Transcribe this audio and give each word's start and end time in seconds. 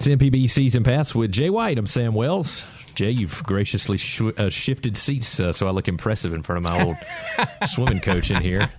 It's 0.00 0.08
MPB 0.08 0.48
Season 0.50 0.82
Pass 0.82 1.14
with 1.14 1.30
Jay 1.30 1.50
White. 1.50 1.76
I'm 1.76 1.86
Sam 1.86 2.14
Wells. 2.14 2.64
Jay, 2.94 3.10
you've 3.10 3.42
graciously 3.44 3.98
sh- 3.98 4.22
uh, 4.38 4.48
shifted 4.48 4.96
seats 4.96 5.38
uh, 5.38 5.52
so 5.52 5.68
I 5.68 5.72
look 5.72 5.88
impressive 5.88 6.32
in 6.32 6.42
front 6.42 6.64
of 6.64 6.72
my 6.72 6.82
old 6.86 6.96
swimming 7.68 8.00
coach 8.00 8.30
in 8.30 8.40
here. 8.42 8.70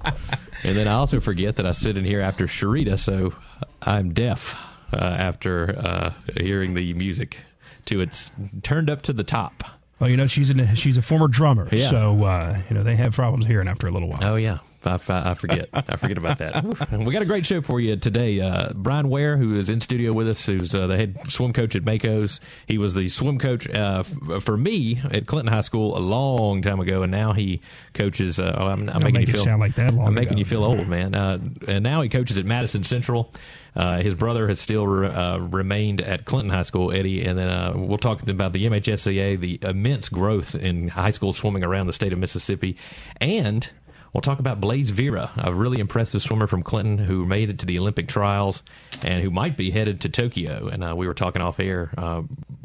And 0.64 0.76
then 0.76 0.88
I 0.88 0.94
also 0.94 1.20
forget 1.20 1.58
that 1.58 1.68
I 1.68 1.74
sit 1.74 1.96
in 1.96 2.06
here 2.06 2.22
after 2.22 2.48
Sharita, 2.48 3.00
so 3.00 3.36
I'm 3.84 4.16
deaf 4.16 4.58
uh, 4.92 4.96
after 4.98 5.78
uh, 5.78 6.14
hearing 6.38 6.74
the 6.74 6.92
music 6.96 7.38
to 7.86 8.02
its 8.02 8.32
turned 8.64 8.90
up 8.90 9.04
to 9.04 9.14
the 9.14 9.24
top. 9.24 9.64
Well, 10.00 10.10
you 10.10 10.18
know 10.18 10.26
she's 10.26 10.50
a 10.50 10.76
she's 10.76 10.98
a 10.98 11.04
former 11.04 11.28
drummer, 11.28 11.70
Yeah. 11.72 11.92
so 11.92 12.24
uh, 12.24 12.60
you 12.68 12.76
know 12.76 12.82
they 12.82 12.96
have 12.96 13.14
problems 13.14 13.46
hearing 13.46 13.68
after 13.68 13.86
a 13.86 13.92
little 13.92 14.10
while. 14.10 14.24
Oh 14.24 14.36
yeah, 14.38 14.58
I, 14.84 15.00
I, 15.10 15.34
forget. 15.34 15.70
I 15.74 15.96
forget 15.98 16.18
about 16.18 16.40
that. 16.40 16.64
We 16.92 17.14
got 17.14 17.22
a 17.22 17.26
great 17.26 17.46
show 17.46 17.62
for 17.62 17.80
you 17.80 17.96
today. 17.96 18.40
Uh, 18.42 18.74
Brian 18.74 19.10
Ware, 19.10 19.38
who 19.38 19.58
is 19.58 19.70
in 19.70 19.82
studio 19.82 20.14
with 20.14 20.28
us, 20.28 20.46
who's 20.46 20.74
uh, 20.74 20.88
the 20.88 20.98
head 20.98 21.18
swim 21.30 21.54
coach 21.54 21.76
at 21.76 21.84
Mako's. 21.84 22.40
He 22.68 22.78
was 22.78 22.94
the 22.94 23.08
swim 23.10 23.40
coach 23.40 23.70
uh, 23.70 24.04
f- 24.30 24.44
for 24.44 24.58
me 24.58 25.02
at 25.12 25.28
Clinton 25.28 25.54
High 25.54 25.62
School 25.62 25.98
a 25.98 26.00
long 26.00 26.62
time 26.62 26.80
ago, 26.80 27.04
and 27.04 27.12
now 27.12 27.34
he 27.34 27.62
coaches. 27.94 28.40
Uh, 28.40 28.56
oh, 28.58 28.68
I'm, 28.68 28.90
I'm 28.90 29.02
making 29.02 29.14
make 29.14 29.28
you 29.28 29.34
feel 29.34 29.44
sound 29.44 29.60
like 29.60 29.76
that 29.76 29.92
I'm 29.92 30.14
making 30.14 30.34
ago. 30.34 30.40
you 30.40 30.46
feel 30.46 30.64
old, 30.64 30.88
man. 30.88 31.14
Uh, 31.16 31.40
and 31.68 31.84
now 31.84 32.02
he 32.02 32.10
coaches 32.10 32.38
at 32.38 32.46
Madison 32.46 32.84
Central. 32.84 33.32
Uh, 33.74 34.02
his 34.02 34.16
brother 34.16 34.48
has 34.50 34.60
still 34.60 34.86
re- 34.86 35.08
uh, 35.08 35.38
remained 35.38 36.02
at 36.02 36.26
Clinton 36.26 36.50
High 36.50 36.64
School, 36.64 36.92
Eddie, 36.92 37.24
and 37.24 37.38
then 37.38 37.48
uh, 37.48 37.72
we'll 37.76 37.98
talk 37.98 38.28
about 38.28 38.52
the 38.52 38.66
MHSAA, 38.66 39.40
the 39.40 39.60
immense 39.62 40.10
growth 40.10 40.56
in 40.56 40.90
high 40.90 41.12
school 41.12 41.32
swimming 41.32 41.64
around 41.64 41.88
the 41.88 41.94
state 41.94 42.12
of 42.12 42.20
Mississippi, 42.20 42.76
and 43.22 43.70
we'll 44.14 44.22
talk 44.22 44.40
about 44.40 44.60
Blaze 44.62 44.90
Vera, 44.92 45.32
a 45.38 45.54
really 45.54 45.80
impressive 45.80 46.22
swimmer 46.22 46.48
from 46.48 46.64
Clinton 46.64 46.98
who 46.98 47.26
made 47.26 47.50
it 47.50 47.60
to 47.60 47.66
the 47.66 47.80
Olympic 47.80 48.08
trials 48.08 48.64
and 49.02 49.24
who 49.24 49.32
might 49.32 49.58
be 49.58 49.72
headed 49.72 50.02
to 50.02 50.10
Tokyo. 50.10 50.68
And 50.68 50.84
uh, 50.84 50.96
we 50.96 51.08
were 51.08 51.14
talking 51.14 51.42
off 51.42 51.60
air, 51.60 51.92
uh, 51.98 52.24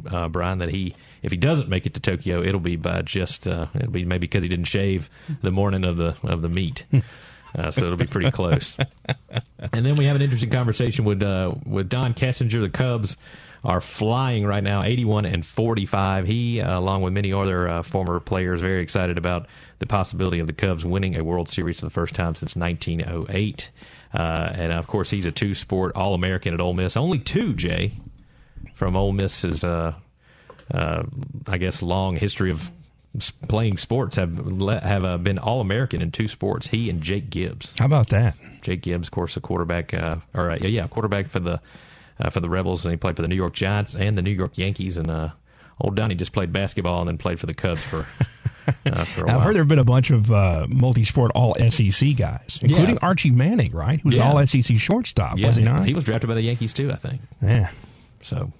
uh, 0.09 0.27
Brian, 0.29 0.59
that 0.59 0.69
he 0.69 0.95
if 1.23 1.31
he 1.31 1.37
doesn't 1.37 1.69
make 1.69 1.85
it 1.85 1.93
to 1.95 1.99
Tokyo, 1.99 2.41
it'll 2.41 2.59
be 2.59 2.75
by 2.75 3.01
just 3.01 3.47
uh, 3.47 3.67
it'll 3.75 3.91
be 3.91 4.05
maybe 4.05 4.27
because 4.27 4.43
he 4.43 4.49
didn't 4.49 4.65
shave 4.65 5.09
the 5.41 5.51
morning 5.51 5.83
of 5.83 5.97
the 5.97 6.15
of 6.23 6.41
the 6.41 6.49
meet. 6.49 6.85
Uh, 7.55 7.71
so 7.71 7.85
it'll 7.85 7.97
be 7.97 8.05
pretty 8.05 8.29
close. 8.29 8.77
and 9.73 9.85
then 9.85 9.95
we 9.95 10.05
have 10.05 10.15
an 10.15 10.21
interesting 10.21 10.49
conversation 10.49 11.05
with 11.05 11.23
uh, 11.23 11.51
with 11.65 11.89
Don 11.89 12.13
Kessinger. 12.13 12.61
The 12.61 12.69
Cubs 12.69 13.15
are 13.63 13.81
flying 13.81 14.45
right 14.45 14.63
now, 14.63 14.81
81 14.83 15.25
and 15.25 15.45
45. 15.45 16.27
He, 16.27 16.61
uh, 16.61 16.77
along 16.77 17.01
with 17.01 17.13
many 17.13 17.33
other 17.33 17.67
uh, 17.67 17.83
former 17.83 18.19
players, 18.19 18.61
very 18.61 18.81
excited 18.81 19.17
about 19.17 19.47
the 19.79 19.85
possibility 19.85 20.39
of 20.39 20.47
the 20.47 20.53
Cubs 20.53 20.85
winning 20.85 21.17
a 21.17 21.23
World 21.23 21.49
Series 21.49 21.79
for 21.79 21.85
the 21.85 21.91
first 21.91 22.15
time 22.15 22.35
since 22.35 22.55
1908. 22.55 23.69
Uh, 24.13 24.49
and 24.53 24.71
of 24.71 24.87
course, 24.87 25.09
he's 25.09 25.25
a 25.25 25.31
two-sport 25.31 25.95
All-American 25.95 26.53
at 26.53 26.61
Ole 26.61 26.73
Miss. 26.73 26.97
Only 26.97 27.19
two, 27.19 27.53
Jay, 27.53 27.91
from 28.73 28.95
Ole 28.95 29.11
Miss's, 29.11 29.63
uh, 29.63 29.93
uh, 30.73 31.03
I 31.47 31.57
guess, 31.57 31.81
long 31.81 32.15
history 32.15 32.51
of 32.51 32.71
playing 33.47 33.77
sports 33.77 34.15
have 34.15 34.37
le- 34.37 34.79
have 34.79 35.03
uh, 35.03 35.17
been 35.17 35.37
All 35.37 35.61
American 35.61 36.01
in 36.01 36.11
two 36.11 36.27
sports. 36.27 36.67
He 36.67 36.89
and 36.89 37.01
Jake 37.01 37.29
Gibbs. 37.29 37.73
How 37.77 37.85
about 37.85 38.09
that? 38.09 38.35
Jake 38.61 38.81
Gibbs, 38.81 39.07
of 39.07 39.11
course, 39.11 39.37
a 39.37 39.41
quarterback, 39.41 39.93
uh, 39.93 40.17
or 40.33 40.51
uh, 40.51 40.57
yeah, 40.57 40.87
quarterback 40.87 41.29
for 41.29 41.39
the 41.39 41.59
uh, 42.19 42.29
for 42.29 42.39
the 42.39 42.49
Rebels, 42.49 42.85
and 42.85 42.91
he 42.91 42.97
played 42.97 43.15
for 43.15 43.21
the 43.21 43.27
New 43.27 43.35
York 43.35 43.53
Giants 43.53 43.95
and 43.95 44.17
the 44.17 44.21
New 44.21 44.31
York 44.31 44.57
Yankees. 44.57 44.97
And 44.97 45.09
uh, 45.09 45.29
old 45.79 45.95
Donnie 45.95 46.15
just 46.15 46.31
played 46.31 46.51
basketball 46.51 46.99
and 47.01 47.07
then 47.07 47.17
played 47.17 47.39
for 47.39 47.45
the 47.45 47.53
Cubs 47.53 47.81
for 47.81 48.05
I've 48.85 49.17
while. 49.17 49.39
heard 49.39 49.55
there 49.55 49.61
have 49.61 49.67
been 49.67 49.79
a 49.79 49.83
bunch 49.83 50.09
of 50.11 50.31
uh, 50.31 50.65
multi-sport 50.69 51.31
All 51.35 51.55
SEC 51.69 52.15
guys, 52.15 52.59
including 52.61 52.97
Archie 52.99 53.31
Manning, 53.31 53.71
right? 53.71 53.99
Who's 54.01 54.15
Yeah. 54.15 54.31
All 54.31 54.45
SEC 54.45 54.77
shortstop, 54.77 55.37
yeah, 55.37 55.47
was 55.47 55.55
he 55.57 55.63
not? 55.63 55.85
He 55.85 55.93
was 55.93 56.03
drafted 56.03 56.27
by 56.27 56.33
the 56.35 56.41
Yankees 56.41 56.73
too, 56.73 56.91
I 56.91 56.95
think. 56.95 57.21
yeah. 57.41 57.69
So. 58.21 58.51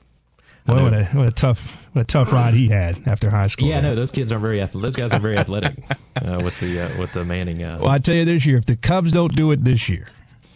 Well, 0.67 0.83
what 0.83 0.93
a, 0.93 1.05
what 1.05 1.29
a 1.29 1.31
tough 1.31 1.71
what 1.93 2.01
a 2.01 2.05
tough 2.05 2.33
ride 2.33 2.53
he 2.53 2.67
had 2.67 3.01
after 3.07 3.29
high 3.29 3.47
school. 3.47 3.69
yeah, 3.69 3.79
no, 3.79 3.95
those 3.95 4.11
kids 4.11 4.33
are 4.33 4.39
very 4.39 4.61
athletic. 4.61 4.95
Those 4.95 4.95
guys 5.09 5.17
are 5.17 5.21
very 5.21 5.37
athletic 5.37 5.75
uh, 6.17 6.41
with 6.43 6.59
the 6.59 6.81
uh, 6.81 6.97
with 6.99 7.13
the 7.13 7.23
Manning. 7.23 7.63
Uh, 7.63 7.79
Well, 7.81 7.89
I 7.89 7.99
tell 7.99 8.15
you 8.15 8.25
this 8.25 8.45
year, 8.45 8.57
if 8.57 8.65
the 8.65 8.75
Cubs 8.75 9.13
don't 9.13 9.33
do 9.33 9.51
it 9.51 9.63
this 9.63 9.87
year, 9.87 10.07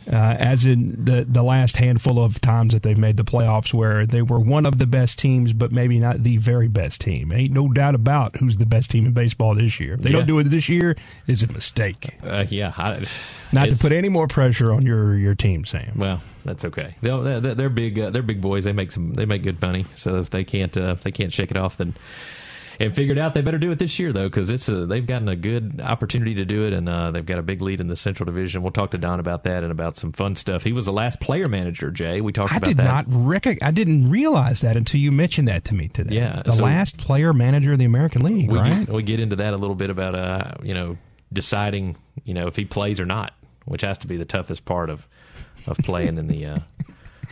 uh, 0.08 0.16
as 0.16 0.66
in 0.66 1.04
the 1.06 1.26
the 1.28 1.44
last 1.44 1.78
handful 1.78 2.24
of 2.24 2.40
times 2.42 2.74
that 2.74 2.84
they've 2.84 2.98
made 2.98 3.18
the 3.18 3.24
playoffs, 3.24 3.74
where 3.74 4.06
they 4.06 4.22
were 4.22 4.40
one 4.40 4.66
of 4.66 4.78
the 4.80 4.86
best 4.86 5.20
teams, 5.20 5.54
but 5.54 5.72
maybe 5.72 6.00
not 6.00 6.24
the 6.24 6.38
very 6.38 6.68
best 6.68 7.02
team, 7.02 7.32
ain't 7.32 7.54
no 7.54 7.68
doubt 7.72 7.96
about 7.96 8.38
who's 8.38 8.58
the 8.58 8.66
best 8.66 8.90
team 8.92 9.06
in 9.06 9.14
baseball 9.14 9.54
this 9.56 9.80
year. 9.80 9.94
If 9.94 10.02
they 10.02 10.10
Yeah. 10.12 10.18
don't 10.18 10.28
do 10.28 10.40
it 10.40 10.46
this 10.50 10.70
year, 10.70 10.96
it's 11.28 11.44
a 11.44 11.52
mistake. 11.52 12.16
uh, 12.24 12.46
yeah, 12.50 12.74
I, 12.78 13.06
Not 13.52 13.68
to 13.70 13.76
put 13.76 13.92
any 13.92 14.10
more 14.10 14.28
pressure 14.28 14.72
on 14.74 14.86
your 14.86 15.16
your 15.18 15.36
team, 15.36 15.66
Sam. 15.66 15.92
Well, 15.96 16.22
that's 16.46 16.66
okay. 16.66 16.96
They're, 17.02 17.40
they're 17.40 17.70
big. 17.70 18.00
Uh, 18.00 18.10
they're 18.10 18.24
big 18.24 18.42
boys. 18.42 18.64
They 18.64 18.74
make 18.74 18.92
some. 18.92 19.14
They 19.14 19.26
make 19.26 19.44
good 19.44 19.62
money. 19.62 19.86
So 19.96 20.16
if 20.16 20.30
they 20.32 20.44
can't, 20.44 20.76
uh, 20.76 20.92
if 20.98 21.02
they 21.04 21.12
can't 21.12 21.32
shake 21.32 21.52
it 21.52 21.58
off, 21.58 21.78
then 21.78 21.94
and 22.80 22.94
figured 22.96 23.18
out 23.18 23.34
they 23.34 23.42
better 23.42 23.58
do 23.58 23.72
it 23.72 23.80
this 23.80 24.00
year 24.00 24.12
though, 24.14 24.28
because 24.30 24.50
it's 24.50 24.68
a, 24.70 24.86
they've 24.86 25.06
gotten 25.06 25.28
a 25.28 25.36
good 25.36 25.82
opportunity 25.82 26.36
to 26.36 26.46
do 26.46 26.66
it, 26.66 26.74
and 26.74 26.88
uh, 26.88 27.12
they've 27.12 27.26
got 27.26 27.38
a 27.40 27.42
big 27.42 27.62
lead 27.62 27.82
in 27.82 27.88
the 27.88 27.96
Central 27.96 28.26
Division. 28.26 28.62
We'll 28.62 28.72
talk 28.72 28.92
to 28.92 28.98
Don 28.98 29.20
about 29.20 29.44
that 29.44 29.64
and 29.64 29.72
about 29.72 29.98
some 29.98 30.12
fun 30.12 30.36
stuff. 30.36 30.64
He 30.64 30.74
was 30.74 30.86
the 30.86 30.94
last 30.94 31.20
player 31.20 31.48
manager. 31.48 31.92
Jay, 31.92 32.22
we 32.22 32.32
talked 32.32 32.54
I 32.54 32.58
about 32.58 32.68
did 32.68 32.78
that. 32.78 32.84
not 32.84 33.06
rec- 33.08 33.62
I 33.64 33.72
didn't 33.72 34.10
realize 34.10 34.62
that 34.62 34.76
until 34.76 35.00
you 35.00 35.12
mentioned 35.12 35.48
that 35.48 35.66
to 35.66 35.74
me 35.74 35.88
today. 35.90 36.16
Yeah, 36.16 36.42
the 36.44 36.52
so- 36.54 36.64
last 36.64 36.98
player 36.98 37.34
manager 37.34 37.74
of 37.74 37.80
the 37.80 37.86
American 37.86 38.22
League, 38.24 38.50
we 38.50 38.58
right? 38.58 38.86
get, 38.86 38.90
we 38.90 39.04
get 39.04 39.20
into 39.20 39.36
that 39.38 39.54
a 39.54 39.58
little 39.58 39.76
bit 39.76 39.90
about 39.90 40.16
uh, 40.16 40.54
you 40.64 40.74
know 40.74 40.98
deciding 41.34 41.96
you 42.26 42.34
know 42.34 42.48
if 42.48 42.56
he 42.56 42.66
plays 42.66 43.00
or 43.00 43.06
not, 43.06 43.34
which 43.66 43.82
has 43.82 43.98
to 44.00 44.08
be 44.08 44.18
the 44.18 44.26
toughest 44.26 44.66
part 44.66 44.90
of 44.90 45.08
of 45.68 45.78
playing 45.80 46.18
in 46.18 46.28
the. 46.28 46.46
Uh, 46.46 46.60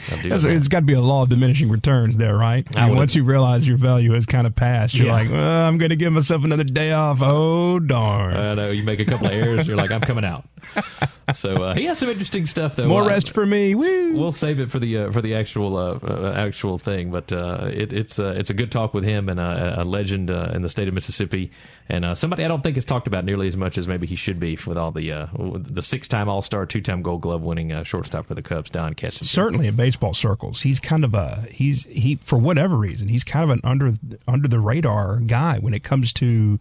of 0.07 0.13
doing 0.15 0.21
That's- 0.29 0.43
that. 0.43 0.51
It's 0.53 0.67
got 0.67 0.79
to 0.79 0.85
be 0.85 0.93
a 0.93 1.01
law 1.01 1.23
of 1.23 1.29
diminishing 1.29 1.69
returns 1.69 2.17
there, 2.17 2.35
right? 2.35 2.65
I 2.75 2.87
mean, 2.87 2.95
once 2.95 3.15
you 3.15 3.23
realize 3.23 3.67
your 3.67 3.77
value 3.77 4.13
has 4.13 4.25
kind 4.25 4.47
of 4.47 4.55
passed, 4.55 4.93
you're 4.95 5.07
Yeah. 5.07 5.13
like, 5.13 5.29
well, 5.31 5.41
I'm 5.65 5.77
going 5.77 5.89
to 5.89 5.95
give 5.95 6.11
myself 6.13 6.43
another 6.43 6.63
day 6.63 6.91
off. 6.91 7.21
Oh, 7.21 7.79
darn. 7.79 8.35
I 8.35 8.53
know 8.55 8.71
you 8.71 8.83
make 8.83 8.99
a 8.99 9.05
couple 9.05 9.27
of 9.27 9.33
errors, 9.33 9.67
you're 9.67 9.77
like, 9.77 9.91
I'm 9.91 10.01
coming 10.01 10.25
out. 10.25 10.45
So 11.33 11.53
uh, 11.55 11.75
he 11.75 11.85
has 11.85 11.99
some 11.99 12.09
interesting 12.09 12.45
stuff 12.45 12.75
though. 12.75 12.87
More 12.87 13.03
rest 13.03 13.31
for 13.31 13.45
me. 13.45 13.75
Woo. 13.75 14.13
We'll 14.15 14.31
save 14.31 14.59
it 14.59 14.69
for 14.71 14.79
the 14.79 14.97
uh, 14.97 15.11
for 15.11 15.21
the 15.21 15.35
actual 15.35 15.77
uh, 15.77 15.99
uh, 16.03 16.33
actual 16.35 16.77
thing, 16.77 17.11
but 17.11 17.31
uh, 17.31 17.69
it, 17.71 17.93
it's 17.93 18.19
uh, 18.19 18.33
it's 18.37 18.49
a 18.49 18.53
good 18.53 18.71
talk 18.71 18.93
with 18.93 19.03
him 19.03 19.29
and 19.29 19.39
uh, 19.39 19.75
a 19.77 19.83
legend 19.83 20.31
uh, 20.31 20.51
in 20.53 20.61
the 20.61 20.69
state 20.69 20.87
of 20.87 20.93
Mississippi, 20.93 21.51
and 21.87 22.05
uh, 22.05 22.15
somebody 22.15 22.43
I 22.45 22.47
don't 22.47 22.61
think 22.63 22.77
is 22.77 22.85
talked 22.85 23.07
about 23.07 23.25
nearly 23.25 23.47
as 23.47 23.57
much 23.57 23.77
as 23.77 23.87
maybe 23.87 24.07
he 24.07 24.15
should 24.15 24.39
be 24.39 24.57
with 24.65 24.77
all 24.77 24.91
the 24.91 25.11
uh, 25.11 25.27
the 25.37 25.81
six 25.81 26.07
time 26.07 26.29
All 26.29 26.41
Star, 26.41 26.65
two 26.65 26.81
time 26.81 27.01
Gold 27.01 27.21
Glove 27.21 27.41
winning 27.41 27.71
uh, 27.71 27.83
shortstop 27.83 28.27
for 28.27 28.35
the 28.35 28.41
Cubs, 28.41 28.69
Don 28.69 28.93
Kessinger. 28.93 29.25
Certainly 29.25 29.67
in 29.67 29.75
baseball 29.75 30.13
circles, 30.13 30.61
he's 30.61 30.79
kind 30.79 31.03
of 31.03 31.13
a 31.13 31.47
he's 31.51 31.83
he 31.83 32.15
for 32.23 32.37
whatever 32.37 32.75
reason 32.75 33.07
he's 33.07 33.23
kind 33.23 33.43
of 33.43 33.49
an 33.49 33.61
under 33.63 33.93
under 34.27 34.47
the 34.47 34.59
radar 34.59 35.17
guy 35.17 35.59
when 35.59 35.73
it 35.73 35.83
comes 35.83 36.13
to 36.13 36.59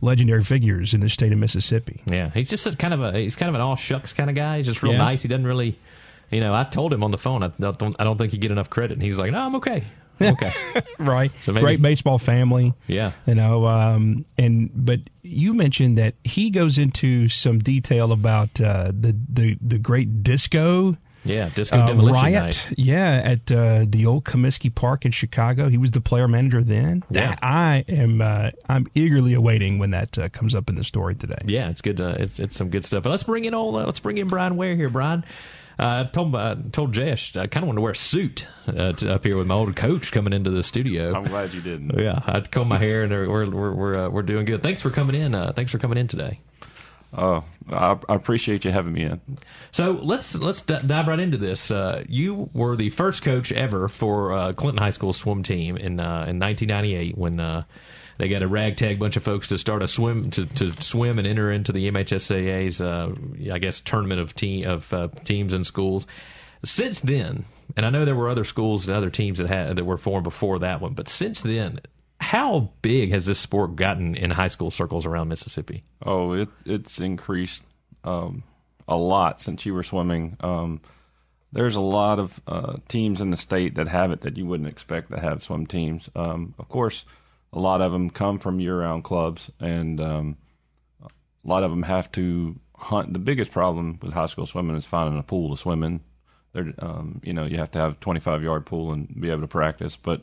legendary 0.00 0.42
figures 0.44 0.94
in 0.94 1.00
the 1.00 1.08
state 1.08 1.32
of 1.32 1.38
Mississippi. 1.38 2.02
Yeah, 2.06 2.30
he's 2.30 2.48
just 2.50 2.66
a 2.66 2.74
kind 2.76 2.94
of 2.94 3.02
a 3.02 3.12
he's 3.18 3.36
kind 3.36 3.48
of 3.48 3.54
an 3.54 3.60
all 3.60 3.76
shucks 3.76 4.12
kind 4.12 4.30
of 4.30 4.36
guy. 4.36 4.58
He's 4.58 4.66
just 4.66 4.82
real 4.82 4.92
Yeah. 4.92 4.98
nice. 4.98 5.22
He 5.22 5.28
doesn't 5.28 5.46
really, 5.46 5.78
you 6.30 6.40
know. 6.40 6.54
I 6.54 6.64
told 6.64 6.92
him 6.92 7.02
on 7.04 7.10
the 7.10 7.18
phone 7.18 7.42
I 7.42 7.48
don't 7.58 7.96
I 7.98 8.04
don't 8.04 8.18
think 8.18 8.32
you 8.32 8.38
get 8.38 8.50
enough 8.50 8.70
credit, 8.70 8.92
and 8.94 9.02
he's 9.02 9.18
like, 9.18 9.32
no, 9.32 9.40
I'm 9.40 9.54
okay. 9.56 9.84
Okay. 10.20 10.52
Right. 10.98 11.32
So 11.42 11.52
maybe- 11.52 11.64
Great 11.64 11.82
baseball 11.82 12.18
family. 12.18 12.72
Yeah. 12.86 13.12
You 13.26 13.34
know, 13.34 13.66
um, 13.66 14.24
and 14.38 14.70
but 14.72 15.00
you 15.22 15.52
mentioned 15.54 15.98
that 15.98 16.14
he 16.22 16.50
goes 16.50 16.78
into 16.78 17.28
some 17.28 17.58
detail 17.58 18.12
about 18.12 18.60
uh, 18.60 18.92
the 18.98 19.16
the 19.28 19.58
the 19.60 19.76
great 19.78 20.22
disco 20.22 20.96
Yeah, 21.24 21.48
disco 21.54 21.78
uh, 21.78 21.86
demolition 21.86 22.22
riot. 22.22 22.34
night. 22.42 22.66
Yeah, 22.76 23.20
at 23.24 23.50
uh, 23.50 23.84
the 23.88 24.06
old 24.06 24.24
Comiskey 24.24 24.74
Park 24.74 25.04
in 25.04 25.12
Chicago. 25.12 25.68
He 25.68 25.78
was 25.78 25.90
the 25.90 26.00
player 26.00 26.28
manager 26.28 26.62
then. 26.62 27.02
Yeah. 27.10 27.28
That- 27.28 27.38
I 27.42 27.84
am. 27.88 28.20
Uh, 28.20 28.50
I'm 28.68 28.86
eagerly 28.94 29.34
awaiting 29.34 29.78
when 29.78 29.90
that 29.92 30.18
uh, 30.18 30.28
comes 30.28 30.54
up 30.54 30.68
in 30.68 30.74
the 30.76 30.84
story 30.84 31.14
today. 31.14 31.38
Yeah, 31.46 31.70
it's 31.70 31.80
good. 31.82 32.00
Uh, 32.00 32.16
it's 32.18 32.38
it's 32.38 32.56
some 32.56 32.68
good 32.70 32.84
stuff. 32.84 33.02
But 33.04 33.10
let's 33.10 33.22
bring 33.24 33.44
in 33.46 33.54
old. 33.54 33.74
Uh, 33.76 33.86
let's 33.86 33.98
bring 34.00 34.18
in 34.18 34.28
Brian 34.28 34.56
Ware 34.56 34.76
here. 34.76 34.88
Brian, 34.90 35.24
uh, 35.78 36.04
I 36.06 36.10
told 36.12 36.34
uh, 36.34 36.56
told 36.72 36.92
Jess 36.92 37.34
I 37.36 37.46
kind 37.46 37.64
of 37.64 37.68
wanted 37.68 37.78
to 37.78 37.82
wear 37.82 37.92
a 37.92 37.96
suit 37.96 38.46
uh, 38.66 38.92
to, 38.92 39.14
up 39.14 39.24
here 39.24 39.36
with 39.36 39.46
my 39.46 39.54
old 39.54 39.74
coach 39.76 40.12
coming 40.12 40.32
into 40.32 40.50
the 40.50 40.62
studio. 40.62 41.14
I'm 41.14 41.24
glad 41.24 41.52
you 41.54 41.60
didn't. 41.62 41.98
yeah, 41.98 42.20
I 42.26 42.40
comb 42.40 42.68
my 42.68 42.78
hair 42.78 43.02
and 43.02 43.10
we're 43.12 43.48
we're 43.50 43.72
we're 43.72 43.94
uh, 44.06 44.08
we're 44.10 44.22
doing 44.22 44.44
good. 44.44 44.62
Thanks 44.62 44.82
for 44.82 44.90
coming 44.90 45.16
in. 45.16 45.34
Uh, 45.34 45.52
thanks 45.54 45.72
for 45.72 45.78
coming 45.78 45.98
in 45.98 46.06
today. 46.06 46.40
Oh, 47.16 47.44
I, 47.70 47.96
I, 48.08 48.14
appreciate 48.14 48.64
you 48.64 48.72
having 48.72 48.92
me 48.92 49.04
in. 49.04 49.20
So 49.70 49.92
let's 50.02 50.34
let's 50.34 50.62
d- 50.62 50.80
dive 50.84 51.06
right 51.06 51.20
into 51.20 51.38
this. 51.38 51.70
Uh, 51.70 52.02
you 52.08 52.50
were 52.52 52.76
the 52.76 52.90
first 52.90 53.22
coach 53.22 53.52
ever 53.52 53.88
for 53.88 54.32
uh, 54.32 54.52
Clinton 54.52 54.82
High 54.82 54.90
School 54.90 55.12
swim 55.12 55.42
team 55.42 55.76
in 55.76 56.00
uh, 56.00 56.26
in 56.28 56.40
1998 56.40 57.16
when 57.16 57.38
uh, 57.38 57.64
they 58.18 58.28
got 58.28 58.42
a 58.42 58.48
ragtag 58.48 58.98
bunch 58.98 59.16
of 59.16 59.22
folks 59.22 59.48
to 59.48 59.58
start 59.58 59.82
a 59.82 59.88
swim 59.88 60.30
to, 60.32 60.46
to 60.46 60.72
swim 60.82 61.18
and 61.18 61.26
enter 61.26 61.52
into 61.52 61.72
the 61.72 61.88
MHSAA's 61.90 62.80
uh, 62.80 63.14
I 63.52 63.58
guess 63.58 63.80
tournament 63.80 64.20
of 64.20 64.34
team 64.34 64.66
of 64.68 64.92
uh, 64.92 65.08
teams 65.24 65.52
and 65.52 65.64
schools. 65.64 66.06
Since 66.64 67.00
then, 67.00 67.44
and 67.76 67.86
I 67.86 67.90
know 67.90 68.04
there 68.04 68.16
were 68.16 68.28
other 68.28 68.44
schools 68.44 68.86
and 68.86 68.96
other 68.96 69.10
teams 69.10 69.38
that 69.38 69.48
had 69.48 69.76
that 69.76 69.84
were 69.84 69.98
formed 69.98 70.24
before 70.24 70.58
that 70.60 70.80
one, 70.80 70.94
but 70.94 71.08
since 71.08 71.42
then, 71.42 71.80
how 72.34 72.68
big 72.82 73.12
has 73.12 73.26
this 73.26 73.38
sport 73.38 73.76
gotten 73.76 74.16
in 74.16 74.28
high 74.28 74.48
school 74.48 74.72
circles 74.72 75.06
around 75.06 75.28
Mississippi? 75.28 75.84
Oh, 76.02 76.32
it, 76.32 76.48
it's 76.66 76.98
increased 76.98 77.62
um, 78.02 78.42
a 78.88 78.96
lot 78.96 79.40
since 79.40 79.64
you 79.64 79.72
were 79.72 79.84
swimming. 79.84 80.36
Um, 80.40 80.80
there's 81.52 81.76
a 81.76 81.80
lot 81.80 82.18
of 82.18 82.40
uh, 82.48 82.78
teams 82.88 83.20
in 83.20 83.30
the 83.30 83.36
state 83.36 83.76
that 83.76 83.86
have 83.86 84.10
it 84.10 84.22
that 84.22 84.36
you 84.36 84.46
wouldn't 84.46 84.68
expect 84.68 85.12
to 85.12 85.20
have 85.20 85.44
swim 85.44 85.66
teams. 85.66 86.10
Um, 86.16 86.54
of 86.58 86.68
course, 86.68 87.04
a 87.52 87.60
lot 87.60 87.80
of 87.80 87.92
them 87.92 88.10
come 88.10 88.40
from 88.40 88.58
year-round 88.58 89.04
clubs, 89.04 89.48
and 89.60 90.00
um, 90.00 90.36
a 91.04 91.48
lot 91.48 91.62
of 91.62 91.70
them 91.70 91.84
have 91.84 92.10
to 92.12 92.58
hunt. 92.74 93.12
The 93.12 93.20
biggest 93.20 93.52
problem 93.52 94.00
with 94.02 94.12
high 94.12 94.26
school 94.26 94.46
swimming 94.46 94.74
is 94.74 94.84
finding 94.84 95.20
a 95.20 95.22
pool 95.22 95.54
to 95.54 95.62
swim 95.62 95.84
in. 95.84 96.00
There, 96.52 96.74
um, 96.80 97.20
you 97.22 97.32
know, 97.32 97.44
you 97.44 97.58
have 97.58 97.70
to 97.72 97.78
have 97.78 97.92
a 97.92 97.96
25-yard 97.96 98.66
pool 98.66 98.92
and 98.92 99.20
be 99.20 99.30
able 99.30 99.42
to 99.42 99.46
practice, 99.46 99.94
but 99.94 100.22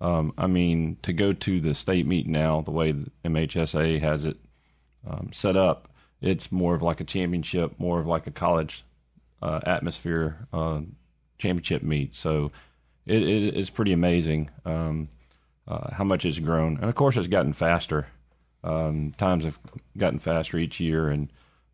um, 0.00 0.32
I 0.36 0.46
mean, 0.46 0.98
to 1.02 1.12
go 1.12 1.32
to 1.32 1.60
the 1.60 1.74
state 1.74 2.06
meet 2.06 2.26
now, 2.26 2.60
the 2.60 2.70
way 2.70 2.94
MHSA 3.24 4.00
has 4.00 4.24
it 4.24 4.36
um, 5.08 5.30
set 5.32 5.56
up, 5.56 5.88
it's 6.20 6.52
more 6.52 6.74
of 6.74 6.82
like 6.82 7.00
a 7.00 7.04
championship, 7.04 7.72
more 7.78 8.00
of 8.00 8.06
like 8.06 8.26
a 8.26 8.30
college 8.30 8.84
uh, 9.42 9.60
atmosphere 9.64 10.46
uh, 10.52 10.80
championship 11.38 11.82
meet. 11.82 12.14
So 12.14 12.52
it, 13.06 13.22
it 13.22 13.56
is 13.56 13.70
pretty 13.70 13.92
amazing 13.92 14.50
um, 14.64 15.08
uh, 15.66 15.90
how 15.92 16.04
much 16.04 16.24
it's 16.24 16.38
grown, 16.38 16.76
and 16.76 16.88
of 16.88 16.94
course, 16.94 17.16
it's 17.16 17.26
gotten 17.26 17.52
faster. 17.52 18.06
Um, 18.62 19.14
times 19.16 19.44
have 19.44 19.58
gotten 19.96 20.18
faster 20.18 20.58
each 20.58 20.80
year, 20.80 21.08
and 21.08 21.28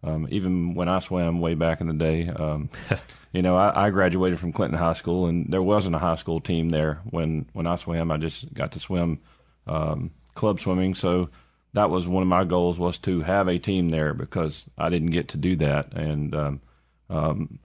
um, 0.05 0.27
even 0.31 0.75
when 0.75 0.89
I 0.89 1.01
swam 1.01 1.41
way 1.41 1.55
back 1.55 1.81
in 1.81 1.87
the 1.87 1.95
day, 1.95 2.29
um, 2.29 2.71
you 3.33 3.43
know, 3.43 3.57
I, 3.57 3.87
I, 3.87 3.91
graduated 3.91 4.39
from 4.39 4.53
Clinton 4.53 4.79
High 4.79 4.95
School, 4.95 5.27
and 5.27 5.47
there 5.53 5.63
wasn't 5.63 5.95
a 5.95 6.01
high 6.01 6.17
school 6.17 6.41
team 6.41 6.71
there 6.71 7.01
when 7.11 7.47
when 7.53 7.67
I 7.67 7.77
swam. 7.77 8.11
I 8.11 8.17
just 8.17 8.53
got 8.53 8.73
to 8.73 8.81
swim 8.81 9.21
um, 9.67 10.11
club 10.35 10.61
swimming, 10.61 10.95
so 10.95 11.31
that 11.75 11.91
was 11.91 12.07
one 12.07 12.23
of 12.23 12.29
my 12.29 12.45
goals 12.45 12.79
was 12.79 12.99
to 12.99 13.21
have 13.21 13.49
a 13.49 13.59
team 13.59 13.91
there 13.91 14.13
because 14.13 14.65
I 14.77 14.89
didn't 14.89 15.11
get 15.11 15.29
to 15.29 15.37
do 15.37 15.57
that, 15.57 15.93
and 15.93 16.35
um, 16.35 16.61
um, 17.09 17.59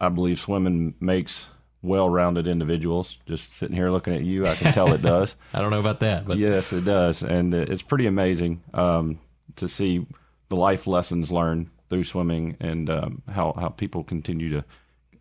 I 0.00 0.08
believe 0.08 0.40
swimming 0.40 0.94
makes 0.98 1.46
well-rounded 1.82 2.46
individuals. 2.46 3.16
Just 3.26 3.56
sitting 3.56 3.76
here 3.76 3.90
looking 3.90 4.14
at 4.14 4.22
you, 4.22 4.46
I 4.46 4.56
can 4.56 4.72
tell 4.72 4.92
it 4.92 5.02
does. 5.02 5.36
I 5.54 5.60
don't 5.60 5.70
know 5.70 5.80
about 5.80 6.00
that, 6.00 6.26
but 6.26 6.36
yes, 6.36 6.72
it 6.72 6.84
does, 6.84 7.22
and 7.22 7.54
it's 7.54 7.82
pretty 7.82 8.06
amazing 8.06 8.60
um, 8.74 9.20
to 9.56 9.68
see 9.68 10.04
the 10.50 10.56
life 10.56 10.86
lessons 10.86 11.30
learned 11.30 11.70
through 11.88 12.04
swimming 12.04 12.56
and 12.60 12.90
um, 12.90 13.22
how 13.28 13.54
how 13.58 13.68
people 13.68 14.04
continue 14.04 14.50
to 14.50 14.64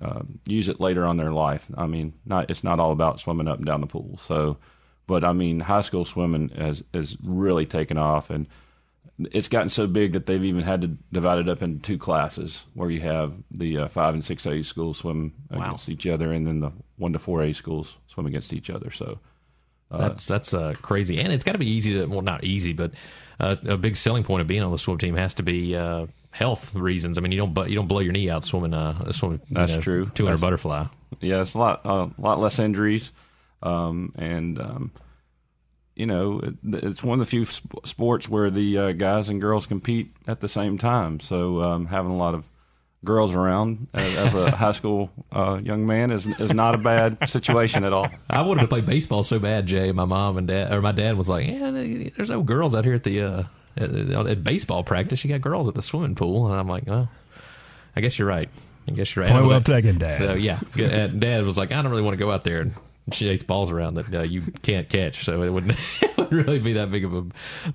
uh, 0.02 0.22
use 0.46 0.68
it 0.68 0.80
later 0.80 1.06
on 1.06 1.18
their 1.18 1.31
life. 1.31 1.66
I 1.78 1.88
mean, 1.88 2.14
not 2.26 2.50
it's 2.50 2.64
not 2.64 2.80
all 2.80 2.92
about 2.92 3.20
swimming 3.20 3.48
up 3.48 3.58
and 3.58 3.66
down 3.66 3.81
the 3.81 3.88
pool. 3.88 4.20
So, 4.22 4.58
but 5.08 5.24
I 5.24 5.31
mean, 5.34 5.60
high 5.60 5.81
school 5.81 6.04
swimming 6.04 6.50
has 6.50 6.84
has 6.94 7.16
really 7.24 7.66
taken 7.66 7.98
off, 7.98 8.30
and 8.30 8.48
it's 9.31 9.48
gotten 9.48 9.70
so 9.70 9.88
big 9.88 10.14
that 10.14 10.26
they've 10.26 10.44
even 10.44 10.64
had 10.64 10.81
to 10.81 10.88
divide 11.12 11.40
it 11.40 11.50
up 11.50 11.62
into 11.62 11.81
two 11.81 11.98
classes, 11.98 12.62
where 12.74 12.90
you 12.90 13.02
have 13.02 13.34
the 13.52 13.80
uh, 13.80 13.88
five 13.88 14.14
and 14.14 14.26
six 14.26 14.46
A 14.46 14.64
schools 14.64 14.98
swim 14.98 15.34
wow. 15.52 15.60
against 15.60 15.90
each 15.90 16.08
other, 16.08 16.34
and 16.34 16.46
then 16.46 16.60
the 16.60 16.72
one 16.98 17.14
to 17.14 17.20
four 17.20 17.44
A 17.44 17.54
schools 17.54 17.98
swim 18.08 18.26
against 18.26 18.54
each 18.54 18.70
other. 18.70 18.92
So. 18.92 19.20
Uh, 19.92 20.10
that's 20.10 20.28
that's 20.28 20.54
uh, 20.54 20.76
crazy, 20.84 21.18
and 21.18 21.34
it's 21.34 21.44
got 21.44 21.54
to 21.54 21.58
be 21.58 21.66
easy 21.68 21.96
to 21.96 22.06
well, 22.06 22.22
not 22.22 22.44
easy, 22.44 22.74
but 22.74 22.92
uh, 23.40 23.56
a 23.68 23.78
big 23.78 23.96
selling 23.96 24.24
point 24.24 24.42
of 24.42 24.48
being 24.48 24.62
on 24.62 24.72
the 24.72 24.78
swim 24.78 24.98
team 24.98 25.16
has 25.16 25.34
to 25.36 25.44
be 25.44 25.76
uh, 25.76 26.08
health 26.32 26.74
reasons. 26.76 27.18
I 27.18 27.22
mean, 27.22 27.32
you 27.32 27.38
don't 27.38 27.70
you 27.70 27.76
don't 27.76 27.88
blow 27.88 28.00
your 28.00 28.14
knee 28.14 28.30
out 28.30 28.44
swimming 28.44 28.74
uh 28.74 29.12
swimming. 29.12 29.42
That's 29.50 29.74
know, 29.74 29.82
true. 29.82 30.12
Two 30.14 30.26
hundred 30.26 30.42
butterfly. 30.42 30.86
Yeah, 31.22 31.42
it's 31.42 31.54
a 31.54 31.58
lot 31.58 31.82
a 31.86 32.10
lot 32.18 32.40
less 32.40 32.60
injuries, 32.60 33.12
um, 33.64 34.14
and 34.18 34.60
um, 34.60 34.92
you 35.96 36.06
know 36.06 36.40
it, 36.40 36.54
it's 36.84 37.04
one 37.04 37.20
of 37.20 37.26
the 37.26 37.30
few 37.30 37.46
sp- 37.48 37.86
sports 37.86 38.30
where 38.30 38.50
the 38.50 38.78
uh, 38.78 38.92
guys 38.92 39.30
and 39.30 39.42
girls 39.42 39.66
compete 39.66 40.14
at 40.28 40.40
the 40.40 40.48
same 40.48 40.78
time. 40.78 41.20
So 41.20 41.62
um, 41.62 41.86
having 41.88 42.12
a 42.12 42.18
lot 42.18 42.36
of 42.36 42.44
girls 43.04 43.34
around 43.34 43.88
as, 43.94 44.16
as 44.16 44.36
a 44.36 44.51
high 44.51 44.72
school 44.72 45.10
uh, 45.31 45.60
young 45.63 45.86
man 45.86 46.12
is 46.12 46.28
is 46.28 46.54
not 46.54 46.75
a 46.75 46.78
bad 46.78 47.18
situation 47.30 47.84
at 47.84 47.94
all. 47.94 48.07
I 48.30 48.42
wanted 48.42 48.62
to 48.62 48.68
play 48.68 48.81
baseball 48.81 49.24
so 49.24 49.40
bad, 49.40 49.68
Jay. 49.68 49.92
My 49.92 50.06
mom 50.06 50.38
and 50.38 50.48
dad, 50.48 50.72
or 50.74 50.81
my 50.81 50.92
dad, 50.92 51.18
was 51.18 51.30
like, 51.30 51.48
"Yeah, 51.48 51.72
there's 51.72 52.30
no 52.30 52.44
girls 52.44 52.75
out 52.75 52.86
here 52.86 52.96
at 52.96 53.04
the 53.04 53.22
uh, 53.22 53.44
at, 53.78 53.90
at, 53.92 54.44
baseball 54.44 54.84
practice. 54.84 55.24
You 55.24 55.30
got 55.30 55.42
girls 55.42 55.68
at 55.68 55.75
the 55.75 55.81
swimming 55.81 56.16
pool." 56.16 56.48
And 56.48 56.60
I'm 56.60 56.68
like, 56.68 56.84
"Well, 56.88 57.10
I 57.96 58.01
guess 58.01 58.19
you're 58.19 58.28
right. 58.28 58.50
I 58.88 58.92
guess 58.92 59.16
you're 59.16 59.25
right." 59.25 59.31
Point 59.31 59.45
well 59.45 59.54
like, 59.56 59.66
taken, 59.66 59.98
Dad. 59.98 60.18
So 60.18 60.34
yeah, 60.34 60.60
Dad 60.75 61.44
was 61.44 61.57
like, 61.57 61.72
"I 61.72 61.81
don't 61.81 61.92
really 61.92 62.04
want 62.04 62.18
to 62.18 62.24
go 62.24 62.31
out 62.31 62.44
there 62.44 62.62
and 62.62 62.74
chase 63.12 63.44
balls 63.44 63.72
around 63.72 63.96
that 63.96 64.14
uh, 64.14 64.22
you 64.22 64.42
can't 64.62 64.90
catch. 64.90 65.26
So 65.26 65.42
it 65.44 65.50
wouldn't, 65.50 65.78
it 66.02 66.18
wouldn't 66.18 66.48
really 66.48 66.60
be 66.60 66.74
that 66.74 66.92
big 66.92 67.06
of 67.06 67.14
a, 67.14 67.26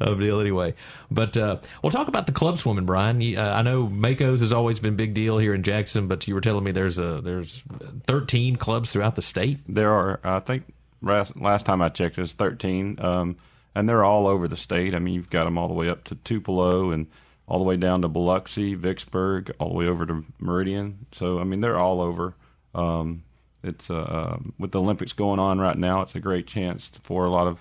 a 0.01 0.17
deal 0.17 0.41
anyway. 0.41 0.75
But 1.11 1.37
uh, 1.37 1.59
we'll 1.83 1.93
talk 1.93 2.09
about 2.09 2.27
the 2.27 2.33
club 2.33 2.59
swimming, 2.59 2.87
Brian. 2.87 3.21
You, 3.21 3.39
uh, 3.39 3.55
I 3.55 3.63
know 3.63 3.87
Makos 3.87 4.41
has 4.41 4.53
always 4.53 4.81
been 4.81 4.95
a 4.95 4.97
big 4.97 5.15
deal 5.15 5.39
here 5.39 5.55
in 5.55 5.63
Jackson, 5.63 6.09
but 6.09 6.27
you 6.27 6.35
were 6.35 6.41
telling 6.41 6.65
me 6.65 6.73
there's 6.73 6.99
a 6.99 7.21
there's 7.23 7.63
13 8.07 8.57
clubs 8.57 8.93
throughout 8.93 9.17
the 9.17 9.23
state. 9.23 9.61
There 9.69 9.93
are, 9.93 10.21
I 10.25 10.41
think, 10.41 10.73
last, 11.03 11.37
last 11.37 11.67
time 11.67 11.83
I 11.83 11.89
checked, 11.89 12.19
it 12.19 12.23
was 12.23 12.33
13, 12.33 12.99
um, 13.01 13.37
and 13.75 13.89
they're 13.89 14.05
all 14.05 14.27
over 14.27 14.49
the 14.49 14.57
state. 14.57 14.95
I 14.95 14.99
mean, 14.99 15.15
you've 15.15 15.31
got 15.31 15.45
them 15.45 15.59
all 15.59 15.69
the 15.69 15.75
way 15.75 15.89
up 15.89 16.05
to 16.05 16.15
Tupelo 16.17 16.91
and 16.91 17.07
all 17.47 17.59
the 17.59 17.65
way 17.65 17.77
down 17.77 18.03
to 18.03 18.09
Biloxi, 18.09 18.75
Vicksburg, 18.75 19.53
all 19.59 19.69
the 19.69 19.75
way 19.75 19.87
over 19.87 20.07
to 20.07 20.25
Meridian. 20.39 21.07
So 21.13 21.39
I 21.39 21.45
mean, 21.45 21.61
they're 21.61 21.79
all 21.79 22.01
over. 22.01 22.35
Um, 22.75 23.23
it's 23.65 23.91
uh, 23.91 24.35
um, 24.35 24.53
with 24.59 24.73
the 24.73 24.81
Olympics 24.81 25.13
going 25.13 25.41
on 25.41 25.59
right 25.59 25.77
now. 25.77 26.03
It's 26.03 26.15
a 26.15 26.21
great 26.21 26.47
chance 26.47 26.91
for 27.03 27.25
a 27.25 27.31
lot 27.31 27.47
of 27.47 27.59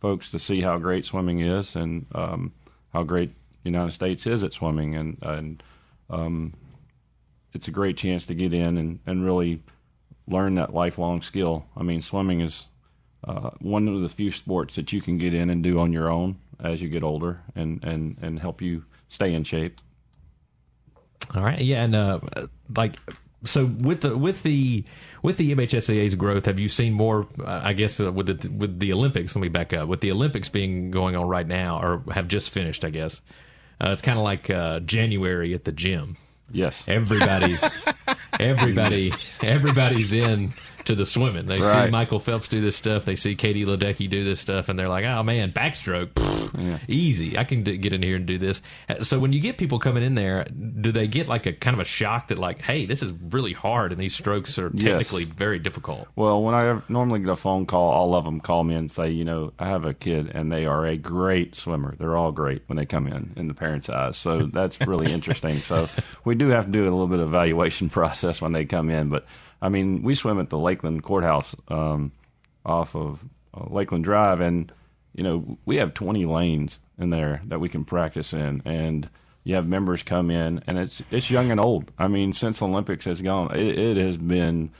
folks 0.00 0.30
to 0.32 0.38
see 0.38 0.60
how 0.60 0.76
great 0.78 1.04
swimming 1.04 1.40
is 1.40 1.76
and 1.76 2.06
um, 2.14 2.52
how 2.92 3.04
great 3.04 3.30
the 3.62 3.70
United 3.70 3.92
States 3.92 4.26
is 4.26 4.44
at 4.44 4.52
swimming, 4.52 4.94
and 4.94 5.18
and 5.22 5.62
um, 6.10 6.54
it's 7.52 7.68
a 7.68 7.70
great 7.70 7.96
chance 7.96 8.26
to 8.26 8.34
get 8.34 8.52
in 8.52 8.76
and, 8.76 8.98
and 9.06 9.24
really 9.24 9.62
learn 10.26 10.54
that 10.54 10.74
lifelong 10.74 11.22
skill. 11.22 11.64
I 11.76 11.82
mean, 11.82 12.02
swimming 12.02 12.40
is 12.40 12.66
uh, 13.26 13.50
one 13.60 13.88
of 13.88 14.02
the 14.02 14.08
few 14.08 14.30
sports 14.30 14.74
that 14.74 14.92
you 14.92 15.00
can 15.00 15.18
get 15.18 15.32
in 15.32 15.50
and 15.50 15.62
do 15.62 15.78
on 15.78 15.92
your 15.92 16.10
own 16.10 16.36
as 16.62 16.82
you 16.82 16.88
get 16.88 17.02
older, 17.02 17.40
and 17.54 17.82
and 17.84 18.18
and 18.20 18.38
help 18.38 18.60
you 18.60 18.84
stay 19.08 19.32
in 19.32 19.44
shape. 19.44 19.80
All 21.34 21.42
right, 21.42 21.60
yeah, 21.60 21.84
and 21.84 21.94
uh, 21.94 22.20
like 22.76 22.98
so 23.44 23.66
with 23.66 24.02
the 24.02 24.16
with 24.16 24.42
the 24.42 24.84
with 25.22 25.36
the 25.36 25.54
MHSAA's 25.54 26.14
growth, 26.14 26.46
have 26.46 26.60
you 26.60 26.68
seen 26.68 26.92
more? 26.92 27.26
Uh, 27.38 27.60
I 27.64 27.72
guess 27.72 28.00
uh, 28.00 28.12
with 28.12 28.26
the 28.26 28.48
with 28.48 28.78
the 28.78 28.92
Olympics. 28.92 29.34
Let 29.34 29.42
me 29.42 29.48
back 29.48 29.72
up. 29.72 29.88
With 29.88 30.00
the 30.00 30.12
Olympics 30.12 30.48
being 30.48 30.90
going 30.90 31.16
on 31.16 31.26
right 31.28 31.46
now, 31.46 31.80
or 31.80 32.02
have 32.12 32.28
just 32.28 32.50
finished, 32.50 32.84
I 32.84 32.90
guess 32.90 33.20
uh, 33.80 33.90
it's 33.90 34.02
kind 34.02 34.18
of 34.18 34.24
like 34.24 34.50
uh, 34.50 34.80
January 34.80 35.54
at 35.54 35.64
the 35.64 35.72
gym. 35.72 36.16
Yes, 36.52 36.84
everybody's 36.86 37.76
everybody 38.40 39.12
everybody's 39.40 40.12
in 40.12 40.54
to 40.86 40.94
the 40.94 41.06
swimming. 41.06 41.46
They 41.46 41.60
right. 41.60 41.86
see 41.86 41.90
Michael 41.90 42.20
Phelps 42.20 42.48
do 42.48 42.60
this 42.60 42.76
stuff. 42.76 43.04
They 43.04 43.16
see 43.16 43.34
Katie 43.34 43.64
Ledecky 43.64 44.08
do 44.08 44.24
this 44.24 44.40
stuff, 44.40 44.68
and 44.68 44.78
they're 44.78 44.88
like, 44.88 45.04
"Oh 45.04 45.22
man, 45.22 45.52
backstroke, 45.52 46.12
pff, 46.12 46.70
yeah. 46.70 46.78
easy. 46.88 47.38
I 47.38 47.44
can 47.44 47.62
get 47.62 47.92
in 47.92 48.02
here 48.02 48.16
and 48.16 48.26
do 48.26 48.38
this." 48.38 48.62
Uh, 48.88 49.02
so 49.02 49.18
when 49.18 49.32
you 49.32 49.40
get 49.40 49.58
people 49.58 49.78
coming 49.78 50.02
in 50.02 50.14
there, 50.14 50.44
do 50.44 50.92
they 50.92 51.06
get 51.06 51.28
like 51.28 51.46
a 51.46 51.52
kind 51.52 51.74
of 51.74 51.80
a 51.80 51.84
shock 51.84 52.28
that 52.28 52.38
like, 52.38 52.60
"Hey, 52.60 52.86
this 52.86 53.02
is 53.02 53.12
really 53.30 53.52
hard, 53.52 53.92
and 53.92 54.00
these 54.00 54.14
strokes 54.14 54.58
are 54.58 54.70
technically 54.70 55.24
yes. 55.24 55.32
very 55.32 55.58
difficult." 55.58 56.08
Well, 56.16 56.42
when 56.42 56.54
I 56.54 56.80
normally 56.88 57.20
get 57.20 57.28
a 57.28 57.36
phone 57.36 57.66
call, 57.66 57.90
all 57.90 58.14
of 58.14 58.24
them 58.24 58.40
call 58.40 58.64
me 58.64 58.74
and 58.74 58.90
say, 58.90 59.10
"You 59.10 59.24
know, 59.24 59.52
I 59.58 59.68
have 59.68 59.84
a 59.84 59.94
kid, 59.94 60.30
and 60.34 60.50
they 60.50 60.66
are 60.66 60.86
a 60.86 60.96
great 60.96 61.54
swimmer. 61.54 61.94
They're 61.98 62.16
all 62.16 62.32
great 62.32 62.62
when 62.66 62.76
they 62.76 62.86
come 62.86 63.06
in 63.06 63.32
in 63.36 63.48
the 63.48 63.54
parents' 63.54 63.88
eyes." 63.88 64.16
So 64.16 64.46
that's 64.52 64.80
really 64.80 65.12
interesting. 65.12 65.62
So 65.62 65.88
we 66.24 66.34
do 66.34 66.48
have 66.48 66.66
to 66.66 66.70
do 66.70 66.82
a 66.82 66.84
little 66.84 67.08
bit 67.08 67.20
of 67.20 67.28
evaluation 67.28 67.88
process 67.94 68.40
when 68.40 68.52
they 68.52 68.64
come 68.64 68.90
in, 68.90 69.08
but 69.08 69.26
I 69.64 69.70
mean, 69.70 70.02
we 70.02 70.14
swim 70.14 70.38
at 70.38 70.50
the 70.50 70.58
Lakeland 70.58 71.02
Courthouse 71.02 71.56
um, 71.68 72.12
off 72.66 72.94
of 72.94 73.24
uh, 73.54 73.64
Lakeland 73.70 74.04
Drive, 74.04 74.42
and 74.42 74.70
you 75.14 75.24
know 75.24 75.56
we 75.64 75.76
have 75.76 75.94
20 75.94 76.26
lanes 76.26 76.80
in 76.98 77.08
there 77.08 77.40
that 77.46 77.60
we 77.60 77.70
can 77.70 77.86
practice 77.86 78.34
in, 78.34 78.60
and 78.66 79.08
you 79.42 79.54
have 79.54 79.66
members 79.66 80.02
come 80.02 80.30
in, 80.30 80.62
and 80.66 80.78
it's 80.78 81.02
it's 81.10 81.30
young 81.30 81.50
and 81.50 81.58
old. 81.58 81.90
I 81.98 82.08
mean, 82.08 82.34
since 82.34 82.60
Olympics 82.60 83.06
has 83.06 83.22
gone, 83.22 83.54
it, 83.54 83.78
it 83.78 83.96
has 83.96 84.18
been 84.18 84.70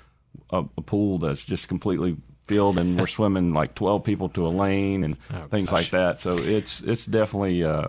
a, 0.51 0.59
a, 0.77 0.83
pool 0.83 1.17
that's 1.17 1.45
just 1.45 1.67
completely 1.67 2.19
filled, 2.47 2.79
and 2.79 3.01
we're 3.01 3.07
swimming 3.19 3.55
like 3.55 3.75
12 3.75 4.05
people 4.05 4.29
to 4.29 4.47
a 4.47 4.49
lane 4.49 5.03
and 5.03 5.17
oh, 5.33 5.47
things 5.51 5.71
gosh. 5.71 5.85
like 5.85 5.91
that. 5.93 6.21
So 6.21 6.37
it's 6.37 6.83
it's 6.83 7.07
definitely. 7.07 7.65
Uh, 7.65 7.89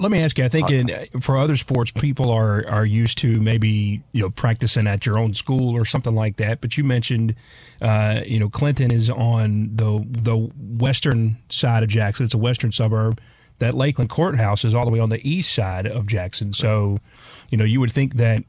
let 0.00 0.10
me 0.10 0.22
ask 0.22 0.38
you. 0.38 0.44
I 0.44 0.48
think 0.48 0.70
in, 0.70 1.20
for 1.20 1.36
other 1.36 1.56
sports, 1.56 1.90
people 1.90 2.30
are 2.30 2.66
are 2.66 2.84
used 2.84 3.18
to 3.18 3.40
maybe 3.40 4.02
you 4.12 4.22
know 4.22 4.30
practicing 4.30 4.86
at 4.86 5.06
your 5.06 5.18
own 5.18 5.34
school 5.34 5.76
or 5.76 5.84
something 5.84 6.14
like 6.14 6.36
that. 6.38 6.60
But 6.60 6.76
you 6.76 6.84
mentioned, 6.84 7.34
uh, 7.80 8.22
you 8.24 8.38
know, 8.40 8.48
Clinton 8.48 8.90
is 8.92 9.10
on 9.10 9.70
the 9.74 10.04
the 10.08 10.36
western 10.36 11.38
side 11.48 11.82
of 11.82 11.88
Jackson. 11.88 12.24
It's 12.24 12.34
a 12.34 12.38
western 12.38 12.72
suburb. 12.72 13.20
That 13.58 13.74
Lakeland 13.74 14.08
Courthouse 14.08 14.64
is 14.64 14.74
all 14.74 14.86
the 14.86 14.90
way 14.90 15.00
on 15.00 15.10
the 15.10 15.20
east 15.28 15.52
side 15.52 15.86
of 15.86 16.06
Jackson. 16.06 16.54
So, 16.54 16.96
you 17.50 17.58
know, 17.58 17.64
you 17.64 17.78
would 17.80 17.92
think 17.92 18.14
that 18.14 18.42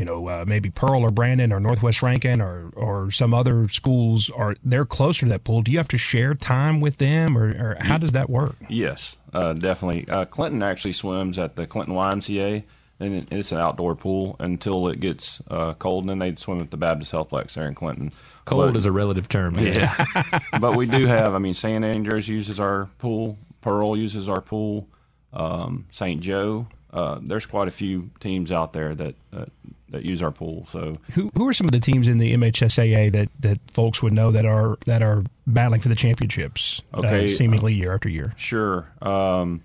you 0.00 0.06
know, 0.06 0.28
uh, 0.28 0.44
maybe 0.46 0.70
Pearl 0.70 1.02
or 1.02 1.10
Brandon 1.10 1.52
or 1.52 1.60
Northwest 1.60 2.00
Rankin 2.00 2.40
or 2.40 2.70
or 2.74 3.10
some 3.10 3.34
other 3.34 3.68
schools 3.68 4.30
are 4.30 4.56
they're 4.64 4.86
closer 4.86 5.26
to 5.26 5.28
that 5.28 5.44
pool. 5.44 5.60
Do 5.60 5.70
you 5.70 5.76
have 5.76 5.88
to 5.88 5.98
share 5.98 6.32
time 6.32 6.80
with 6.80 6.96
them, 6.96 7.36
or, 7.36 7.50
or 7.50 7.76
how 7.80 7.98
does 7.98 8.12
that 8.12 8.30
work? 8.30 8.56
Yes, 8.70 9.18
uh, 9.34 9.52
definitely. 9.52 10.08
Uh, 10.08 10.24
Clinton 10.24 10.62
actually 10.62 10.94
swims 10.94 11.38
at 11.38 11.54
the 11.54 11.66
Clinton 11.66 11.94
YMCA, 11.94 12.64
and 12.98 13.30
it's 13.30 13.52
an 13.52 13.58
outdoor 13.58 13.94
pool 13.94 14.36
until 14.38 14.88
it 14.88 15.00
gets 15.00 15.42
uh, 15.50 15.74
cold, 15.74 16.04
and 16.04 16.08
then 16.08 16.18
they 16.18 16.34
swim 16.40 16.62
at 16.62 16.70
the 16.70 16.78
Baptist 16.78 17.12
Healthplex 17.12 17.52
there 17.52 17.68
in 17.68 17.74
Clinton. 17.74 18.10
Cold 18.46 18.72
but, 18.72 18.76
is 18.78 18.86
a 18.86 18.92
relative 18.92 19.28
term. 19.28 19.58
Yeah, 19.58 20.06
but 20.60 20.76
we 20.78 20.86
do 20.86 21.04
have. 21.04 21.34
I 21.34 21.38
mean, 21.38 21.52
St. 21.52 21.84
Andrews 21.84 22.26
uses 22.26 22.58
our 22.58 22.88
pool. 22.96 23.36
Pearl 23.60 23.98
uses 23.98 24.30
our 24.30 24.40
pool. 24.40 24.88
Um, 25.34 25.84
St. 25.92 26.22
Joe. 26.22 26.68
Uh, 26.92 27.18
there's 27.22 27.46
quite 27.46 27.68
a 27.68 27.70
few 27.70 28.10
teams 28.18 28.50
out 28.50 28.72
there 28.72 28.94
that 28.94 29.14
uh, 29.32 29.44
that 29.90 30.04
use 30.04 30.22
our 30.22 30.30
pool. 30.30 30.66
So 30.70 30.96
who 31.12 31.30
who 31.36 31.46
are 31.46 31.52
some 31.52 31.66
of 31.66 31.72
the 31.72 31.80
teams 31.80 32.08
in 32.08 32.18
the 32.18 32.34
MHSAA 32.34 33.12
that, 33.12 33.28
that 33.40 33.58
folks 33.72 34.02
would 34.02 34.12
know 34.12 34.32
that 34.32 34.44
are 34.44 34.76
that 34.86 35.02
are 35.02 35.24
battling 35.46 35.80
for 35.80 35.88
the 35.88 35.94
championships? 35.94 36.82
Uh, 36.92 36.98
okay, 36.98 37.24
uh, 37.26 37.28
seemingly 37.28 37.74
year 37.74 37.94
after 37.94 38.08
year. 38.08 38.34
Sure. 38.36 38.88
Um, 39.02 39.62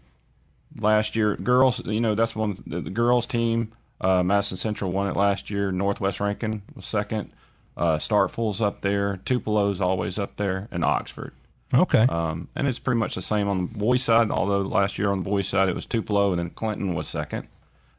last 0.79 1.15
year, 1.15 1.36
girls. 1.36 1.82
You 1.86 2.01
know 2.01 2.15
that's 2.15 2.36
one 2.36 2.62
the, 2.67 2.82
the 2.82 2.89
girls 2.91 3.25
team. 3.25 3.72
Uh, 4.00 4.22
Madison 4.22 4.58
Central 4.58 4.91
won 4.91 5.08
it 5.08 5.15
last 5.15 5.50
year. 5.50 5.72
Northwest 5.72 6.20
Rankin 6.20 6.62
was 6.75 6.86
second. 6.86 7.32
Uh, 7.77 7.98
Starkville's 7.98 8.62
up 8.62 8.82
there. 8.82 9.20
Tupelo's 9.25 9.82
always 9.82 10.20
up 10.20 10.38
there, 10.38 10.67
and 10.72 10.84
Oxford. 10.84 11.34
Okay. 11.75 12.05
Um, 12.10 12.48
and 12.55 12.67
it's 12.67 12.79
pretty 12.79 13.00
much 13.00 13.15
the 13.15 13.22
same 13.22 13.48
on 13.48 13.67
the 13.67 13.77
boys' 13.77 14.03
side. 14.03 14.32
Although 14.32 14.62
last 14.62 14.98
year 14.98 15.12
on 15.12 15.24
the 15.24 15.29
boys' 15.29 15.48
side 15.48 15.70
it 15.70 15.75
was 15.75 15.86
Tupelo, 15.86 16.32
and 16.32 16.39
then 16.39 16.50
Clinton 16.50 16.94
was 16.94 17.08
second 17.08 17.48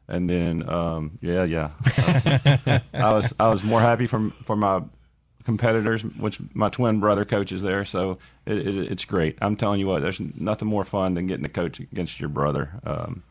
and 0.07 0.29
then 0.29 0.67
um, 0.69 1.17
yeah, 1.21 1.43
yeah, 1.43 1.71
I 1.97 2.13
was, 2.13 2.81
I 2.93 3.13
was, 3.13 3.33
I 3.41 3.47
was 3.49 3.63
more 3.63 3.81
happy 3.81 4.07
for 4.07 4.29
for 4.45 4.55
my 4.55 4.81
competitors, 5.43 6.03
which 6.03 6.39
my 6.53 6.69
twin 6.69 6.99
brother 6.99 7.25
coaches 7.25 7.61
there. 7.61 7.85
So 7.85 8.17
it, 8.45 8.57
it, 8.67 8.91
it's 8.91 9.05
great. 9.05 9.37
I'm 9.41 9.55
telling 9.55 9.79
you 9.79 9.87
what, 9.87 10.01
there's 10.01 10.19
nothing 10.19 10.67
more 10.67 10.83
fun 10.85 11.13
than 11.13 11.27
getting 11.27 11.45
to 11.45 11.49
coach 11.49 11.79
against 11.79 12.19
your 12.19 12.29
brother. 12.29 12.69
Um, 12.85 13.23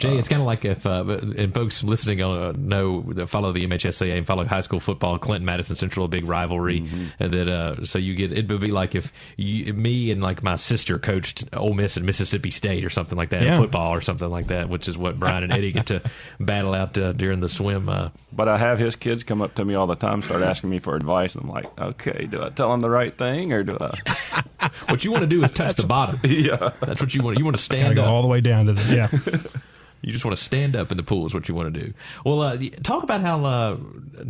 Jay, 0.00 0.16
it's 0.16 0.28
kind 0.28 0.40
of 0.40 0.46
like 0.46 0.64
if 0.64 0.86
uh, 0.86 1.04
and 1.36 1.54
folks 1.54 1.84
listening 1.84 2.22
uh, 2.22 2.52
know 2.56 3.02
follow 3.26 3.52
the 3.52 3.66
MHSAA 3.66 4.16
and 4.16 4.26
follow 4.26 4.44
high 4.44 4.62
school 4.62 4.80
football. 4.80 5.18
Clinton 5.18 5.44
Madison 5.44 5.76
Central, 5.76 6.06
a 6.06 6.08
big 6.08 6.24
rivalry. 6.24 6.80
Mm-hmm. 6.80 7.06
And 7.18 7.32
that 7.32 7.48
uh, 7.48 7.84
so 7.84 7.98
you 7.98 8.14
get 8.14 8.32
it 8.32 8.48
would 8.48 8.60
be 8.60 8.70
like 8.70 8.94
if 8.94 9.12
you, 9.36 9.72
me 9.74 10.10
and 10.10 10.22
like 10.22 10.42
my 10.42 10.56
sister 10.56 10.98
coached 10.98 11.44
Ole 11.52 11.74
Miss 11.74 11.96
and 11.96 12.06
Mississippi 12.06 12.50
State 12.50 12.84
or 12.84 12.90
something 12.90 13.16
like 13.16 13.30
that, 13.30 13.42
yeah. 13.42 13.58
football 13.58 13.92
or 13.92 14.00
something 14.00 14.30
like 14.30 14.48
that, 14.48 14.68
which 14.68 14.88
is 14.88 14.96
what 14.96 15.18
Brian 15.18 15.44
and 15.44 15.52
Eddie 15.52 15.72
get 15.72 15.86
to 15.86 16.02
battle 16.40 16.74
out 16.74 16.96
uh, 16.96 17.12
during 17.12 17.40
the 17.40 17.48
swim. 17.48 17.88
Uh. 17.88 18.10
But 18.32 18.48
I 18.48 18.56
have 18.56 18.78
his 18.78 18.96
kids 18.96 19.22
come 19.22 19.42
up 19.42 19.54
to 19.56 19.64
me 19.64 19.74
all 19.74 19.86
the 19.86 19.96
time, 19.96 20.22
start 20.22 20.42
asking 20.42 20.70
me 20.70 20.78
for 20.78 20.96
advice, 20.96 21.34
and 21.34 21.44
I'm 21.44 21.50
like, 21.50 21.78
okay, 21.78 22.26
do 22.26 22.42
I 22.42 22.48
tell 22.50 22.70
them 22.70 22.80
the 22.80 22.90
right 22.90 23.16
thing 23.16 23.52
or 23.52 23.62
do 23.62 23.76
I? 23.80 24.40
what 24.88 25.04
you 25.04 25.10
want 25.10 25.22
to 25.22 25.28
do 25.28 25.42
is 25.44 25.50
touch 25.50 25.76
the 25.76 25.86
bottom. 25.86 26.20
Yeah, 26.30 26.70
that's 26.80 27.00
what 27.00 27.12
you 27.12 27.22
want. 27.22 27.38
You 27.38 27.44
want 27.44 27.56
to 27.56 27.62
stand 27.62 27.98
up 27.98 28.06
all 28.06 28.22
the 28.22 28.28
way 28.28 28.40
down 28.40 28.66
to 28.66 28.72
the 28.72 28.94
yeah. 28.94 29.60
You 30.02 30.12
just 30.12 30.24
want 30.24 30.36
to 30.36 30.42
stand 30.42 30.76
up 30.76 30.90
in 30.90 30.96
the 30.96 31.02
pool 31.02 31.26
is 31.26 31.34
what 31.34 31.48
you 31.48 31.54
want 31.54 31.74
to 31.74 31.80
do. 31.80 31.92
Well, 32.24 32.40
uh, 32.40 32.56
talk 32.82 33.02
about 33.02 33.20
how, 33.20 33.44
uh, 33.44 33.76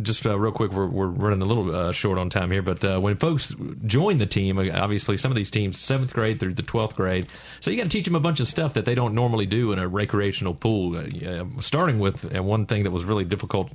just 0.01 0.25
uh, 0.25 0.37
real 0.37 0.51
quick, 0.51 0.71
we're, 0.71 0.87
we're 0.87 1.07
running 1.07 1.41
a 1.41 1.45
little 1.45 1.73
uh, 1.73 1.91
short 1.93 2.17
on 2.17 2.29
time 2.29 2.51
here, 2.51 2.61
but 2.61 2.83
uh, 2.83 2.99
when 2.99 3.15
folks 3.17 3.55
join 3.85 4.17
the 4.17 4.25
team, 4.25 4.57
uh, 4.57 4.69
obviously 4.73 5.17
some 5.17 5.31
of 5.31 5.35
these 5.35 5.49
teams, 5.49 5.79
seventh 5.79 6.13
grade 6.13 6.39
through 6.39 6.55
the 6.55 6.63
12th 6.63 6.95
grade, 6.95 7.27
so 7.61 7.71
you 7.71 7.77
got 7.77 7.83
to 7.83 7.89
teach 7.89 8.05
them 8.05 8.15
a 8.15 8.19
bunch 8.19 8.39
of 8.39 8.47
stuff 8.47 8.73
that 8.73 8.85
they 8.85 8.95
don't 8.95 9.15
normally 9.15 9.45
do 9.45 9.71
in 9.71 9.79
a 9.79 9.87
recreational 9.87 10.53
pool. 10.53 11.01
starting 11.59 11.99
with, 11.99 12.25
and 12.25 12.45
one 12.45 12.65
thing 12.65 12.83
that 12.83 12.91
was 12.91 13.05
really 13.05 13.25
difficult 13.25 13.71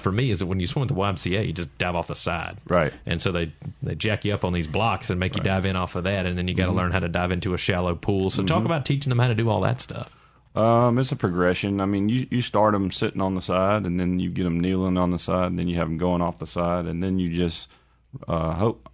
for 0.00 0.12
me 0.12 0.30
is 0.30 0.38
that 0.38 0.46
when 0.46 0.60
you 0.60 0.66
swim 0.66 0.82
at 0.82 0.88
the 0.88 0.94
YMCA, 0.94 1.46
you 1.46 1.52
just 1.52 1.76
dive 1.78 1.96
off 1.96 2.06
the 2.06 2.14
side. 2.14 2.58
Right. 2.68 2.92
And 3.04 3.20
so 3.20 3.32
they, 3.32 3.52
they 3.82 3.96
jack 3.96 4.24
you 4.24 4.32
up 4.32 4.44
on 4.44 4.52
these 4.52 4.68
blocks 4.68 5.10
and 5.10 5.18
make 5.18 5.32
right. 5.32 5.38
you 5.38 5.42
dive 5.44 5.66
in 5.66 5.74
off 5.74 5.96
of 5.96 6.04
that, 6.04 6.26
and 6.26 6.38
then 6.38 6.46
you 6.46 6.54
got 6.54 6.64
to 6.64 6.68
mm-hmm. 6.70 6.78
learn 6.78 6.92
how 6.92 7.00
to 7.00 7.08
dive 7.08 7.32
into 7.32 7.54
a 7.54 7.58
shallow 7.58 7.96
pool. 7.96 8.30
So 8.30 8.38
mm-hmm. 8.38 8.46
talk 8.46 8.64
about 8.64 8.86
teaching 8.86 9.10
them 9.10 9.18
how 9.18 9.28
to 9.28 9.34
do 9.34 9.48
all 9.48 9.62
that 9.62 9.80
stuff. 9.80 10.10
Um, 10.54 10.98
it's 10.98 11.12
a 11.12 11.16
progression. 11.16 11.80
I 11.80 11.86
mean, 11.86 12.08
you 12.08 12.26
you 12.30 12.42
start 12.42 12.72
them 12.72 12.90
sitting 12.90 13.22
on 13.22 13.34
the 13.34 13.40
side, 13.40 13.86
and 13.86 13.98
then 13.98 14.18
you 14.18 14.30
get 14.30 14.44
them 14.44 14.60
kneeling 14.60 14.98
on 14.98 15.10
the 15.10 15.18
side, 15.18 15.46
and 15.46 15.58
then 15.58 15.68
you 15.68 15.76
have 15.76 15.88
them 15.88 15.98
going 15.98 16.20
off 16.20 16.38
the 16.38 16.46
side, 16.46 16.86
and 16.86 17.02
then 17.02 17.18
you 17.18 17.34
just 17.34 17.68
uh, 18.28 18.52
hope 18.52 18.88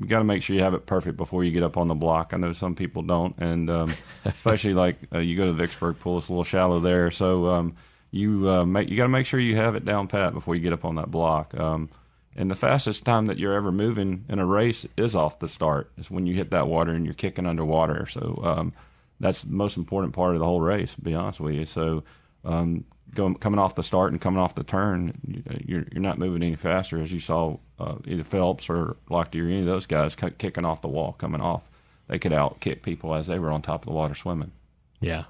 you 0.00 0.06
got 0.06 0.18
to 0.18 0.24
make 0.24 0.42
sure 0.42 0.56
you 0.56 0.62
have 0.62 0.74
it 0.74 0.86
perfect 0.86 1.16
before 1.16 1.44
you 1.44 1.52
get 1.52 1.62
up 1.62 1.76
on 1.76 1.86
the 1.86 1.94
block. 1.94 2.32
I 2.32 2.36
know 2.36 2.52
some 2.52 2.74
people 2.74 3.02
don't, 3.02 3.36
and 3.38 3.70
um, 3.70 3.94
especially 4.24 4.74
like 4.74 4.96
uh, 5.12 5.18
you 5.18 5.36
go 5.36 5.46
to 5.46 5.52
Vicksburg 5.52 6.00
Pool, 6.00 6.18
it's 6.18 6.28
a 6.28 6.32
little 6.32 6.44
shallow 6.44 6.80
there, 6.80 7.10
so 7.12 7.46
um, 7.46 7.76
you 8.10 8.50
uh, 8.50 8.64
make 8.64 8.88
you 8.88 8.96
got 8.96 9.04
to 9.04 9.08
make 9.08 9.26
sure 9.26 9.38
you 9.38 9.56
have 9.56 9.76
it 9.76 9.84
down 9.84 10.08
pat 10.08 10.32
before 10.32 10.56
you 10.56 10.62
get 10.62 10.72
up 10.72 10.84
on 10.84 10.96
that 10.96 11.10
block. 11.10 11.54
Um, 11.54 11.90
and 12.36 12.50
the 12.50 12.56
fastest 12.56 13.04
time 13.04 13.26
that 13.26 13.38
you're 13.38 13.54
ever 13.54 13.70
moving 13.70 14.24
in 14.28 14.40
a 14.40 14.46
race 14.46 14.84
is 14.96 15.14
off 15.14 15.38
the 15.38 15.48
start. 15.48 15.92
Is 15.98 16.10
when 16.10 16.26
you 16.26 16.34
hit 16.34 16.50
that 16.50 16.66
water 16.66 16.90
and 16.90 17.04
you're 17.04 17.14
kicking 17.14 17.46
underwater. 17.46 18.06
So 18.06 18.40
um, 18.42 18.72
that's 19.20 19.42
the 19.42 19.52
most 19.52 19.76
important 19.76 20.14
part 20.14 20.34
of 20.34 20.40
the 20.40 20.46
whole 20.46 20.60
race. 20.60 20.94
To 20.94 21.00
be 21.00 21.14
honest 21.14 21.40
with 21.40 21.54
you, 21.54 21.64
so 21.64 22.02
um, 22.44 22.84
going 23.14 23.34
coming 23.36 23.58
off 23.58 23.74
the 23.74 23.82
start 23.82 24.12
and 24.12 24.20
coming 24.20 24.40
off 24.40 24.54
the 24.54 24.64
turn, 24.64 25.44
you're 25.64 25.84
you're 25.92 26.02
not 26.02 26.18
moving 26.18 26.42
any 26.42 26.56
faster 26.56 27.00
as 27.00 27.12
you 27.12 27.20
saw 27.20 27.56
uh, 27.78 27.96
either 28.06 28.24
Phelps 28.24 28.68
or 28.68 28.96
Lochte 29.10 29.40
or 29.40 29.46
any 29.46 29.60
of 29.60 29.66
those 29.66 29.86
guys 29.86 30.14
kicking 30.14 30.64
off 30.64 30.82
the 30.82 30.88
wall 30.88 31.12
coming 31.12 31.40
off. 31.40 31.62
They 32.08 32.18
could 32.18 32.32
out 32.32 32.60
kick 32.60 32.82
people 32.82 33.14
as 33.14 33.26
they 33.26 33.38
were 33.38 33.50
on 33.50 33.62
top 33.62 33.82
of 33.82 33.86
the 33.86 33.92
water 33.92 34.14
swimming. 34.14 34.52
Yeah. 35.00 35.24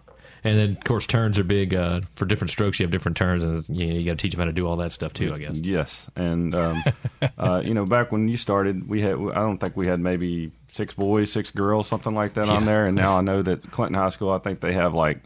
And 0.47 0.59
then, 0.59 0.71
of 0.73 0.85
course, 0.85 1.07
turns 1.07 1.39
are 1.39 1.45
big 1.45 1.73
uh, 1.73 2.03
for 2.17 2.27
different 2.27 2.51
strokes. 2.51 2.79
You 2.79 2.85
have 2.85 2.91
different 2.91 3.17
turns, 3.17 3.43
and 3.43 3.65
you, 3.69 3.87
know, 3.87 3.95
you 3.95 4.05
got 4.05 4.19
to 4.19 4.23
teach 4.23 4.33
them 4.33 4.41
how 4.41 4.45
to 4.45 4.53
do 4.53 4.67
all 4.67 4.77
that 4.77 4.93
stuff 4.93 5.15
too. 5.15 5.33
I 5.33 5.39
guess. 5.39 5.57
Yes, 5.59 6.11
and 6.17 6.55
um, 6.55 6.85
uh, 7.39 7.63
you 7.65 7.73
know, 7.73 7.87
back 7.87 8.13
when 8.13 8.29
you 8.29 8.37
started, 8.37 8.87
we 8.87 9.01
had 9.01 9.13
I 9.13 9.41
don't 9.41 9.57
think 9.57 9.75
we 9.75 9.87
had 9.87 10.01
maybe 10.01 10.53
six 10.75 10.93
boys, 10.93 11.31
six 11.31 11.51
girls, 11.51 11.87
something 11.87 12.15
like 12.15 12.35
that 12.35 12.47
yeah. 12.47 12.53
on 12.53 12.67
there. 12.67 12.87
And 12.87 12.97
now 12.97 13.17
I 13.19 13.21
know 13.21 13.43
that 13.43 13.71
Clinton 13.71 13.95
High 13.95 14.09
School, 14.11 14.31
I 14.31 14.39
think 14.39 14.61
they 14.61 14.73
have 14.73 14.93
like 14.93 15.21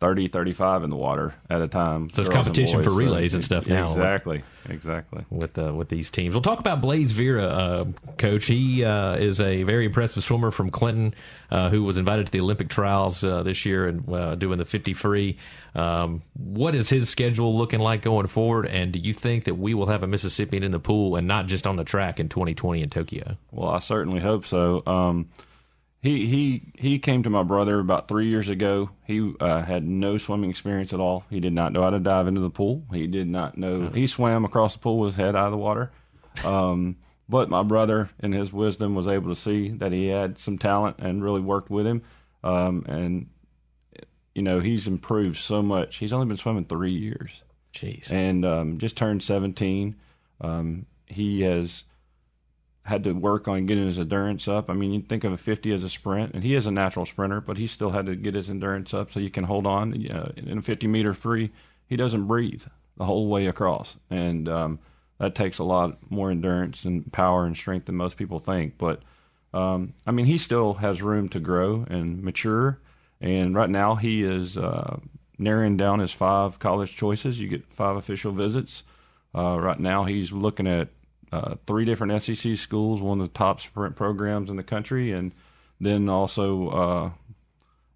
30, 0.00 0.28
35 0.28 0.82
in 0.82 0.90
the 0.90 0.96
water 0.96 1.32
at 1.48 1.62
a 1.62 1.68
time. 1.68 2.10
So 2.10 2.22
there's 2.22 2.34
competition 2.34 2.82
for 2.82 2.90
relays 2.90 3.32
so, 3.32 3.36
and 3.36 3.44
stuff 3.44 3.68
now. 3.68 3.88
Exactly, 3.88 4.42
exactly. 4.68 5.24
With 5.30 5.56
uh, 5.56 5.72
with 5.72 5.88
these 5.88 6.10
teams, 6.10 6.34
we'll 6.34 6.42
talk 6.42 6.58
about 6.58 6.80
Blaze 6.80 7.12
Vera, 7.12 7.44
uh, 7.44 7.84
coach. 8.18 8.46
He 8.46 8.84
uh, 8.84 9.14
is 9.14 9.40
a 9.40 9.62
very 9.62 9.86
impressive 9.86 10.24
swimmer 10.24 10.50
from 10.50 10.70
Clinton, 10.70 11.14
uh, 11.52 11.70
who 11.70 11.84
was 11.84 11.98
invited 11.98 12.26
to 12.26 12.32
the 12.32 12.40
Olympic 12.40 12.68
trials 12.68 13.22
uh, 13.22 13.44
this 13.44 13.64
year 13.64 13.86
and 13.86 14.12
uh, 14.12 14.34
doing 14.34 14.58
the 14.58 14.64
50 14.64 14.92
free. 14.94 15.38
Um, 15.74 16.22
what 16.34 16.74
is 16.74 16.88
his 16.88 17.08
schedule 17.08 17.56
looking 17.56 17.80
like 17.80 18.02
going 18.02 18.26
forward? 18.26 18.66
And 18.66 18.92
do 18.92 18.98
you 18.98 19.14
think 19.14 19.44
that 19.44 19.54
we 19.54 19.74
will 19.74 19.86
have 19.86 20.02
a 20.02 20.06
Mississippian 20.06 20.62
in 20.62 20.70
the 20.70 20.78
pool 20.78 21.16
and 21.16 21.26
not 21.26 21.46
just 21.46 21.66
on 21.66 21.76
the 21.76 21.84
track 21.84 22.20
in 22.20 22.28
2020 22.28 22.82
in 22.82 22.90
Tokyo? 22.90 23.36
Well, 23.50 23.70
I 23.70 23.78
certainly 23.78 24.20
hope 24.20 24.46
so. 24.46 24.82
Um, 24.86 25.30
he 26.02 26.26
he 26.26 26.72
he 26.74 26.98
came 26.98 27.22
to 27.22 27.30
my 27.30 27.44
brother 27.44 27.78
about 27.78 28.08
three 28.08 28.28
years 28.28 28.48
ago. 28.48 28.90
He 29.06 29.32
uh, 29.38 29.62
had 29.62 29.86
no 29.86 30.18
swimming 30.18 30.50
experience 30.50 30.92
at 30.92 30.98
all. 30.98 31.24
He 31.30 31.38
did 31.38 31.52
not 31.52 31.72
know 31.72 31.82
how 31.82 31.90
to 31.90 32.00
dive 32.00 32.26
into 32.26 32.40
the 32.40 32.50
pool. 32.50 32.82
He 32.92 33.06
did 33.06 33.28
not 33.28 33.56
know. 33.56 33.88
He 33.88 34.08
swam 34.08 34.44
across 34.44 34.72
the 34.72 34.80
pool 34.80 34.98
with 34.98 35.14
his 35.14 35.24
head 35.24 35.36
out 35.36 35.46
of 35.46 35.52
the 35.52 35.58
water. 35.58 35.92
Um, 36.44 36.96
but 37.28 37.48
my 37.48 37.62
brother, 37.62 38.10
in 38.18 38.32
his 38.32 38.52
wisdom, 38.52 38.96
was 38.96 39.06
able 39.06 39.32
to 39.32 39.40
see 39.40 39.68
that 39.70 39.92
he 39.92 40.08
had 40.08 40.38
some 40.38 40.58
talent 40.58 40.96
and 40.98 41.22
really 41.22 41.40
worked 41.40 41.70
with 41.70 41.86
him. 41.86 42.02
Um, 42.42 42.84
and 42.88 43.28
you 44.34 44.42
know 44.42 44.60
he's 44.60 44.86
improved 44.86 45.38
so 45.38 45.62
much. 45.62 45.96
He's 45.96 46.12
only 46.12 46.26
been 46.26 46.36
swimming 46.36 46.64
three 46.64 46.92
years. 46.92 47.30
Jeez. 47.74 48.10
And 48.10 48.44
um, 48.44 48.78
just 48.78 48.96
turned 48.96 49.22
seventeen. 49.22 49.96
Um, 50.40 50.86
he 51.06 51.42
has 51.42 51.84
had 52.84 53.04
to 53.04 53.12
work 53.12 53.46
on 53.46 53.66
getting 53.66 53.86
his 53.86 53.98
endurance 53.98 54.48
up. 54.48 54.68
I 54.68 54.74
mean, 54.74 54.92
you 54.92 55.02
think 55.02 55.22
of 55.22 55.32
a 55.32 55.38
50 55.38 55.72
as 55.72 55.84
a 55.84 55.88
sprint, 55.88 56.34
and 56.34 56.42
he 56.42 56.56
is 56.56 56.66
a 56.66 56.70
natural 56.72 57.06
sprinter, 57.06 57.40
but 57.40 57.56
he 57.56 57.68
still 57.68 57.90
had 57.90 58.06
to 58.06 58.16
get 58.16 58.34
his 58.34 58.50
endurance 58.50 58.92
up 58.92 59.12
so 59.12 59.20
you 59.20 59.30
can 59.30 59.44
hold 59.44 59.66
on. 59.66 59.92
Uh, 60.10 60.32
in 60.36 60.58
a 60.58 60.62
50 60.62 60.88
meter 60.88 61.14
free, 61.14 61.52
he 61.86 61.96
doesn't 61.96 62.26
breathe 62.26 62.62
the 62.96 63.04
whole 63.04 63.28
way 63.28 63.46
across, 63.46 63.96
and 64.10 64.48
um, 64.48 64.78
that 65.18 65.34
takes 65.34 65.58
a 65.58 65.64
lot 65.64 65.98
more 66.10 66.30
endurance 66.30 66.84
and 66.84 67.10
power 67.12 67.46
and 67.46 67.56
strength 67.56 67.86
than 67.86 67.94
most 67.94 68.16
people 68.16 68.40
think. 68.40 68.76
But 68.78 69.02
um, 69.54 69.94
I 70.06 70.10
mean, 70.10 70.26
he 70.26 70.38
still 70.38 70.74
has 70.74 71.02
room 71.02 71.28
to 71.30 71.40
grow 71.40 71.86
and 71.88 72.22
mature, 72.22 72.80
and 73.22 73.54
right 73.54 73.70
now 73.70 73.94
he 73.94 74.22
is 74.24 74.58
uh, 74.58 74.98
narrowing 75.38 75.76
down 75.76 76.00
his 76.00 76.10
five 76.12 76.58
college 76.58 76.96
choices. 76.96 77.38
You 77.40 77.48
get 77.48 77.64
five 77.74 77.96
official 77.96 78.32
visits. 78.32 78.82
Uh, 79.34 79.58
right 79.58 79.78
now, 79.78 80.04
he's 80.04 80.32
looking 80.32 80.66
at 80.66 80.88
uh, 81.32 81.54
three 81.66 81.84
different 81.84 82.20
SEC 82.22 82.56
schools, 82.56 83.00
one 83.00 83.20
of 83.20 83.26
the 83.26 83.38
top 83.38 83.60
sprint 83.60 83.96
programs 83.96 84.50
in 84.50 84.56
the 84.56 84.62
country, 84.62 85.12
and 85.12 85.32
then 85.80 86.08
also 86.08 86.68
uh, 86.68 87.10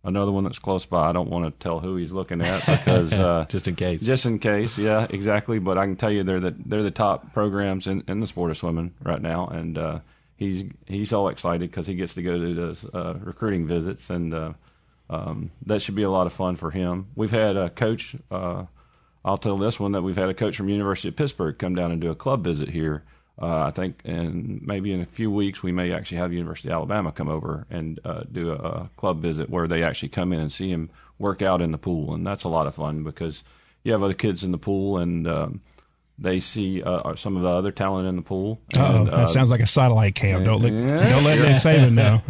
another 0.04 0.32
one 0.32 0.44
that's 0.44 0.58
close 0.58 0.86
by. 0.86 1.10
I 1.10 1.12
don't 1.12 1.28
want 1.28 1.44
to 1.44 1.62
tell 1.62 1.80
who 1.80 1.96
he's 1.96 2.12
looking 2.12 2.40
at 2.40 2.64
because 2.64 3.12
uh, 3.18 3.44
just 3.48 3.68
in 3.68 3.76
case. 3.76 4.00
Just 4.00 4.24
in 4.24 4.38
case, 4.38 4.78
yeah, 4.78 5.06
exactly. 5.10 5.58
But 5.58 5.76
I 5.76 5.84
can 5.84 5.96
tell 5.96 6.10
you 6.10 6.24
they're 6.24 6.40
the 6.40 6.54
they're 6.64 6.82
the 6.82 6.90
top 6.90 7.34
programs 7.34 7.86
in, 7.86 8.04
in 8.08 8.20
the 8.20 8.26
sport 8.26 8.50
of 8.50 8.56
swimming 8.56 8.94
right 9.02 9.20
now, 9.20 9.48
and 9.48 9.76
uh, 9.76 9.98
he's 10.36 10.64
he's 10.86 11.12
all 11.12 11.28
excited 11.28 11.70
because 11.70 11.86
he 11.86 11.94
gets 11.94 12.14
to 12.14 12.22
go 12.22 12.38
to 12.38 12.54
those 12.54 12.84
uh, 12.94 13.18
recruiting 13.20 13.66
visits, 13.66 14.08
and 14.08 14.32
uh, 14.32 14.52
um, 15.10 15.50
that 15.66 15.82
should 15.82 15.94
be 15.94 16.02
a 16.02 16.10
lot 16.10 16.26
of 16.26 16.32
fun 16.32 16.56
for 16.56 16.70
him. 16.70 17.08
We've 17.14 17.30
had 17.30 17.56
a 17.56 17.70
coach. 17.70 18.16
Uh, 18.30 18.64
I'll 19.24 19.38
tell 19.38 19.56
this 19.56 19.80
one 19.80 19.92
that 19.92 20.02
we've 20.02 20.16
had 20.16 20.28
a 20.28 20.34
coach 20.34 20.56
from 20.56 20.68
University 20.68 21.08
of 21.08 21.16
Pittsburgh 21.16 21.58
come 21.58 21.74
down 21.74 21.90
and 21.90 22.00
do 22.00 22.10
a 22.10 22.14
club 22.14 22.44
visit 22.44 22.68
here 22.68 23.02
uh, 23.40 23.64
I 23.64 23.70
think, 23.70 24.00
and 24.04 24.62
maybe 24.62 24.92
in 24.92 25.02
a 25.02 25.06
few 25.06 25.30
weeks 25.30 25.62
we 25.62 25.70
may 25.70 25.92
actually 25.92 26.18
have 26.18 26.32
University 26.32 26.68
of 26.68 26.74
Alabama 26.74 27.12
come 27.12 27.28
over 27.28 27.66
and 27.68 28.00
uh, 28.04 28.22
do 28.32 28.50
a, 28.50 28.54
a, 28.54 28.90
club 28.96 29.20
visit 29.20 29.50
where 29.50 29.68
they 29.68 29.82
actually 29.82 30.08
come 30.08 30.32
in 30.32 30.40
and 30.40 30.50
see 30.50 30.70
him 30.70 30.88
work 31.18 31.42
out 31.42 31.60
in 31.60 31.70
the 31.70 31.78
pool, 31.78 32.14
and 32.14 32.26
that's 32.26 32.44
a 32.44 32.48
lot 32.48 32.66
of 32.66 32.74
fun 32.74 33.04
because 33.04 33.42
you 33.84 33.92
have 33.92 34.02
other 34.02 34.14
kids 34.14 34.42
in 34.44 34.52
the 34.52 34.58
pool 34.58 34.98
and. 34.98 35.26
Um, 35.26 35.60
they 36.18 36.40
see 36.40 36.82
uh, 36.82 37.14
some 37.14 37.36
of 37.36 37.42
the 37.42 37.50
other 37.50 37.70
talent 37.70 38.08
in 38.08 38.16
the 38.16 38.22
pool. 38.22 38.58
And, 38.72 39.06
that 39.06 39.12
uh, 39.12 39.26
sounds 39.26 39.50
like 39.50 39.60
a 39.60 39.66
satellite 39.66 40.14
cam. 40.14 40.44
Don't 40.44 40.62
let 40.62 40.72
yeah, 40.72 41.10
don't 41.10 41.24
let. 41.24 41.38
Nick 41.38 41.56
Saban 41.56 41.92
know. 41.92 42.22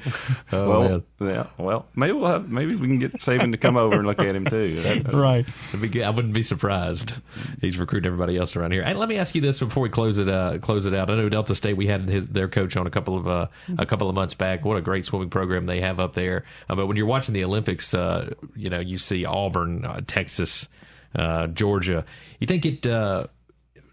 oh, 0.52 0.68
well, 0.68 0.88
man. 0.88 1.02
yeah. 1.20 1.46
Well, 1.58 1.86
maybe 1.94 2.12
we'll 2.12 2.30
have 2.30 2.50
maybe 2.50 2.74
we 2.74 2.86
can 2.86 2.98
get 2.98 3.14
Saban 3.14 3.52
to 3.52 3.58
come 3.58 3.76
over 3.76 3.96
and 3.96 4.06
look 4.06 4.20
at 4.20 4.34
him 4.34 4.46
too. 4.46 4.72
That, 4.82 5.14
right. 5.14 5.46
Be 5.80 6.02
I 6.02 6.10
wouldn't 6.10 6.34
be 6.34 6.42
surprised. 6.42 7.14
He's 7.60 7.78
recruiting 7.78 8.06
everybody 8.06 8.36
else 8.36 8.56
around 8.56 8.72
here. 8.72 8.82
And 8.82 8.98
let 8.98 9.08
me 9.08 9.16
ask 9.16 9.34
you 9.34 9.40
this 9.40 9.58
before 9.58 9.82
we 9.82 9.88
close 9.88 10.18
it 10.18 10.28
uh, 10.28 10.58
close 10.58 10.86
it 10.86 10.94
out. 10.94 11.10
I 11.10 11.16
know 11.16 11.28
Delta 11.28 11.54
State. 11.54 11.76
We 11.76 11.86
had 11.86 12.08
his, 12.08 12.26
their 12.26 12.48
coach 12.48 12.76
on 12.76 12.86
a 12.86 12.90
couple 12.90 13.16
of 13.16 13.26
uh, 13.26 13.46
a 13.78 13.86
couple 13.86 14.08
of 14.08 14.14
months 14.14 14.34
back. 14.34 14.64
What 14.64 14.76
a 14.76 14.80
great 14.80 15.04
swimming 15.04 15.30
program 15.30 15.66
they 15.66 15.80
have 15.80 16.00
up 16.00 16.14
there. 16.14 16.44
Uh, 16.68 16.74
but 16.74 16.86
when 16.86 16.96
you're 16.96 17.06
watching 17.06 17.34
the 17.34 17.44
Olympics, 17.44 17.94
uh, 17.94 18.34
you 18.56 18.70
know 18.70 18.80
you 18.80 18.98
see 18.98 19.24
Auburn, 19.24 19.84
uh, 19.84 20.00
Texas, 20.06 20.68
uh, 21.14 21.46
Georgia. 21.48 22.04
You 22.40 22.46
think 22.46 22.66
it 22.66 22.86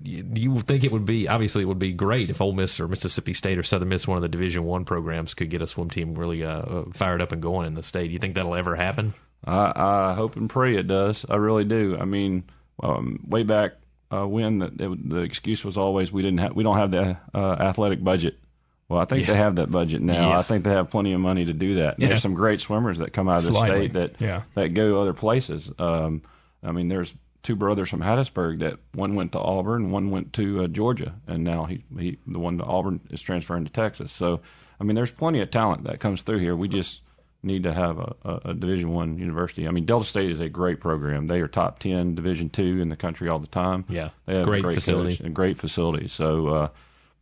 you 0.01 0.61
think 0.61 0.83
it 0.83 0.91
would 0.91 1.05
be 1.05 1.27
obviously 1.27 1.63
it 1.63 1.65
would 1.65 1.79
be 1.79 1.91
great 1.91 2.29
if 2.29 2.41
Ole 2.41 2.53
Miss 2.53 2.79
or 2.79 2.87
Mississippi 2.87 3.33
State 3.33 3.57
or 3.57 3.63
Southern 3.63 3.89
Miss, 3.89 4.07
one 4.07 4.17
of 4.17 4.21
the 4.21 4.29
Division 4.29 4.63
One 4.63 4.85
programs, 4.85 5.33
could 5.33 5.49
get 5.49 5.61
a 5.61 5.67
swim 5.67 5.89
team 5.89 6.15
really 6.15 6.43
uh, 6.43 6.61
uh, 6.61 6.83
fired 6.93 7.21
up 7.21 7.31
and 7.31 7.41
going 7.41 7.67
in 7.67 7.73
the 7.73 7.83
state. 7.83 8.07
Do 8.07 8.13
you 8.13 8.19
think 8.19 8.35
that'll 8.35 8.55
ever 8.55 8.75
happen? 8.75 9.13
I, 9.45 9.71
I 9.75 10.13
hope 10.13 10.35
and 10.35 10.49
pray 10.49 10.75
it 10.75 10.87
does. 10.87 11.25
I 11.29 11.35
really 11.35 11.65
do. 11.65 11.97
I 11.99 12.05
mean, 12.05 12.43
um, 12.81 13.23
way 13.27 13.43
back 13.43 13.73
uh, 14.11 14.27
when 14.27 14.59
the, 14.59 14.65
it, 14.65 15.09
the 15.09 15.19
excuse 15.19 15.63
was 15.63 15.77
always 15.77 16.11
we 16.11 16.21
didn't 16.21 16.39
have 16.39 16.55
we 16.55 16.63
don't 16.63 16.77
have 16.77 16.91
the 16.91 17.17
uh, 17.33 17.53
athletic 17.59 18.03
budget. 18.03 18.39
Well, 18.87 18.99
I 18.99 19.05
think 19.05 19.27
yeah. 19.27 19.33
they 19.33 19.39
have 19.39 19.57
that 19.57 19.69
budget 19.69 20.01
now. 20.01 20.29
Yeah. 20.29 20.39
I 20.39 20.43
think 20.43 20.63
they 20.63 20.71
have 20.71 20.89
plenty 20.89 21.13
of 21.13 21.21
money 21.21 21.45
to 21.45 21.53
do 21.53 21.75
that. 21.75 21.99
Yeah. 21.99 22.07
There's 22.07 22.23
some 22.23 22.33
great 22.33 22.59
swimmers 22.59 22.97
that 22.97 23.13
come 23.13 23.29
out 23.29 23.45
of 23.45 23.53
the 23.53 23.59
state 23.59 23.93
that 23.93 24.15
yeah. 24.19 24.43
that 24.55 24.69
go 24.69 24.99
other 24.99 25.13
places. 25.13 25.69
Um, 25.77 26.23
I 26.63 26.71
mean, 26.71 26.87
there's 26.87 27.13
two 27.43 27.55
brothers 27.55 27.89
from 27.89 28.01
Hattiesburg 28.01 28.59
that 28.59 28.79
one 28.93 29.15
went 29.15 29.31
to 29.31 29.39
Auburn, 29.39 29.91
one 29.91 30.11
went 30.11 30.33
to 30.33 30.63
uh, 30.63 30.67
Georgia, 30.67 31.15
and 31.27 31.43
now 31.43 31.65
he 31.65 31.83
he 31.97 32.17
the 32.27 32.39
one 32.39 32.57
to 32.57 32.63
Auburn 32.63 32.99
is 33.09 33.21
transferring 33.21 33.65
to 33.65 33.71
Texas. 33.71 34.11
So, 34.11 34.41
I 34.79 34.83
mean, 34.83 34.95
there's 34.95 35.11
plenty 35.11 35.41
of 35.41 35.51
talent 35.51 35.83
that 35.85 35.99
comes 35.99 36.21
through 36.21 36.39
here. 36.39 36.55
We 36.55 36.67
just 36.67 37.01
need 37.41 37.63
to 37.63 37.73
have 37.73 37.97
a, 37.99 38.15
a, 38.25 38.41
a 38.45 38.53
Division 38.53 38.89
One 38.89 39.17
university. 39.17 39.67
I 39.67 39.71
mean, 39.71 39.85
Delta 39.85 40.05
State 40.05 40.31
is 40.31 40.41
a 40.41 40.49
great 40.49 40.81
program. 40.81 41.27
They 41.27 41.39
are 41.39 41.47
top 41.47 41.79
ten 41.79 42.15
Division 42.15 42.49
Two 42.49 42.81
in 42.81 42.89
the 42.89 42.97
country 42.97 43.29
all 43.29 43.39
the 43.39 43.47
time. 43.47 43.85
Yeah, 43.87 44.09
they 44.25 44.35
have 44.35 44.45
great, 44.45 44.63
great 44.63 44.75
facility 44.75 45.21
and 45.23 45.33
great 45.33 45.57
facility. 45.57 46.07
So. 46.07 46.47
Uh, 46.47 46.69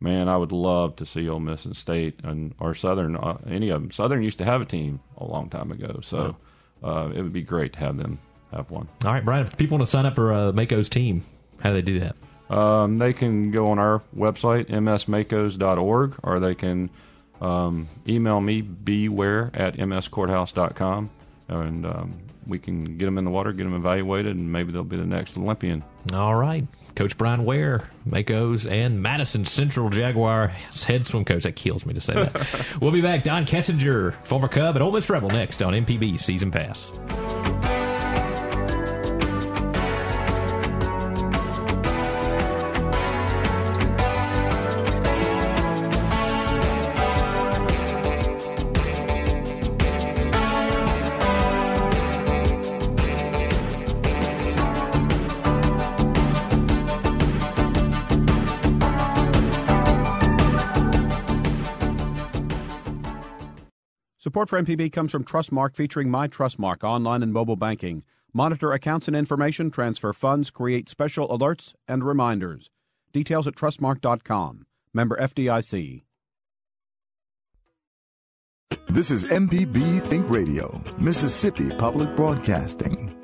man, 0.00 0.28
I 0.28 0.36
would 0.36 0.52
love 0.52 0.94
to 0.94 1.04
see 1.04 1.28
Ole 1.28 1.40
Miss 1.40 1.64
and 1.64 1.76
State 1.76 2.20
and 2.22 2.54
or 2.60 2.72
Southern, 2.72 3.16
uh, 3.16 3.36
any 3.48 3.70
of 3.70 3.82
them. 3.82 3.90
Southern 3.90 4.22
used 4.22 4.38
to 4.38 4.44
have 4.44 4.60
a 4.60 4.64
team 4.64 5.00
a 5.16 5.24
long 5.24 5.50
time 5.50 5.72
ago, 5.72 5.98
so 6.04 6.36
uh, 6.84 7.10
it 7.12 7.20
would 7.20 7.32
be 7.32 7.42
great 7.42 7.72
to 7.72 7.80
have 7.80 7.96
them 7.96 8.20
have 8.52 8.70
one. 8.70 8.88
All 9.04 9.12
right, 9.12 9.24
Brian. 9.24 9.46
If 9.46 9.56
people 9.56 9.78
want 9.78 9.88
to 9.88 9.90
sign 9.90 10.06
up 10.06 10.14
for 10.14 10.32
uh, 10.32 10.52
Mako's 10.52 10.88
team, 10.88 11.24
how 11.60 11.70
do 11.70 11.74
they 11.76 11.82
do 11.82 12.00
that? 12.00 12.16
Um, 12.50 12.98
they 12.98 13.12
can 13.12 13.50
go 13.50 13.66
on 13.66 13.78
our 13.78 14.02
website, 14.16 14.66
msmakos.org, 14.70 16.14
or 16.22 16.40
they 16.40 16.54
can 16.54 16.90
um, 17.40 17.88
email 18.08 18.40
me, 18.40 18.62
beware 18.62 19.50
at 19.54 19.76
mscourthouse.com, 19.76 21.10
and 21.48 21.86
um, 21.86 22.18
we 22.46 22.58
can 22.58 22.96
get 22.96 23.04
them 23.04 23.18
in 23.18 23.24
the 23.24 23.30
water, 23.30 23.52
get 23.52 23.64
them 23.64 23.74
evaluated, 23.74 24.34
and 24.34 24.50
maybe 24.50 24.72
they'll 24.72 24.82
be 24.82 24.96
the 24.96 25.04
next 25.04 25.36
Olympian. 25.36 25.84
All 26.12 26.34
right. 26.34 26.66
Coach 26.96 27.16
Brian 27.16 27.44
Ware, 27.44 27.88
Makos, 28.08 28.68
and 28.68 29.00
Madison 29.00 29.44
Central 29.44 29.88
Jaguar 29.88 30.48
head 30.48 31.06
swim 31.06 31.24
coach. 31.24 31.44
That 31.44 31.54
kills 31.54 31.86
me 31.86 31.94
to 31.94 32.00
say 32.00 32.14
that. 32.14 32.46
we'll 32.80 32.90
be 32.90 33.02
back. 33.02 33.22
Don 33.22 33.46
Kessinger, 33.46 34.14
former 34.26 34.48
Cub 34.48 34.74
and 34.74 34.82
Ole 34.82 34.90
Miss 34.90 35.08
Rebel, 35.08 35.28
next 35.28 35.62
on 35.62 35.74
MPB 35.74 36.18
Season 36.18 36.50
Pass. 36.50 36.90
Support 64.20 64.48
for 64.48 64.60
MPB 64.60 64.90
comes 64.92 65.12
from 65.12 65.22
Trustmark 65.22 65.76
featuring 65.76 66.10
My 66.10 66.26
Trustmark 66.26 66.82
online 66.82 67.22
and 67.22 67.32
mobile 67.32 67.54
banking. 67.54 68.02
Monitor 68.32 68.72
accounts 68.72 69.06
and 69.06 69.16
information, 69.16 69.70
transfer 69.70 70.12
funds, 70.12 70.50
create 70.50 70.88
special 70.88 71.28
alerts 71.28 71.74
and 71.86 72.02
reminders. 72.02 72.68
Details 73.12 73.46
at 73.46 73.54
trustmark.com. 73.54 74.66
Member 74.92 75.16
FDIC. 75.18 76.02
This 78.88 79.12
is 79.12 79.24
MPB 79.24 80.10
Think 80.10 80.28
Radio, 80.28 80.82
Mississippi 80.98 81.70
Public 81.76 82.16
Broadcasting. 82.16 83.17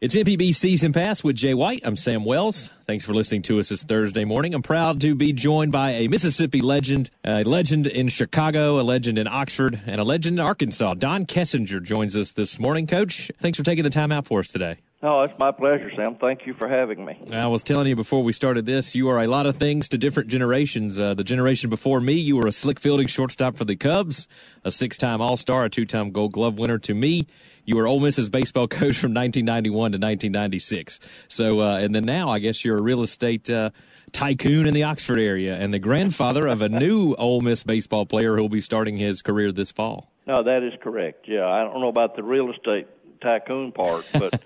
It's 0.00 0.14
MPB 0.14 0.54
Season 0.54 0.92
Pass 0.92 1.24
with 1.24 1.34
Jay 1.34 1.54
White. 1.54 1.80
I'm 1.82 1.96
Sam 1.96 2.24
Wells. 2.24 2.70
Thanks 2.86 3.04
for 3.04 3.14
listening 3.14 3.42
to 3.42 3.58
us 3.58 3.70
this 3.70 3.82
Thursday 3.82 4.24
morning. 4.24 4.54
I'm 4.54 4.62
proud 4.62 5.00
to 5.00 5.16
be 5.16 5.32
joined 5.32 5.72
by 5.72 5.90
a 5.90 6.06
Mississippi 6.06 6.60
legend, 6.60 7.10
a 7.24 7.42
legend 7.42 7.88
in 7.88 8.08
Chicago, 8.08 8.78
a 8.78 8.82
legend 8.82 9.18
in 9.18 9.26
Oxford, 9.26 9.80
and 9.86 10.00
a 10.00 10.04
legend 10.04 10.38
in 10.38 10.44
Arkansas. 10.44 10.94
Don 10.94 11.26
Kessinger 11.26 11.82
joins 11.82 12.16
us 12.16 12.30
this 12.30 12.60
morning. 12.60 12.86
Coach, 12.86 13.32
thanks 13.40 13.58
for 13.58 13.64
taking 13.64 13.82
the 13.82 13.90
time 13.90 14.12
out 14.12 14.24
for 14.24 14.38
us 14.38 14.46
today. 14.46 14.76
Oh, 15.02 15.22
it's 15.22 15.36
my 15.36 15.50
pleasure, 15.50 15.90
Sam. 15.96 16.14
Thank 16.14 16.46
you 16.46 16.54
for 16.54 16.68
having 16.68 17.04
me. 17.04 17.20
I 17.32 17.48
was 17.48 17.64
telling 17.64 17.88
you 17.88 17.96
before 17.96 18.22
we 18.22 18.32
started 18.32 18.66
this, 18.66 18.94
you 18.94 19.08
are 19.08 19.20
a 19.20 19.26
lot 19.26 19.46
of 19.46 19.56
things 19.56 19.88
to 19.88 19.98
different 19.98 20.28
generations. 20.28 20.96
Uh, 20.96 21.14
the 21.14 21.24
generation 21.24 21.70
before 21.70 22.00
me, 22.00 22.12
you 22.14 22.36
were 22.36 22.46
a 22.46 22.52
slick 22.52 22.78
fielding 22.78 23.08
shortstop 23.08 23.56
for 23.56 23.64
the 23.64 23.74
Cubs, 23.74 24.28
a 24.64 24.70
six 24.70 24.96
time 24.96 25.20
All 25.20 25.36
Star, 25.36 25.64
a 25.64 25.70
two 25.70 25.86
time 25.86 26.12
Gold 26.12 26.32
Glove 26.32 26.56
winner 26.56 26.78
to 26.78 26.94
me. 26.94 27.26
You 27.68 27.76
were 27.76 27.86
Ole 27.86 28.00
Miss's 28.00 28.30
baseball 28.30 28.66
coach 28.68 28.96
from 28.96 29.12
1991 29.12 29.72
to 29.92 29.98
1996. 29.98 31.00
So, 31.28 31.60
uh, 31.60 31.76
and 31.76 31.94
then 31.94 32.06
now 32.06 32.30
I 32.30 32.38
guess 32.38 32.64
you're 32.64 32.78
a 32.78 32.82
real 32.82 33.02
estate 33.02 33.50
uh, 33.50 33.72
tycoon 34.10 34.66
in 34.66 34.72
the 34.72 34.84
Oxford 34.84 35.20
area 35.20 35.54
and 35.54 35.74
the 35.74 35.78
grandfather 35.78 36.46
of 36.46 36.62
a 36.62 36.68
new 36.70 37.14
Ole 37.16 37.42
Miss 37.42 37.62
baseball 37.64 38.06
player 38.06 38.36
who 38.36 38.40
will 38.40 38.48
be 38.48 38.62
starting 38.62 38.96
his 38.96 39.20
career 39.20 39.52
this 39.52 39.70
fall. 39.70 40.10
No, 40.26 40.42
that 40.42 40.62
is 40.62 40.72
correct. 40.82 41.26
Yeah, 41.28 41.46
I 41.46 41.62
don't 41.62 41.82
know 41.82 41.88
about 41.88 42.16
the 42.16 42.22
real 42.22 42.50
estate 42.50 42.88
tycoon 43.20 43.72
part, 43.72 44.06
but. 44.14 44.42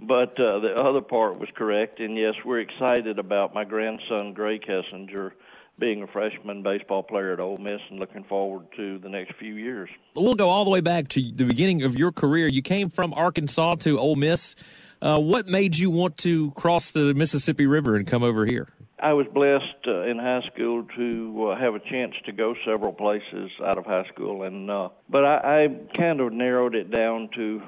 but 0.00 0.40
uh, 0.40 0.58
the 0.58 0.74
other 0.82 1.02
part 1.02 1.38
was 1.38 1.48
correct, 1.54 2.00
and 2.00 2.16
yes, 2.16 2.34
we're 2.44 2.58
excited 2.58 3.20
about 3.20 3.54
my 3.54 3.62
grandson 3.62 4.34
Grae 4.34 4.58
Kessinger 4.60 5.30
being 5.82 6.00
a 6.00 6.06
freshman 6.06 6.62
baseball 6.62 7.02
player 7.02 7.32
at 7.32 7.40
Ole 7.40 7.58
Miss 7.58 7.80
and 7.90 7.98
looking 7.98 8.22
forward 8.22 8.66
to 8.76 9.00
the 9.00 9.08
next 9.08 9.34
few 9.34 9.54
years. 9.54 9.90
We'll 10.14 10.36
go 10.36 10.48
all 10.48 10.62
the 10.62 10.70
way 10.70 10.80
back 10.80 11.08
to 11.08 11.32
the 11.34 11.44
beginning 11.44 11.82
of 11.82 11.98
your 11.98 12.12
career. 12.12 12.46
You 12.46 12.62
came 12.62 12.88
from 12.88 13.12
Arkansas 13.12 13.74
to 13.80 13.98
Ole 13.98 14.14
Miss. 14.14 14.54
Uh, 15.02 15.18
what 15.18 15.48
made 15.48 15.76
you 15.76 15.90
want 15.90 16.16
to 16.18 16.52
cross 16.52 16.92
the 16.92 17.14
Mississippi 17.14 17.66
River 17.66 17.96
and 17.96 18.06
come 18.06 18.22
over 18.22 18.46
here? 18.46 18.68
I 19.00 19.12
was 19.14 19.26
blessed 19.34 19.88
uh, 19.88 20.02
in 20.02 20.20
high 20.20 20.42
school 20.54 20.86
to 20.96 21.48
uh, 21.50 21.58
have 21.58 21.74
a 21.74 21.80
chance 21.80 22.14
to 22.26 22.32
go 22.32 22.54
several 22.64 22.92
places 22.92 23.50
out 23.66 23.76
of 23.76 23.84
high 23.84 24.06
school, 24.14 24.44
and 24.44 24.70
uh, 24.70 24.90
but 25.10 25.24
I, 25.24 25.64
I 25.64 25.68
kind 25.98 26.20
of 26.20 26.32
narrowed 26.32 26.76
it 26.76 26.92
down 26.92 27.28
to 27.34 27.60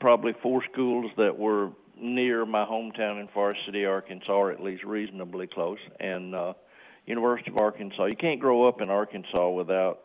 probably 0.00 0.32
four 0.42 0.64
schools 0.72 1.12
that 1.16 1.38
were 1.38 1.70
near 1.96 2.44
my 2.44 2.64
hometown 2.64 3.20
in 3.20 3.28
Forrest 3.32 3.60
City, 3.66 3.84
Arkansas, 3.84 4.32
or 4.32 4.50
at 4.50 4.60
least 4.60 4.82
reasonably 4.82 5.46
close, 5.46 5.78
and 6.00 6.34
uh, 6.34 6.54
University 7.06 7.50
of 7.50 7.58
Arkansas. 7.58 8.06
You 8.06 8.16
can't 8.16 8.40
grow 8.40 8.68
up 8.68 8.80
in 8.80 8.90
Arkansas 8.90 9.50
without 9.50 10.00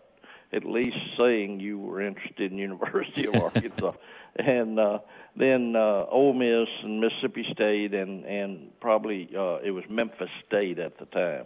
at 0.53 0.63
least 0.63 0.97
saying 1.19 1.59
you 1.59 1.77
were 1.77 2.01
interested 2.01 2.51
in 2.51 2.57
University 2.69 3.25
of 3.27 3.35
Arkansas, 3.35 3.93
and 4.35 4.79
uh, 4.79 4.99
then 5.35 5.75
uh, 5.75 6.05
Ole 6.09 6.33
Miss 6.33 6.69
and 6.83 7.01
Mississippi 7.01 7.45
State, 7.51 7.93
and 7.93 8.25
and 8.25 8.79
probably 8.79 9.29
uh, 9.37 9.57
it 9.63 9.71
was 9.71 9.83
Memphis 9.89 10.29
State 10.47 10.79
at 10.79 10.97
the 10.97 11.05
time. 11.05 11.45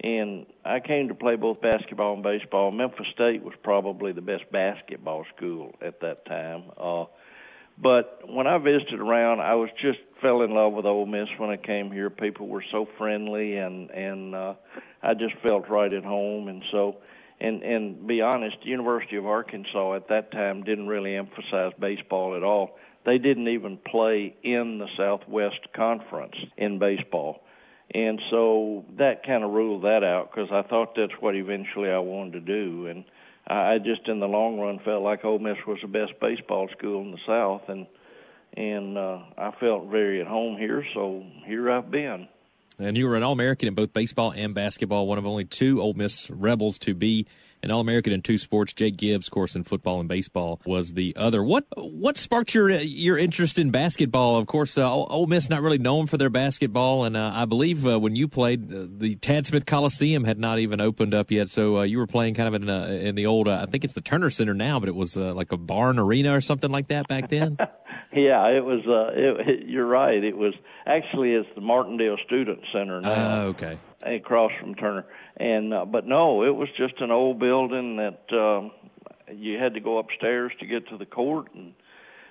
And 0.00 0.46
I 0.64 0.80
came 0.80 1.08
to 1.08 1.14
play 1.14 1.36
both 1.36 1.60
basketball 1.60 2.14
and 2.14 2.22
baseball. 2.24 2.72
Memphis 2.72 3.06
State 3.14 3.44
was 3.44 3.54
probably 3.62 4.10
the 4.10 4.20
best 4.20 4.50
basketball 4.50 5.24
school 5.36 5.76
at 5.80 6.00
that 6.00 6.24
time. 6.26 6.64
Uh, 6.76 7.04
but 7.80 8.20
when 8.28 8.46
I 8.46 8.58
visited 8.58 9.00
around, 9.00 9.40
I 9.40 9.54
was 9.54 9.70
just 9.80 9.98
fell 10.20 10.42
in 10.42 10.54
love 10.54 10.72
with 10.72 10.86
Ole 10.86 11.06
Miss 11.06 11.28
when 11.38 11.50
I 11.50 11.56
came 11.56 11.90
here. 11.90 12.10
People 12.10 12.48
were 12.48 12.64
so 12.70 12.86
friendly, 12.98 13.56
and 13.56 13.90
and 13.90 14.34
uh, 14.34 14.54
I 15.02 15.14
just 15.14 15.34
felt 15.46 15.68
right 15.68 15.92
at 15.92 16.04
home. 16.04 16.48
And 16.48 16.62
so, 16.70 16.96
and 17.40 17.62
and 17.62 18.06
be 18.06 18.20
honest, 18.20 18.56
University 18.64 19.16
of 19.16 19.26
Arkansas 19.26 19.94
at 19.96 20.08
that 20.08 20.30
time 20.32 20.64
didn't 20.64 20.88
really 20.88 21.16
emphasize 21.16 21.72
baseball 21.80 22.36
at 22.36 22.42
all. 22.42 22.78
They 23.04 23.18
didn't 23.18 23.48
even 23.48 23.78
play 23.78 24.36
in 24.42 24.78
the 24.78 24.86
Southwest 24.96 25.72
Conference 25.74 26.36
in 26.56 26.78
baseball. 26.78 27.42
And 27.94 28.20
so 28.30 28.84
that 28.96 29.26
kind 29.26 29.44
of 29.44 29.50
ruled 29.50 29.82
that 29.82 30.02
out 30.02 30.30
because 30.32 30.48
I 30.52 30.62
thought 30.66 30.94
that's 30.96 31.12
what 31.20 31.34
eventually 31.34 31.90
I 31.90 31.98
wanted 31.98 32.32
to 32.32 32.40
do. 32.40 32.86
And 32.86 33.04
I 33.46 33.78
just, 33.78 34.06
in 34.08 34.20
the 34.20 34.28
long 34.28 34.58
run, 34.58 34.78
felt 34.84 35.02
like 35.02 35.24
Ole 35.24 35.38
Miss 35.38 35.58
was 35.66 35.78
the 35.82 35.88
best 35.88 36.12
baseball 36.20 36.68
school 36.76 37.02
in 37.02 37.10
the 37.10 37.18
South, 37.26 37.62
and 37.68 37.86
and 38.54 38.98
uh, 38.98 39.20
I 39.38 39.50
felt 39.58 39.86
very 39.86 40.20
at 40.20 40.26
home 40.26 40.58
here. 40.58 40.84
So 40.94 41.24
here 41.46 41.70
I've 41.70 41.90
been. 41.90 42.28
And 42.78 42.96
you 42.96 43.06
were 43.06 43.16
an 43.16 43.22
All 43.22 43.32
American 43.32 43.68
in 43.68 43.74
both 43.74 43.92
baseball 43.92 44.32
and 44.32 44.54
basketball, 44.54 45.06
one 45.06 45.18
of 45.18 45.26
only 45.26 45.44
two 45.44 45.80
Ole 45.80 45.94
Miss 45.94 46.30
Rebels 46.30 46.78
to 46.80 46.94
be 46.94 47.26
an 47.62 47.70
All 47.70 47.80
American 47.80 48.12
in 48.12 48.22
two 48.22 48.38
sports. 48.38 48.72
Jake 48.72 48.96
Gibbs, 48.96 49.28
of 49.28 49.32
course, 49.32 49.54
in 49.54 49.64
football 49.64 50.00
and 50.00 50.08
baseball 50.08 50.60
was 50.66 50.92
the 50.92 51.14
other. 51.16 51.42
What 51.42 51.64
what 51.76 52.18
sparked 52.18 52.54
your 52.54 52.70
your 52.70 53.16
interest 53.16 53.58
in 53.58 53.70
basketball? 53.70 54.36
Of 54.36 54.46
course, 54.46 54.76
uh, 54.76 54.92
Ole 54.92 55.26
Miss 55.26 55.48
not 55.48 55.62
really 55.62 55.78
known 55.78 56.06
for 56.06 56.16
their 56.16 56.30
basketball, 56.30 57.04
and 57.04 57.16
uh, 57.16 57.32
I 57.34 57.44
believe 57.44 57.86
uh, 57.86 57.98
when 58.00 58.16
you 58.16 58.28
played, 58.28 58.72
uh, 58.72 58.86
the 58.88 59.16
Tad 59.16 59.46
Smith 59.46 59.66
Coliseum 59.66 60.24
had 60.24 60.38
not 60.38 60.58
even 60.58 60.80
opened 60.80 61.14
up 61.14 61.30
yet. 61.30 61.48
So 61.48 61.78
uh, 61.78 61.82
you 61.82 61.98
were 61.98 62.06
playing 62.06 62.34
kind 62.34 62.48
of 62.48 62.54
in 62.54 62.68
uh, 62.68 62.86
in 62.86 63.14
the 63.14 63.26
old, 63.26 63.48
I 63.48 63.66
think 63.66 63.84
it's 63.84 63.94
the 63.94 64.00
Turner 64.00 64.30
Center 64.30 64.54
now, 64.54 64.80
but 64.80 64.88
it 64.88 64.94
was 64.94 65.16
like 65.16 65.52
a 65.52 65.56
barn 65.56 65.98
arena 65.98 66.34
or 66.34 66.40
something 66.40 66.70
like 66.70 66.88
that 66.88 67.08
back 67.08 67.28
then. 67.28 67.56
yeah, 68.12 68.48
it 68.48 68.64
was. 68.64 68.80
It, 68.86 69.48
it, 69.48 69.68
you're 69.68 69.86
right. 69.86 70.22
It 70.22 70.36
was 70.36 70.54
actually 70.86 71.32
it's 71.32 71.48
the 71.54 71.60
Martindale 71.60 72.16
Student 72.26 72.60
Center 72.72 73.00
now. 73.00 73.34
Oh, 73.34 73.46
okay. 73.48 73.78
Across 74.04 74.52
from 74.60 74.74
Turner 74.74 75.06
and 75.36 75.72
uh, 75.72 75.84
but 75.84 76.06
no, 76.06 76.44
it 76.44 76.54
was 76.54 76.68
just 76.76 77.00
an 77.00 77.10
old 77.10 77.38
building 77.38 77.96
that 77.96 78.36
um, 78.36 78.70
you 79.34 79.58
had 79.58 79.74
to 79.74 79.80
go 79.80 79.98
upstairs 79.98 80.52
to 80.60 80.66
get 80.66 80.88
to 80.88 80.98
the 80.98 81.06
court. 81.06 81.48
And 81.54 81.72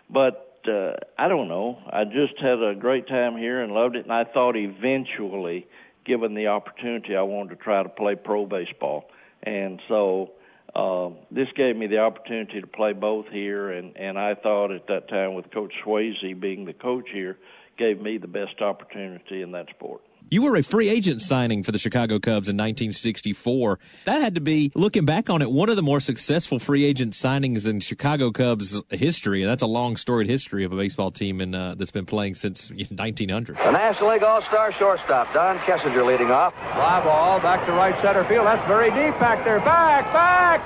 but 0.10 0.62
uh, 0.68 0.94
I 1.18 1.28
don't 1.28 1.48
know. 1.48 1.80
I 1.92 2.04
just 2.06 2.40
had 2.40 2.62
a 2.62 2.76
great 2.76 3.08
time 3.08 3.38
here 3.38 3.62
and 3.62 3.74
loved 3.74 3.96
it. 3.96 4.04
And 4.04 4.14
I 4.14 4.24
thought 4.26 4.56
eventually, 4.56 5.68
given 6.06 6.36
the 6.36 6.48
opportunity, 6.48 7.16
I 7.16 7.24
wanted 7.24 7.58
to 7.58 7.64
try 7.64 7.82
to 7.82 7.90
play 7.90 8.16
pro 8.16 8.46
baseball. 8.46 9.10
And 9.44 9.82
so 9.88 10.32
uh, 10.76 11.10
this 11.32 11.48
gave 11.56 11.76
me 11.76 11.88
the 11.88 12.00
opportunity 12.00 12.62
to 12.62 12.68
play 12.68 12.94
both 12.94 13.26
here. 13.32 13.72
And 13.72 13.98
and 13.98 14.20
I 14.20 14.36
thought 14.36 14.72
at 14.72 14.88
that 14.88 15.10
time, 15.10 15.34
with 15.34 15.52
Coach 15.52 15.74
Swayze 15.84 16.40
being 16.40 16.66
the 16.66 16.74
coach 16.74 17.10
here, 17.12 17.38
gave 17.78 18.00
me 18.00 18.20
the 18.20 18.28
best 18.28 18.62
opportunity 18.62 19.42
in 19.42 19.52
that 19.54 19.70
sport. 19.70 20.02
You 20.30 20.44
were 20.44 20.56
a 20.56 20.64
free 20.64 20.90
agent 20.90 21.22
signing 21.22 21.64
for 21.64 21.72
the 21.72 21.78
Chicago 21.78 22.20
Cubs 22.20 22.48
in 22.48 22.56
1964. 22.56 23.80
That 24.06 24.22
had 24.22 24.36
to 24.36 24.42
be, 24.42 24.72
looking 24.76 25.06
back 25.06 25.30
on 25.30 25.42
it, 25.42 25.52
one 25.52 25.70
of 25.70 25.76
the 25.76 25.82
more 25.82 26.00
successful 26.00 26.60
free 26.60 26.86
agent 26.86 27.14
signings 27.14 27.68
in 27.68 27.82
Chicago 27.82 28.32
Cubs 28.32 28.82
history. 28.90 29.42
And 29.42 29.52
that's 29.52 29.62
a 29.62 29.68
long 29.68 29.98
storied 29.98 30.28
history 30.28 30.64
of 30.64 30.72
a 30.72 30.78
baseball 30.78 31.12
team 31.12 31.42
in, 31.42 31.54
uh, 31.54 31.76
that's 31.76 31.92
been 31.92 32.06
playing 32.06 32.36
since 32.36 32.70
1900. 32.70 33.58
The 33.58 33.72
National 33.72 34.12
League 34.12 34.24
All 34.24 34.42
Star 34.44 34.72
shortstop, 34.74 35.34
Don 35.34 35.58
Kessinger, 35.60 36.06
leading 36.06 36.32
off. 36.32 36.54
Fly 36.74 37.04
ball 37.04 37.40
back 37.42 37.66
to 37.66 37.74
right 37.74 38.00
center 38.02 38.24
field. 38.24 38.46
That's 38.46 38.66
very 38.68 38.90
deep 38.92 39.20
back 39.20 39.44
there. 39.44 39.60
Back, 39.60 40.06
back. 40.14 40.62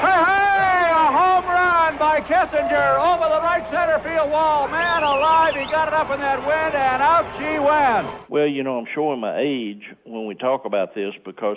Hey, 0.00 0.24
hey, 0.24 0.29
a 0.29 0.29
home 0.29 0.29
run 0.29 0.29
by 2.20 2.26
Kessinger 2.26 2.98
over 2.98 3.28
the 3.28 3.40
right 3.40 3.64
center 3.70 3.98
field 4.00 4.30
wall. 4.30 4.68
Man 4.68 5.02
alive, 5.02 5.54
he 5.54 5.64
got 5.64 5.88
it 5.88 5.94
up 5.94 6.10
in 6.10 6.20
that 6.20 6.38
wind, 6.46 6.74
and 6.74 7.02
out 7.02 7.26
she 7.38 7.58
went. 7.58 8.30
Well, 8.30 8.46
you 8.46 8.62
know, 8.62 8.78
I'm 8.78 8.86
showing 8.94 9.20
my 9.20 9.38
age 9.38 9.82
when 10.04 10.26
we 10.26 10.34
talk 10.34 10.64
about 10.64 10.94
this 10.94 11.14
because 11.24 11.56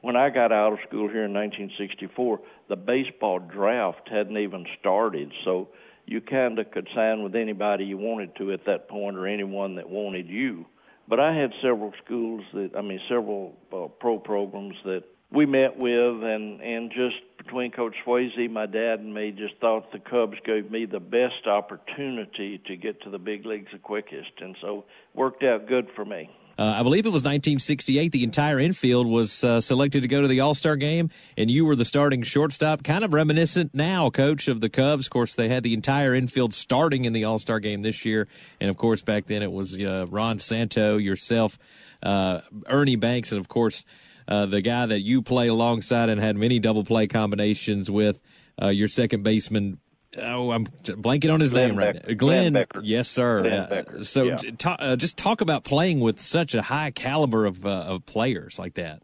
when 0.00 0.16
I 0.16 0.30
got 0.30 0.52
out 0.52 0.72
of 0.72 0.78
school 0.86 1.08
here 1.08 1.24
in 1.24 1.32
1964, 1.32 2.40
the 2.68 2.76
baseball 2.76 3.38
draft 3.38 4.08
hadn't 4.08 4.36
even 4.36 4.66
started, 4.78 5.32
so 5.44 5.68
you 6.06 6.20
kind 6.20 6.58
of 6.58 6.70
could 6.70 6.88
sign 6.94 7.22
with 7.22 7.34
anybody 7.34 7.84
you 7.84 7.98
wanted 7.98 8.34
to 8.36 8.52
at 8.52 8.64
that 8.66 8.88
point, 8.88 9.16
or 9.16 9.26
anyone 9.26 9.76
that 9.76 9.88
wanted 9.88 10.28
you. 10.28 10.66
But 11.08 11.20
I 11.20 11.34
had 11.34 11.52
several 11.60 11.92
schools 12.04 12.42
that, 12.54 12.70
I 12.76 12.82
mean, 12.82 13.00
several 13.08 13.56
uh, 13.72 13.88
pro 14.00 14.18
programs 14.18 14.76
that 14.84 15.04
we 15.32 15.46
met 15.46 15.78
with, 15.78 16.22
and 16.22 16.60
and 16.60 16.90
just 16.90 17.16
between 17.38 17.70
Coach 17.70 17.94
Swayze, 18.06 18.50
my 18.50 18.66
dad, 18.66 19.00
and 19.00 19.14
me, 19.14 19.32
just 19.32 19.54
thought 19.60 19.92
the 19.92 19.98
Cubs 19.98 20.36
gave 20.44 20.70
me 20.70 20.86
the 20.86 21.00
best 21.00 21.46
opportunity 21.46 22.60
to 22.66 22.76
get 22.76 23.02
to 23.02 23.10
the 23.10 23.18
big 23.18 23.46
leagues 23.46 23.70
the 23.72 23.78
quickest, 23.78 24.32
and 24.40 24.56
so 24.60 24.84
worked 25.14 25.42
out 25.42 25.66
good 25.66 25.88
for 25.94 26.04
me. 26.04 26.30
Uh, 26.58 26.74
I 26.76 26.82
believe 26.82 27.06
it 27.06 27.10
was 27.10 27.22
1968. 27.22 28.12
The 28.12 28.22
entire 28.22 28.60
infield 28.60 29.06
was 29.06 29.42
uh, 29.42 29.62
selected 29.62 30.02
to 30.02 30.08
go 30.08 30.20
to 30.20 30.28
the 30.28 30.40
All 30.40 30.54
Star 30.54 30.76
game, 30.76 31.08
and 31.38 31.50
you 31.50 31.64
were 31.64 31.76
the 31.76 31.86
starting 31.86 32.22
shortstop. 32.22 32.82
Kind 32.82 33.02
of 33.02 33.14
reminiscent 33.14 33.74
now, 33.74 34.10
coach 34.10 34.46
of 34.46 34.60
the 34.60 34.68
Cubs. 34.68 35.06
Of 35.06 35.10
course, 35.10 35.34
they 35.34 35.48
had 35.48 35.62
the 35.62 35.72
entire 35.72 36.14
infield 36.14 36.52
starting 36.52 37.06
in 37.06 37.12
the 37.12 37.24
All 37.24 37.38
Star 37.38 37.60
game 37.60 37.82
this 37.82 38.04
year, 38.04 38.28
and 38.60 38.68
of 38.68 38.76
course, 38.76 39.00
back 39.00 39.26
then 39.26 39.42
it 39.42 39.50
was 39.50 39.78
uh, 39.78 40.06
Ron 40.10 40.38
Santo, 40.38 40.98
yourself, 40.98 41.58
uh, 42.02 42.40
Ernie 42.66 42.96
Banks, 42.96 43.32
and 43.32 43.40
of 43.40 43.48
course 43.48 43.84
uh, 44.28 44.46
the 44.46 44.60
guy 44.60 44.86
that 44.86 45.00
you 45.00 45.22
play 45.22 45.48
alongside 45.48 46.08
and 46.08 46.20
had 46.20 46.36
many 46.36 46.58
double 46.58 46.84
play 46.84 47.06
combinations 47.06 47.90
with, 47.90 48.20
uh, 48.62 48.68
your 48.68 48.88
second 48.88 49.22
baseman. 49.22 49.78
Oh, 50.18 50.50
I'm 50.50 50.66
blanking 50.66 51.32
on 51.32 51.38
his 51.40 51.52
Glenn 51.52 51.68
name 51.68 51.76
Beckert. 51.76 51.84
right 51.94 52.08
now. 52.08 52.14
Glenn, 52.14 52.52
Glenn 52.52 52.64
Beckert. 52.66 52.80
yes, 52.84 53.08
sir. 53.08 53.42
Glenn 53.42 53.86
Uh, 53.98 54.02
so, 54.02 54.24
Yeah. 54.24 54.36
ta- 54.58 54.76
uh, 54.80 54.96
just 54.96 55.16
talk 55.16 55.40
about 55.40 55.62
playing 55.64 56.00
with 56.00 56.20
such 56.20 56.54
a 56.54 56.62
high 56.62 56.90
caliber 56.90 57.46
of 57.46 57.64
uh, 57.64 57.68
of 57.70 58.06
players 58.06 58.58
like 58.58 58.74
that. 58.74 59.02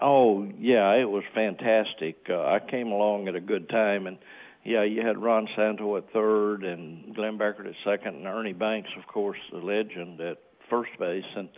Oh 0.00 0.46
yeah, 0.58 0.92
it 0.94 1.08
was 1.08 1.22
fantastic. 1.34 2.26
Uh, 2.28 2.42
I 2.44 2.58
came 2.58 2.88
along 2.88 3.28
at 3.28 3.34
a 3.36 3.40
good 3.40 3.68
time, 3.68 4.06
and 4.06 4.18
yeah, 4.64 4.82
you 4.82 5.00
had 5.06 5.16
Ron 5.16 5.48
Santo 5.56 5.96
at 5.96 6.12
third, 6.12 6.64
and 6.64 7.14
Glenn 7.14 7.38
Beckert 7.38 7.66
at 7.66 7.74
second, 7.84 8.16
and 8.16 8.26
Ernie 8.26 8.52
Banks, 8.52 8.90
of 8.98 9.06
course, 9.06 9.38
the 9.52 9.58
legend 9.58 10.20
at 10.20 10.38
first 10.68 10.90
base, 10.98 11.24
and 11.34 11.48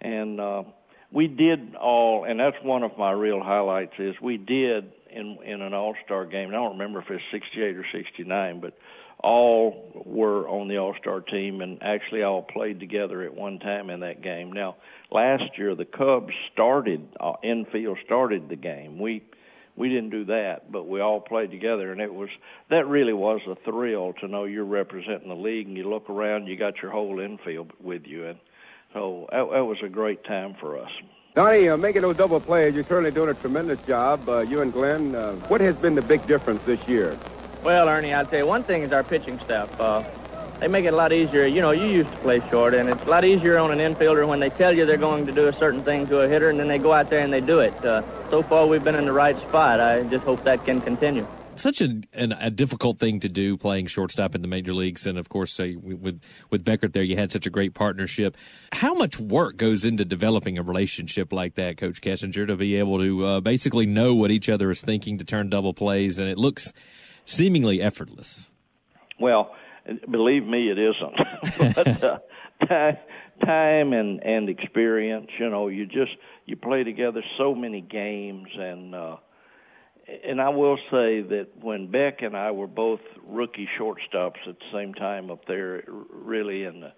and 0.00 0.40
uh, 0.40 0.62
we 1.12 1.26
did 1.26 1.74
all, 1.74 2.24
and 2.24 2.38
that's 2.38 2.56
one 2.62 2.82
of 2.82 2.92
my 2.98 3.12
real 3.12 3.42
highlights 3.42 3.92
is 3.98 4.14
we 4.22 4.36
did 4.36 4.92
in 5.10 5.38
in 5.44 5.60
an 5.60 5.74
All 5.74 5.94
Star 6.04 6.24
game. 6.24 6.48
And 6.48 6.56
I 6.56 6.60
don't 6.60 6.78
remember 6.78 7.00
if 7.00 7.10
it's 7.10 7.22
'68 7.32 7.76
or 7.76 7.86
'69, 7.92 8.60
but 8.60 8.74
all 9.22 10.02
were 10.06 10.48
on 10.48 10.68
the 10.68 10.78
All 10.78 10.94
Star 11.00 11.20
team, 11.20 11.60
and 11.60 11.82
actually 11.82 12.22
all 12.22 12.42
played 12.42 12.80
together 12.80 13.22
at 13.22 13.34
one 13.34 13.58
time 13.58 13.90
in 13.90 14.00
that 14.00 14.22
game. 14.22 14.52
Now, 14.52 14.76
last 15.10 15.58
year 15.58 15.74
the 15.74 15.84
Cubs 15.84 16.32
started 16.52 17.06
uh, 17.18 17.32
infield 17.42 17.98
started 18.04 18.48
the 18.48 18.56
game. 18.56 18.98
We 18.98 19.24
we 19.76 19.88
didn't 19.88 20.10
do 20.10 20.26
that, 20.26 20.70
but 20.70 20.86
we 20.86 21.00
all 21.00 21.20
played 21.20 21.50
together, 21.50 21.90
and 21.90 22.00
it 22.00 22.12
was 22.12 22.28
that 22.70 22.86
really 22.86 23.12
was 23.12 23.40
a 23.48 23.56
thrill 23.68 24.12
to 24.20 24.28
know 24.28 24.44
you're 24.44 24.64
representing 24.64 25.28
the 25.28 25.34
league, 25.34 25.66
and 25.66 25.76
you 25.76 25.88
look 25.88 26.08
around, 26.08 26.46
you 26.46 26.56
got 26.56 26.74
your 26.82 26.92
whole 26.92 27.18
infield 27.18 27.72
with 27.80 28.02
you, 28.04 28.26
and 28.26 28.38
so 28.92 29.28
that, 29.30 29.48
that 29.50 29.64
was 29.64 29.78
a 29.82 29.88
great 29.88 30.24
time 30.24 30.54
for 30.60 30.78
us. 30.78 30.90
Donnie, 31.34 31.68
uh, 31.68 31.76
making 31.76 32.02
those 32.02 32.16
double 32.16 32.40
plays, 32.40 32.74
you're 32.74 32.84
certainly 32.84 33.12
doing 33.12 33.28
a 33.30 33.34
tremendous 33.34 33.80
job. 33.86 34.28
Uh, 34.28 34.40
you 34.40 34.62
and 34.62 34.72
Glenn, 34.72 35.14
uh, 35.14 35.34
what 35.48 35.60
has 35.60 35.76
been 35.76 35.94
the 35.94 36.02
big 36.02 36.26
difference 36.26 36.60
this 36.64 36.80
year? 36.88 37.16
Well, 37.62 37.88
Ernie, 37.88 38.12
I'll 38.12 38.26
tell 38.26 38.40
you 38.40 38.46
one 38.46 38.64
thing 38.64 38.82
is 38.82 38.92
our 38.92 39.04
pitching 39.04 39.38
staff. 39.38 39.80
Uh, 39.80 40.02
they 40.58 40.68
make 40.68 40.84
it 40.84 40.92
a 40.92 40.96
lot 40.96 41.12
easier. 41.12 41.46
You 41.46 41.62
know, 41.62 41.70
you 41.70 41.86
used 41.86 42.10
to 42.10 42.18
play 42.18 42.42
short, 42.50 42.74
and 42.74 42.88
it's 42.88 43.02
a 43.02 43.08
lot 43.08 43.24
easier 43.24 43.58
on 43.58 43.70
an 43.70 43.78
infielder 43.78 44.26
when 44.26 44.40
they 44.40 44.50
tell 44.50 44.76
you 44.76 44.84
they're 44.86 44.96
going 44.96 45.24
to 45.26 45.32
do 45.32 45.46
a 45.46 45.52
certain 45.52 45.82
thing 45.82 46.06
to 46.08 46.20
a 46.20 46.28
hitter, 46.28 46.50
and 46.50 46.58
then 46.58 46.68
they 46.68 46.78
go 46.78 46.92
out 46.92 47.10
there 47.10 47.20
and 47.20 47.32
they 47.32 47.40
do 47.40 47.60
it. 47.60 47.72
Uh, 47.84 48.02
so 48.28 48.42
far, 48.42 48.66
we've 48.66 48.84
been 48.84 48.96
in 48.96 49.06
the 49.06 49.12
right 49.12 49.38
spot. 49.38 49.80
I 49.80 50.02
just 50.02 50.24
hope 50.24 50.42
that 50.44 50.64
can 50.64 50.80
continue. 50.80 51.26
Such 51.60 51.82
a 51.82 52.00
an, 52.14 52.32
a 52.32 52.50
difficult 52.50 52.98
thing 52.98 53.20
to 53.20 53.28
do, 53.28 53.58
playing 53.58 53.88
shortstop 53.88 54.34
in 54.34 54.40
the 54.40 54.48
major 54.48 54.72
leagues, 54.72 55.06
and 55.06 55.18
of 55.18 55.28
course, 55.28 55.60
uh, 55.60 55.72
with 55.82 56.22
with 56.48 56.64
Beckert 56.64 56.94
there, 56.94 57.02
you 57.02 57.16
had 57.16 57.30
such 57.30 57.46
a 57.46 57.50
great 57.50 57.74
partnership. 57.74 58.34
How 58.72 58.94
much 58.94 59.20
work 59.20 59.58
goes 59.58 59.84
into 59.84 60.06
developing 60.06 60.56
a 60.56 60.62
relationship 60.62 61.34
like 61.34 61.56
that, 61.56 61.76
Coach 61.76 62.00
Kessinger, 62.00 62.46
to 62.46 62.56
be 62.56 62.76
able 62.76 62.98
to 62.98 63.26
uh, 63.26 63.40
basically 63.40 63.84
know 63.84 64.14
what 64.14 64.30
each 64.30 64.48
other 64.48 64.70
is 64.70 64.80
thinking 64.80 65.18
to 65.18 65.24
turn 65.24 65.50
double 65.50 65.74
plays, 65.74 66.18
and 66.18 66.30
it 66.30 66.38
looks 66.38 66.72
seemingly 67.26 67.82
effortless. 67.82 68.48
Well, 69.20 69.54
believe 70.10 70.46
me, 70.46 70.70
it 70.70 70.78
isn't. 70.78 71.74
but 71.74 72.02
uh, 72.02 72.18
time, 72.66 72.96
time 73.44 73.92
and 73.92 74.22
and 74.24 74.48
experience, 74.48 75.28
you 75.38 75.50
know, 75.50 75.68
you 75.68 75.84
just 75.84 76.12
you 76.46 76.56
play 76.56 76.84
together 76.84 77.22
so 77.36 77.54
many 77.54 77.82
games, 77.82 78.48
and 78.56 78.94
uh, 78.94 79.16
and 80.24 80.40
I 80.40 80.48
will 80.48 80.76
say 80.90 81.20
that 81.22 81.48
when 81.60 81.90
Beck 81.90 82.22
and 82.22 82.36
I 82.36 82.50
were 82.50 82.66
both 82.66 83.00
rookie 83.26 83.68
shortstops 83.78 84.46
at 84.48 84.58
the 84.58 84.70
same 84.72 84.94
time 84.94 85.30
up 85.30 85.46
there, 85.46 85.84
really 86.10 86.64
in 86.64 86.80
the 86.80 86.92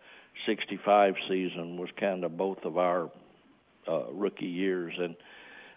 '65 0.46 1.14
season 1.28 1.76
was 1.76 1.90
kind 1.98 2.24
of 2.24 2.36
both 2.36 2.64
of 2.64 2.78
our 2.78 3.10
uh, 3.88 4.04
rookie 4.12 4.46
years, 4.46 4.94
and 4.98 5.16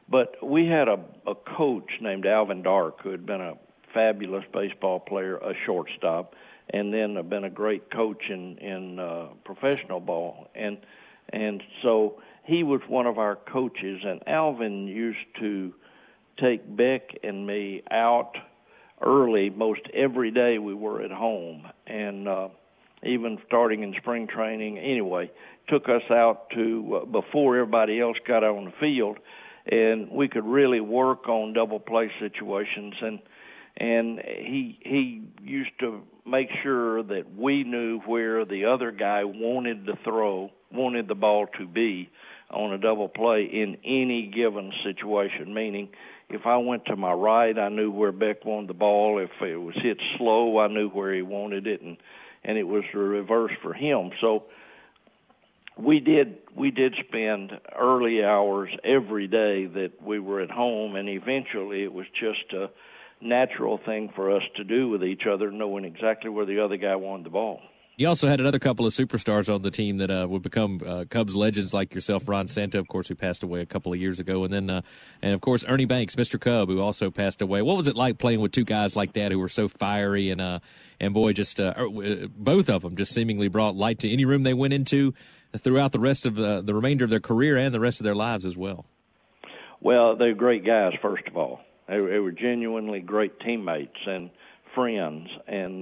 but 0.08 0.36
we 0.44 0.68
had 0.68 0.88
a, 0.88 1.00
a 1.26 1.36
coach 1.36 1.90
named 2.00 2.26
Alvin 2.26 2.62
Dark 2.62 3.02
who 3.02 3.10
had 3.10 3.26
been 3.26 3.42
a 3.42 3.56
fabulous 3.94 4.44
baseball 4.54 5.00
player, 5.00 5.38
a 5.38 5.54
shortstop, 5.66 6.36
and 6.70 6.94
then 6.94 7.16
had 7.16 7.30
been 7.30 7.44
a 7.44 7.50
great 7.50 7.90
coach 7.92 8.30
in 8.30 8.58
in 8.60 9.00
uh, 9.00 9.28
professional 9.44 10.00
ball, 10.00 10.48
and 10.56 10.78
and 11.30 11.64
so 11.82 12.22
he 12.44 12.64
was 12.64 12.82
one 12.88 13.08
of 13.08 13.18
our 13.18 13.36
coaches, 13.36 14.02
and 14.06 14.22
Alvin 14.28 14.88
used 14.88 15.26
to 15.40 15.74
take 16.40 16.76
Beck 16.76 17.02
and 17.24 17.46
me 17.46 17.84
out 17.92 18.34
early 19.02 19.50
most 19.50 19.82
every 19.94 20.32
day 20.32 20.58
we 20.58 20.74
were 20.74 21.02
at 21.02 21.12
home, 21.12 21.66
and 21.88 22.28
uh, 22.28 22.48
even 23.04 23.38
starting 23.48 23.84
in 23.84 23.94
spring 24.00 24.28
training. 24.28 24.78
Anyway, 24.78 25.32
took 25.68 25.90
us 25.90 26.04
out 26.12 26.50
to 26.52 27.02
uh, 27.02 27.06
before 27.06 27.58
everybody 27.58 28.00
else 28.00 28.18
got 28.28 28.44
on 28.44 28.66
the 28.66 28.74
field, 28.80 29.18
and 29.68 30.10
we 30.12 30.28
could 30.28 30.46
really 30.46 30.80
work 30.80 31.28
on 31.28 31.54
double 31.54 31.80
play 31.80 32.12
situations 32.20 32.94
and 33.02 33.20
and 33.78 34.20
he 34.20 34.80
he 34.82 35.22
used 35.44 35.78
to 35.80 36.02
make 36.26 36.48
sure 36.64 37.04
that 37.04 37.36
we 37.38 37.64
knew 37.64 38.00
where 38.06 38.46
the 38.46 38.66
other 38.66 38.92
guy 38.92 39.24
wanted 39.24 39.86
to 39.86 39.94
throw, 40.04 40.50
wanted 40.72 41.08
the 41.08 41.16
ball 41.16 41.48
to 41.60 41.68
be 41.68 42.10
on 42.52 42.74
a 42.74 42.78
double 42.78 43.10
play 43.10 43.44
in 43.44 43.78
any 43.84 44.32
given 44.34 44.72
situation. 44.84 45.54
Meaning, 45.54 45.90
if 46.30 46.46
I 46.46 46.58
went 46.58 46.86
to 46.86 46.96
my 46.96 47.12
right, 47.12 47.58
I 47.58 47.70
knew 47.70 47.92
where 47.92 48.12
Beck 48.12 48.46
wanted 48.46 48.70
the 48.70 48.74
ball. 48.74 49.20
If 49.20 49.30
it 49.42 49.58
was 49.58 49.76
hit 49.82 49.98
slow, 50.18 50.60
I 50.60 50.68
knew 50.68 50.90
where 50.90 51.14
he 51.14 51.22
wanted 51.22 51.68
it, 51.68 51.82
and 51.82 51.98
and 52.44 52.58
it 52.58 52.64
was 52.64 52.84
the 52.94 53.00
reverse 53.00 53.52
for 53.62 53.74
him. 53.74 54.12
So 54.22 54.44
we 55.78 56.00
did 56.00 56.38
we 56.56 56.72
did 56.72 56.96
spend 57.08 57.52
early 57.78 58.24
hours 58.24 58.70
every 58.84 59.28
day 59.28 59.66
that 59.66 59.92
we 60.02 60.20
were 60.20 60.42
at 60.42 60.52
home, 60.52 60.96
and 60.96 61.10
eventually 61.10 61.84
it 61.84 61.94
was 61.94 62.06
just 62.20 62.54
a 62.54 62.70
natural 63.22 63.80
thing 63.86 64.12
for 64.16 64.36
us 64.36 64.44
to 64.56 64.64
do 64.64 64.90
with 64.90 65.04
each 65.04 65.24
other, 65.32 65.52
knowing 65.52 65.86
exactly 65.86 66.30
where 66.30 66.46
the 66.46 66.64
other 66.64 66.78
guy 66.78 66.96
wanted 66.96 67.26
the 67.26 67.30
ball. 67.32 67.62
You 67.98 68.10
also 68.10 68.28
had 68.28 68.42
another 68.42 68.60
couple 68.60 68.86
of 68.86 68.92
superstars 68.92 69.54
on 69.54 69.62
the 69.62 69.72
team 69.72 69.98
that 69.98 70.12
uh, 70.12 70.28
would 70.30 70.42
become 70.42 70.82
uh, 70.86 71.06
Cubs 71.10 71.34
legends, 71.34 71.74
like 71.74 71.96
yourself, 71.96 72.28
Ron 72.28 72.50
Santo, 72.50 72.78
of 72.78 72.90
course, 72.90 73.08
who 73.08 73.16
passed 73.16 73.42
away 73.42 73.62
a 73.62 73.66
couple 73.66 73.94
of 73.94 74.00
years 74.00 74.20
ago, 74.20 74.44
and 74.44 74.54
then, 74.54 74.70
uh, 74.70 74.82
and 75.22 75.34
of 75.34 75.40
course, 75.40 75.64
Ernie 75.66 75.86
Banks, 75.86 76.16
Mr. 76.16 76.40
Cub, 76.40 76.68
who 76.68 76.82
also 76.82 77.10
passed 77.10 77.42
away. 77.42 77.62
What 77.62 77.78
was 77.78 77.88
it 77.88 77.96
like 77.96 78.18
playing 78.18 78.42
with 78.42 78.52
two 78.52 78.66
guys 78.66 78.98
like 78.98 79.14
that 79.14 79.32
who 79.32 79.40
were 79.40 79.48
so 79.48 79.70
fiery 79.70 80.30
and, 80.30 80.42
uh, 80.42 80.60
and 81.00 81.14
boy, 81.14 81.32
just 81.32 81.58
uh, 81.58 81.74
er, 81.78 81.88
uh, 81.88 82.28
both 82.36 82.70
of 82.70 82.82
them 82.82 82.98
just 82.98 83.14
seemingly 83.14 83.48
brought 83.48 83.78
light 83.78 84.00
to 84.00 84.12
any 84.12 84.26
room 84.26 84.44
they 84.44 84.54
went 84.54 84.74
into 84.74 85.14
throughout 85.58 85.94
the 85.94 86.00
rest 86.00 86.26
of 86.26 86.36
the, 86.36 86.74
remainder 86.74 87.06
of 87.06 87.10
their 87.10 87.22
career 87.22 87.56
and 87.56 87.74
the 87.74 87.80
rest 87.80 88.02
of 88.02 88.04
their 88.04 88.16
lives 88.16 88.46
as 88.46 88.58
well. 88.58 88.86
Well, 89.80 90.18
they're 90.18 90.36
great 90.36 90.66
guys, 90.66 90.92
first 91.02 91.28
of 91.28 91.38
all. 91.38 91.62
They, 91.88 91.96
they 91.96 92.20
were 92.20 92.34
genuinely 92.34 93.00
great 93.00 93.40
teammates 93.40 94.00
and 94.06 94.32
friends, 94.74 95.30
and 95.48 95.82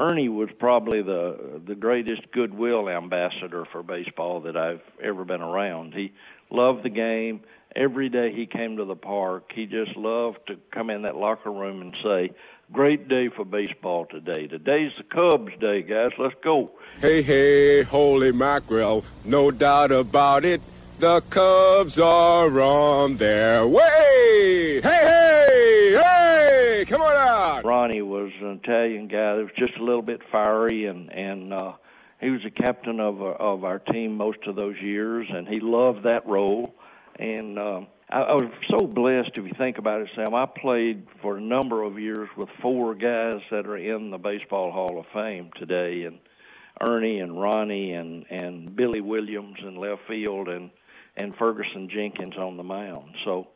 Ernie 0.00 0.30
was 0.30 0.48
probably 0.58 1.02
the 1.02 1.60
the 1.66 1.74
greatest 1.74 2.22
goodwill 2.32 2.88
ambassador 2.88 3.66
for 3.70 3.82
baseball 3.82 4.40
that 4.40 4.56
I've 4.56 4.80
ever 5.02 5.26
been 5.26 5.42
around. 5.42 5.92
He 5.92 6.12
loved 6.50 6.82
the 6.82 6.90
game. 6.90 7.42
Every 7.76 8.08
day 8.08 8.32
he 8.34 8.46
came 8.46 8.78
to 8.78 8.84
the 8.86 8.96
park, 8.96 9.52
he 9.54 9.66
just 9.66 9.96
loved 9.96 10.38
to 10.48 10.56
come 10.72 10.88
in 10.88 11.02
that 11.02 11.16
locker 11.16 11.52
room 11.52 11.82
and 11.82 11.94
say, 12.02 12.30
"Great 12.72 13.08
day 13.08 13.28
for 13.28 13.44
baseball 13.44 14.06
today. 14.06 14.46
Today's 14.46 14.92
the 14.96 15.04
Cubs' 15.04 15.52
day, 15.60 15.82
guys. 15.82 16.12
Let's 16.18 16.34
go." 16.42 16.70
Hey, 16.98 17.20
hey, 17.20 17.82
holy 17.82 18.32
mackerel, 18.32 19.04
no 19.26 19.50
doubt 19.50 19.92
about 19.92 20.46
it. 20.46 20.62
The 21.00 21.22
Cubs 21.30 21.98
are 21.98 22.60
on 22.60 23.16
their 23.16 23.66
way. 23.66 24.80
Hey, 24.82 24.82
hey, 24.82 25.94
hey, 25.94 26.84
come 26.86 27.00
on 27.00 27.16
out. 27.16 27.64
Ronnie 27.64 28.02
was 28.02 28.30
an 28.42 28.60
Italian 28.62 29.08
guy 29.08 29.36
that 29.36 29.42
was 29.42 29.52
just 29.56 29.78
a 29.78 29.82
little 29.82 30.02
bit 30.02 30.20
fiery, 30.30 30.84
and 30.84 31.10
and 31.10 31.54
uh, 31.54 31.72
he 32.20 32.28
was 32.28 32.42
the 32.44 32.50
captain 32.50 33.00
of 33.00 33.22
uh, 33.22 33.32
of 33.40 33.64
our 33.64 33.78
team 33.78 34.14
most 34.14 34.40
of 34.46 34.56
those 34.56 34.76
years, 34.82 35.26
and 35.30 35.48
he 35.48 35.58
loved 35.58 36.02
that 36.02 36.26
role. 36.26 36.74
And 37.18 37.58
uh, 37.58 37.80
I, 38.10 38.20
I 38.20 38.32
was 38.34 38.50
so 38.68 38.86
blessed 38.86 39.30
if 39.36 39.46
you 39.46 39.54
think 39.56 39.78
about 39.78 40.02
it, 40.02 40.10
Sam. 40.14 40.34
I 40.34 40.44
played 40.44 41.06
for 41.22 41.38
a 41.38 41.40
number 41.40 41.82
of 41.82 41.98
years 41.98 42.28
with 42.36 42.50
four 42.60 42.94
guys 42.94 43.40
that 43.50 43.66
are 43.66 43.78
in 43.78 44.10
the 44.10 44.18
Baseball 44.18 44.70
Hall 44.70 45.00
of 45.00 45.06
Fame 45.14 45.48
today, 45.56 46.02
and 46.02 46.18
Ernie 46.86 47.20
and 47.20 47.40
Ronnie 47.40 47.94
and 47.94 48.26
and 48.28 48.76
Billy 48.76 49.00
Williams 49.00 49.56
in 49.66 49.76
left 49.76 50.02
field 50.06 50.48
and 50.48 50.70
and 51.20 51.34
Ferguson 51.36 51.88
Jenkins 51.92 52.36
on 52.36 52.56
the 52.56 52.62
mound. 52.62 53.14
So, 53.24 53.48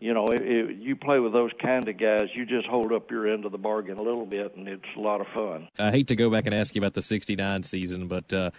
you 0.00 0.14
know, 0.14 0.26
it, 0.26 0.40
it, 0.40 0.76
you 0.76 0.96
play 0.96 1.18
with 1.18 1.32
those 1.32 1.50
kind 1.62 1.88
of 1.88 1.98
guys, 1.98 2.28
you 2.34 2.46
just 2.46 2.66
hold 2.66 2.92
up 2.92 3.10
your 3.10 3.26
end 3.32 3.44
of 3.44 3.52
the 3.52 3.58
bargain 3.58 3.98
a 3.98 4.02
little 4.02 4.26
bit, 4.26 4.56
and 4.56 4.68
it's 4.68 4.84
a 4.96 5.00
lot 5.00 5.20
of 5.20 5.26
fun. 5.34 5.68
I 5.78 5.90
hate 5.90 6.08
to 6.08 6.16
go 6.16 6.30
back 6.30 6.46
and 6.46 6.54
ask 6.54 6.74
you 6.74 6.80
about 6.80 6.94
the 6.94 7.02
'69 7.02 7.62
season, 7.62 8.08
but. 8.08 8.32
Uh, 8.32 8.50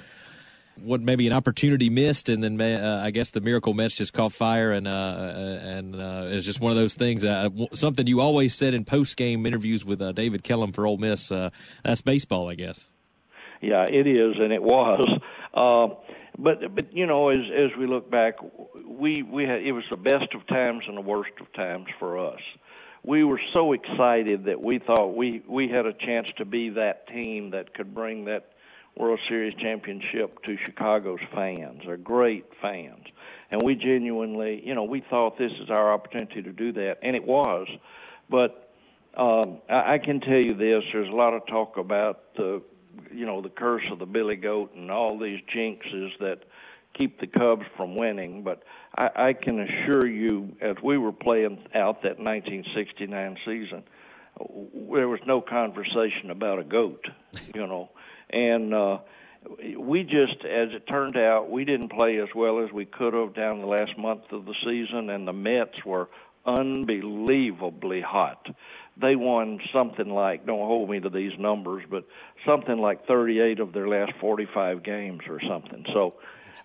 what 0.83 1.01
maybe 1.01 1.27
an 1.27 1.33
opportunity 1.33 1.89
missed, 1.89 2.29
and 2.29 2.43
then 2.43 2.59
uh, 2.61 3.01
I 3.03 3.11
guess 3.11 3.31
the 3.31 3.41
Miracle 3.41 3.73
Mets 3.73 3.95
just 3.95 4.13
caught 4.13 4.31
fire, 4.31 4.71
and 4.71 4.87
uh, 4.87 4.91
and 5.61 5.95
uh, 5.95 6.23
it's 6.27 6.45
just 6.45 6.59
one 6.59 6.71
of 6.71 6.77
those 6.77 6.93
things. 6.93 7.25
Uh, 7.25 7.49
something 7.73 8.07
you 8.07 8.21
always 8.21 8.55
said 8.55 8.73
in 8.73 8.85
post 8.85 9.17
game 9.17 9.45
interviews 9.45 9.83
with 9.83 10.01
uh, 10.01 10.11
David 10.11 10.43
Kellum 10.43 10.71
for 10.71 10.85
Ole 10.85 10.97
Miss. 10.97 11.31
Uh, 11.31 11.49
that's 11.83 12.01
baseball, 12.01 12.49
I 12.49 12.55
guess. 12.55 12.87
Yeah, 13.61 13.85
it 13.89 14.07
is, 14.07 14.35
and 14.39 14.53
it 14.53 14.63
was. 14.63 15.05
Uh, 15.53 15.95
but 16.39 16.73
but 16.73 16.95
you 16.95 17.05
know, 17.05 17.29
as 17.29 17.41
as 17.53 17.77
we 17.77 17.85
look 17.85 18.09
back, 18.09 18.35
we 18.85 19.23
we 19.23 19.43
had 19.43 19.61
it 19.61 19.73
was 19.73 19.83
the 19.89 19.97
best 19.97 20.33
of 20.33 20.47
times 20.47 20.83
and 20.87 20.97
the 20.97 21.01
worst 21.01 21.33
of 21.41 21.51
times 21.53 21.87
for 21.99 22.17
us. 22.17 22.39
We 23.03 23.23
were 23.23 23.41
so 23.53 23.73
excited 23.73 24.45
that 24.45 24.61
we 24.61 24.79
thought 24.79 25.15
we 25.15 25.43
we 25.47 25.67
had 25.67 25.85
a 25.85 25.93
chance 25.93 26.29
to 26.37 26.45
be 26.45 26.69
that 26.71 27.07
team 27.07 27.51
that 27.51 27.73
could 27.73 27.93
bring 27.93 28.25
that 28.25 28.53
World 28.95 29.19
Series 29.27 29.53
championship 29.55 30.41
to 30.43 30.57
Chicago's 30.65 31.19
fans, 31.33 31.83
our 31.87 31.97
great 31.97 32.45
fans. 32.61 33.05
And 33.51 33.61
we 33.63 33.75
genuinely, 33.75 34.61
you 34.65 34.75
know, 34.75 34.83
we 34.83 35.03
thought 35.09 35.37
this 35.37 35.51
is 35.61 35.69
our 35.69 35.91
opportunity 35.91 36.41
to 36.41 36.51
do 36.51 36.71
that, 36.73 36.99
and 37.01 37.15
it 37.15 37.23
was. 37.23 37.67
But 38.29 38.71
um, 39.15 39.59
I, 39.69 39.95
I 39.95 39.97
can 39.97 40.21
tell 40.21 40.39
you 40.39 40.53
this: 40.53 40.83
there's 40.93 41.09
a 41.09 41.15
lot 41.15 41.33
of 41.33 41.45
talk 41.47 41.77
about 41.77 42.33
the 42.35 42.61
you 43.11 43.25
know 43.25 43.41
the 43.41 43.49
curse 43.49 43.89
of 43.91 43.99
the 43.99 44.05
billy 44.05 44.35
goat 44.35 44.73
and 44.75 44.91
all 44.91 45.17
these 45.17 45.39
jinxes 45.55 46.11
that 46.19 46.39
keep 46.93 47.19
the 47.19 47.27
Cubs 47.27 47.65
from 47.77 47.95
winning. 47.95 48.43
But 48.43 48.63
I, 48.97 49.29
I 49.29 49.33
can 49.33 49.59
assure 49.59 50.07
you, 50.07 50.55
as 50.61 50.75
we 50.83 50.97
were 50.97 51.11
playing 51.11 51.59
out 51.75 52.01
that 52.03 52.19
1969 52.19 53.37
season, 53.45 53.83
there 54.91 55.07
was 55.07 55.19
no 55.25 55.41
conversation 55.41 56.31
about 56.31 56.59
a 56.59 56.63
goat, 56.63 57.05
you 57.53 57.65
know, 57.67 57.89
and. 58.29 58.73
uh 58.73 58.97
we 59.77 60.03
just, 60.03 60.43
as 60.43 60.73
it 60.73 60.85
turned 60.85 61.15
out, 61.15 61.49
we 61.49 61.63
didn't 61.63 61.93
play 61.93 62.19
as 62.19 62.27
well 62.35 62.59
as 62.61 62.73
we 62.73 62.83
could 62.83 63.13
have 63.13 63.33
down 63.33 63.61
the 63.61 63.67
last 63.67 63.97
month 63.97 64.23
of 64.33 64.43
the 64.45 64.53
season, 64.65 65.09
and 65.09 65.25
the 65.25 65.31
Mets 65.31 65.85
were 65.85 66.09
unbelievably 66.45 68.01
hot 68.01 68.47
they 68.99 69.15
won 69.15 69.59
something 69.73 70.09
like 70.09 70.45
don't 70.45 70.59
hold 70.59 70.89
me 70.89 70.99
to 70.99 71.09
these 71.09 71.37
numbers, 71.39 71.83
but 71.89 72.05
something 72.45 72.77
like 72.77 73.05
38 73.07 73.59
of 73.59 73.73
their 73.73 73.87
last 73.87 74.13
45 74.19 74.83
games 74.83 75.21
or 75.27 75.39
something. 75.47 75.85
So 75.93 76.15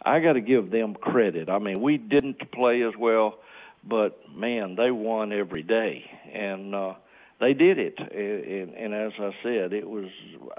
I 0.04 0.20
got 0.20 0.34
to 0.34 0.40
give 0.40 0.70
them 0.70 0.94
credit. 0.94 1.48
I 1.48 1.58
mean, 1.58 1.80
we 1.80 1.96
didn't 1.96 2.50
play 2.52 2.82
as 2.82 2.94
well, 2.98 3.38
but 3.82 4.20
man, 4.34 4.76
they 4.76 4.90
won 4.90 5.32
every 5.32 5.62
day, 5.62 6.04
and 6.32 6.74
uh, 6.74 6.94
they 7.40 7.54
did 7.54 7.78
it. 7.78 7.98
And, 7.98 8.74
and 8.74 8.94
as 8.94 9.12
I 9.18 9.30
said, 9.42 9.72
it 9.72 9.88
was 9.88 10.10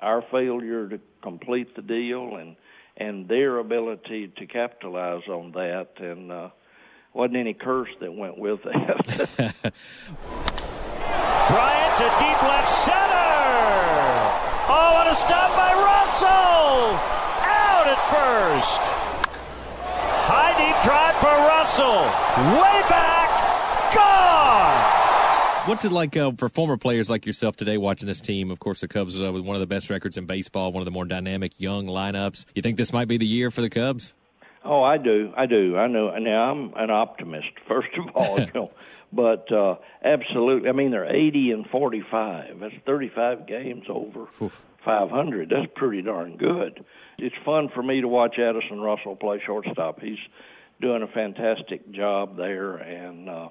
our 0.01 0.23
failure 0.31 0.89
to 0.89 0.99
complete 1.21 1.75
the 1.75 1.81
deal, 1.81 2.37
and 2.37 2.55
and 2.97 3.27
their 3.27 3.57
ability 3.57 4.31
to 4.37 4.45
capitalize 4.45 5.27
on 5.27 5.51
that, 5.51 5.89
and 5.97 6.31
uh, 6.31 6.49
wasn't 7.13 7.35
any 7.35 7.53
curse 7.53 7.89
that 7.99 8.13
went 8.13 8.37
with 8.37 8.59
that. 8.63 9.53
Bryant 11.47 11.97
to 11.97 12.09
deep 12.17 12.41
left 12.41 12.69
center. 12.69 13.29
Oh, 14.67 14.97
and 15.01 15.09
a 15.09 15.15
stop 15.15 15.55
by 15.55 15.71
Russell. 15.73 16.97
Out 17.45 17.85
at 17.85 18.01
first. 18.09 18.81
High 20.25 20.53
deep 20.57 20.75
drive 20.83 21.15
for 21.21 21.27
Russell. 21.27 22.01
Way 22.59 22.81
back. 22.89 23.29
Gone. 23.93 25.69
What's 25.69 25.85
it 25.85 25.91
like 25.91 26.17
uh, 26.17 26.31
for 26.31 26.49
former 26.49 26.77
players 26.77 27.11
like 27.11 27.27
yourself 27.27 27.55
today 27.55 27.77
watching 27.77 28.07
this 28.07 28.21
team? 28.21 28.49
Of 28.49 28.59
course, 28.59 28.81
the 28.81 28.87
Cubs 28.87 29.19
uh, 29.19 29.31
with 29.31 29.43
one 29.43 29.55
of 29.55 29.59
the 29.59 29.67
best 29.67 29.91
records 29.91 30.17
in 30.17 30.25
baseball, 30.25 30.71
one 30.71 30.81
of 30.81 30.85
the 30.85 30.91
more 30.91 31.05
dynamic 31.05 31.53
young 31.59 31.85
lineups. 31.85 32.45
You 32.55 32.63
think 32.63 32.77
this 32.77 32.91
might 32.91 33.07
be 33.07 33.17
the 33.17 33.27
year 33.27 33.51
for 33.51 33.61
the 33.61 33.69
Cubs? 33.69 34.13
Oh, 34.65 34.81
I 34.81 34.97
do. 34.97 35.31
I 35.37 35.45
do. 35.45 35.77
I 35.77 35.87
know. 35.87 36.17
Now 36.17 36.51
I'm 36.51 36.73
an 36.75 36.89
optimist, 36.89 37.47
first 37.67 37.89
of 37.97 38.15
all, 38.15 38.39
you 38.39 38.51
know, 38.53 38.71
but 39.13 39.51
uh, 39.51 39.75
absolutely. 40.03 40.69
I 40.69 40.71
mean, 40.71 40.91
they're 40.91 41.05
80 41.05 41.51
and 41.51 41.67
45. 41.67 42.59
That's 42.59 42.73
35 42.85 43.47
games 43.47 43.85
over 43.89 44.25
500. 44.83 45.49
That's 45.49 45.71
pretty 45.75 46.01
darn 46.01 46.37
good. 46.37 46.83
It's 47.17 47.35
fun 47.45 47.69
for 47.73 47.83
me 47.83 48.01
to 48.01 48.07
watch 48.07 48.37
Addison 48.39 48.81
Russell 48.81 49.15
play 49.15 49.41
shortstop. 49.45 50.01
He's 50.01 50.17
doing 50.81 51.03
a 51.03 51.07
fantastic 51.07 51.89
job 51.91 52.35
there, 52.35 52.75
and 52.75 53.29
uh, 53.29 53.49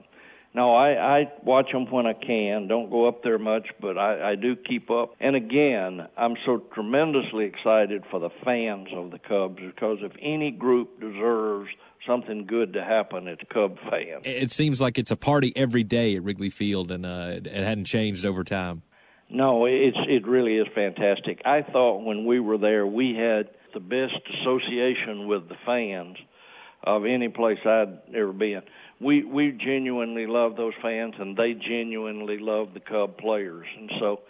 no, 0.55 0.73
I, 0.73 1.19
I 1.19 1.33
watch 1.43 1.73
them 1.73 1.90
when 1.90 2.07
I 2.07 2.12
can. 2.12 2.69
Don't 2.69 2.88
go 2.88 3.09
up 3.09 3.25
there 3.25 3.38
much, 3.40 3.67
but 3.81 3.99
I, 3.99 4.31
I 4.31 4.35
do 4.37 4.55
keep 4.55 4.88
up. 4.88 5.14
And 5.19 5.35
again, 5.35 6.07
I'm 6.17 6.37
so 6.47 6.59
tremendously 6.73 7.47
excited 7.47 8.05
for 8.09 8.21
the 8.21 8.31
fans 8.45 8.87
of 8.95 9.11
the 9.11 9.19
Cubs 9.19 9.61
because 9.61 9.99
if 10.03 10.12
any 10.23 10.53
group 10.53 11.01
deserves 11.01 11.71
something 12.07 12.47
good 12.47 12.75
to 12.75 12.85
happen, 12.85 13.27
it's 13.27 13.43
Cub 13.53 13.79
fans. 13.90 14.23
It 14.25 14.53
seems 14.53 14.81
like 14.81 14.97
it's 14.97 15.11
a 15.11 15.17
party 15.17 15.53
every 15.57 15.83
day 15.83 16.14
at 16.14 16.23
Wrigley 16.23 16.51
Field, 16.51 16.93
and 16.93 17.05
uh, 17.05 17.33
it 17.35 17.47
hadn't 17.47 17.87
changed 17.87 18.25
over 18.25 18.45
time. 18.45 18.83
No, 19.29 19.67
it's 19.67 19.97
it 20.07 20.25
really 20.25 20.59
is 20.59 20.69
fantastic. 20.73 21.40
I 21.45 21.62
thought 21.62 22.05
when 22.05 22.27
we 22.27 22.38
were 22.38 22.59
there, 22.59 22.87
we 22.87 23.17
had 23.17 23.49
the 23.73 23.81
best 23.81 24.21
association 24.40 25.27
with 25.27 25.49
the 25.49 25.57
fans 25.67 26.17
of 26.85 27.07
any 27.07 27.29
place 27.29 27.59
I'd 27.64 27.99
ever 28.14 28.33
been 28.33 28.62
we 29.05 29.23
we 29.23 29.53
genuinely 29.53 30.27
love 30.27 30.57
those 30.57 30.73
fans, 30.83 31.14
and 31.19 31.37
they 31.37 31.53
genuinely 31.53 32.38
love 32.38 32.73
the 32.73 32.81
Cub 32.81 33.19
players, 33.19 33.67
and 33.79 33.90
so 34.01 34.21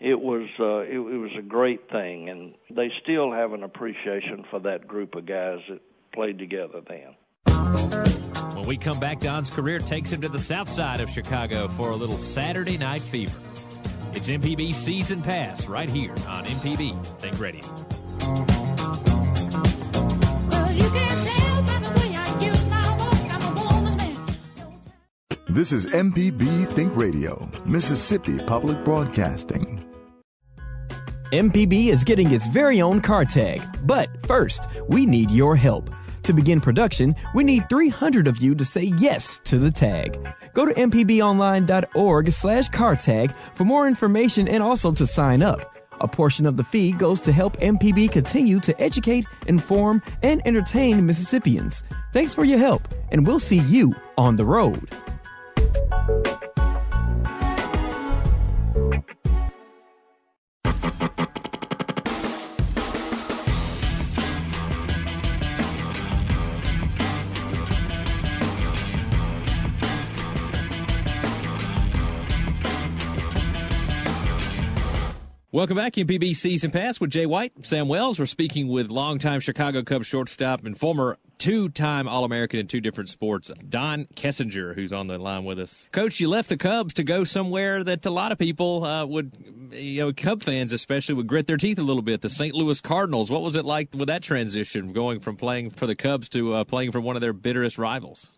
it 0.00 0.18
was 0.18 0.48
uh, 0.58 0.78
it, 0.78 0.96
it 0.96 1.18
was 1.18 1.30
a 1.38 1.42
great 1.42 1.90
thing, 1.90 2.30
and 2.30 2.54
they 2.70 2.90
still 3.02 3.30
have 3.30 3.52
an 3.52 3.62
appreciation 3.62 4.44
for 4.50 4.60
that 4.60 4.88
group 4.88 5.14
of 5.14 5.26
guys 5.26 5.58
that 5.68 5.80
played 6.12 6.38
together 6.38 6.80
then. 6.88 7.14
When 8.54 8.66
we 8.66 8.78
come 8.78 8.98
back, 8.98 9.20
Don's 9.20 9.50
career 9.50 9.78
takes 9.78 10.10
him 10.10 10.22
to 10.22 10.28
the 10.28 10.38
south 10.38 10.70
side 10.70 11.00
of 11.00 11.10
Chicago 11.10 11.68
for 11.68 11.90
a 11.90 11.96
little 11.96 12.16
Saturday 12.16 12.78
night 12.78 13.02
fever. 13.02 13.38
It's 14.14 14.30
MPB 14.30 14.74
Season 14.74 15.20
Pass 15.20 15.66
right 15.66 15.90
here 15.90 16.14
on 16.28 16.44
MPB 16.44 17.04
Think 17.18 17.38
Radio. 17.40 18.53
This 25.54 25.72
is 25.72 25.86
MPB 25.86 26.74
Think 26.74 26.96
Radio, 26.96 27.48
Mississippi 27.64 28.38
Public 28.38 28.84
Broadcasting. 28.84 29.88
MPB 31.30 31.90
is 31.90 32.02
getting 32.02 32.32
its 32.32 32.48
very 32.48 32.82
own 32.82 33.00
car 33.00 33.24
tag. 33.24 33.62
But 33.86 34.10
first, 34.26 34.66
we 34.88 35.06
need 35.06 35.30
your 35.30 35.54
help. 35.54 35.90
To 36.24 36.32
begin 36.32 36.60
production, 36.60 37.14
we 37.36 37.44
need 37.44 37.68
300 37.68 38.26
of 38.26 38.38
you 38.38 38.56
to 38.56 38.64
say 38.64 38.92
yes 38.98 39.40
to 39.44 39.58
the 39.58 39.70
tag. 39.70 40.18
Go 40.54 40.66
to 40.66 40.74
mpbonline.org 40.74 42.32
slash 42.32 42.68
car 42.70 42.96
tag 42.96 43.32
for 43.54 43.64
more 43.64 43.86
information 43.86 44.48
and 44.48 44.60
also 44.60 44.90
to 44.90 45.06
sign 45.06 45.40
up. 45.40 45.72
A 46.00 46.08
portion 46.08 46.46
of 46.46 46.56
the 46.56 46.64
fee 46.64 46.90
goes 46.90 47.20
to 47.20 47.30
help 47.30 47.56
MPB 47.60 48.10
continue 48.10 48.58
to 48.58 48.82
educate, 48.82 49.24
inform, 49.46 50.02
and 50.24 50.44
entertain 50.48 51.06
Mississippians. 51.06 51.84
Thanks 52.12 52.34
for 52.34 52.44
your 52.44 52.58
help, 52.58 52.88
and 53.12 53.24
we'll 53.24 53.38
see 53.38 53.60
you 53.60 53.94
on 54.18 54.34
the 54.34 54.44
road. 54.44 54.90
Welcome 75.54 75.76
back, 75.76 75.92
MPB 75.92 76.34
Season 76.34 76.72
Pass 76.72 76.98
with 76.98 77.10
Jay 77.10 77.26
White, 77.26 77.52
Sam 77.64 77.86
Wells. 77.86 78.18
We're 78.18 78.26
speaking 78.26 78.66
with 78.66 78.88
longtime 78.88 79.38
Chicago 79.38 79.84
Cubs 79.84 80.08
shortstop 80.08 80.66
and 80.66 80.76
former 80.76 81.16
two-time 81.38 82.08
All-American 82.08 82.58
in 82.58 82.66
two 82.66 82.80
different 82.80 83.08
sports, 83.08 83.52
Don 83.68 84.06
Kessinger, 84.16 84.74
who's 84.74 84.92
on 84.92 85.06
the 85.06 85.16
line 85.16 85.44
with 85.44 85.60
us. 85.60 85.86
Coach, 85.92 86.18
you 86.18 86.28
left 86.28 86.48
the 86.48 86.56
Cubs 86.56 86.92
to 86.94 87.04
go 87.04 87.22
somewhere 87.22 87.84
that 87.84 88.04
a 88.04 88.10
lot 88.10 88.32
of 88.32 88.38
people 88.38 88.82
uh, 88.82 89.06
would, 89.06 89.70
you 89.70 90.02
know, 90.04 90.12
Cub 90.12 90.42
fans 90.42 90.72
especially, 90.72 91.14
would 91.14 91.28
grit 91.28 91.46
their 91.46 91.56
teeth 91.56 91.78
a 91.78 91.84
little 91.84 92.02
bit. 92.02 92.22
The 92.22 92.30
St. 92.30 92.52
Louis 92.52 92.80
Cardinals. 92.80 93.30
What 93.30 93.42
was 93.42 93.54
it 93.54 93.64
like 93.64 93.90
with 93.94 94.08
that 94.08 94.24
transition, 94.24 94.92
going 94.92 95.20
from 95.20 95.36
playing 95.36 95.70
for 95.70 95.86
the 95.86 95.94
Cubs 95.94 96.28
to 96.30 96.52
uh, 96.52 96.64
playing 96.64 96.90
for 96.90 97.00
one 97.00 97.14
of 97.14 97.22
their 97.22 97.32
bitterest 97.32 97.78
rivals? 97.78 98.32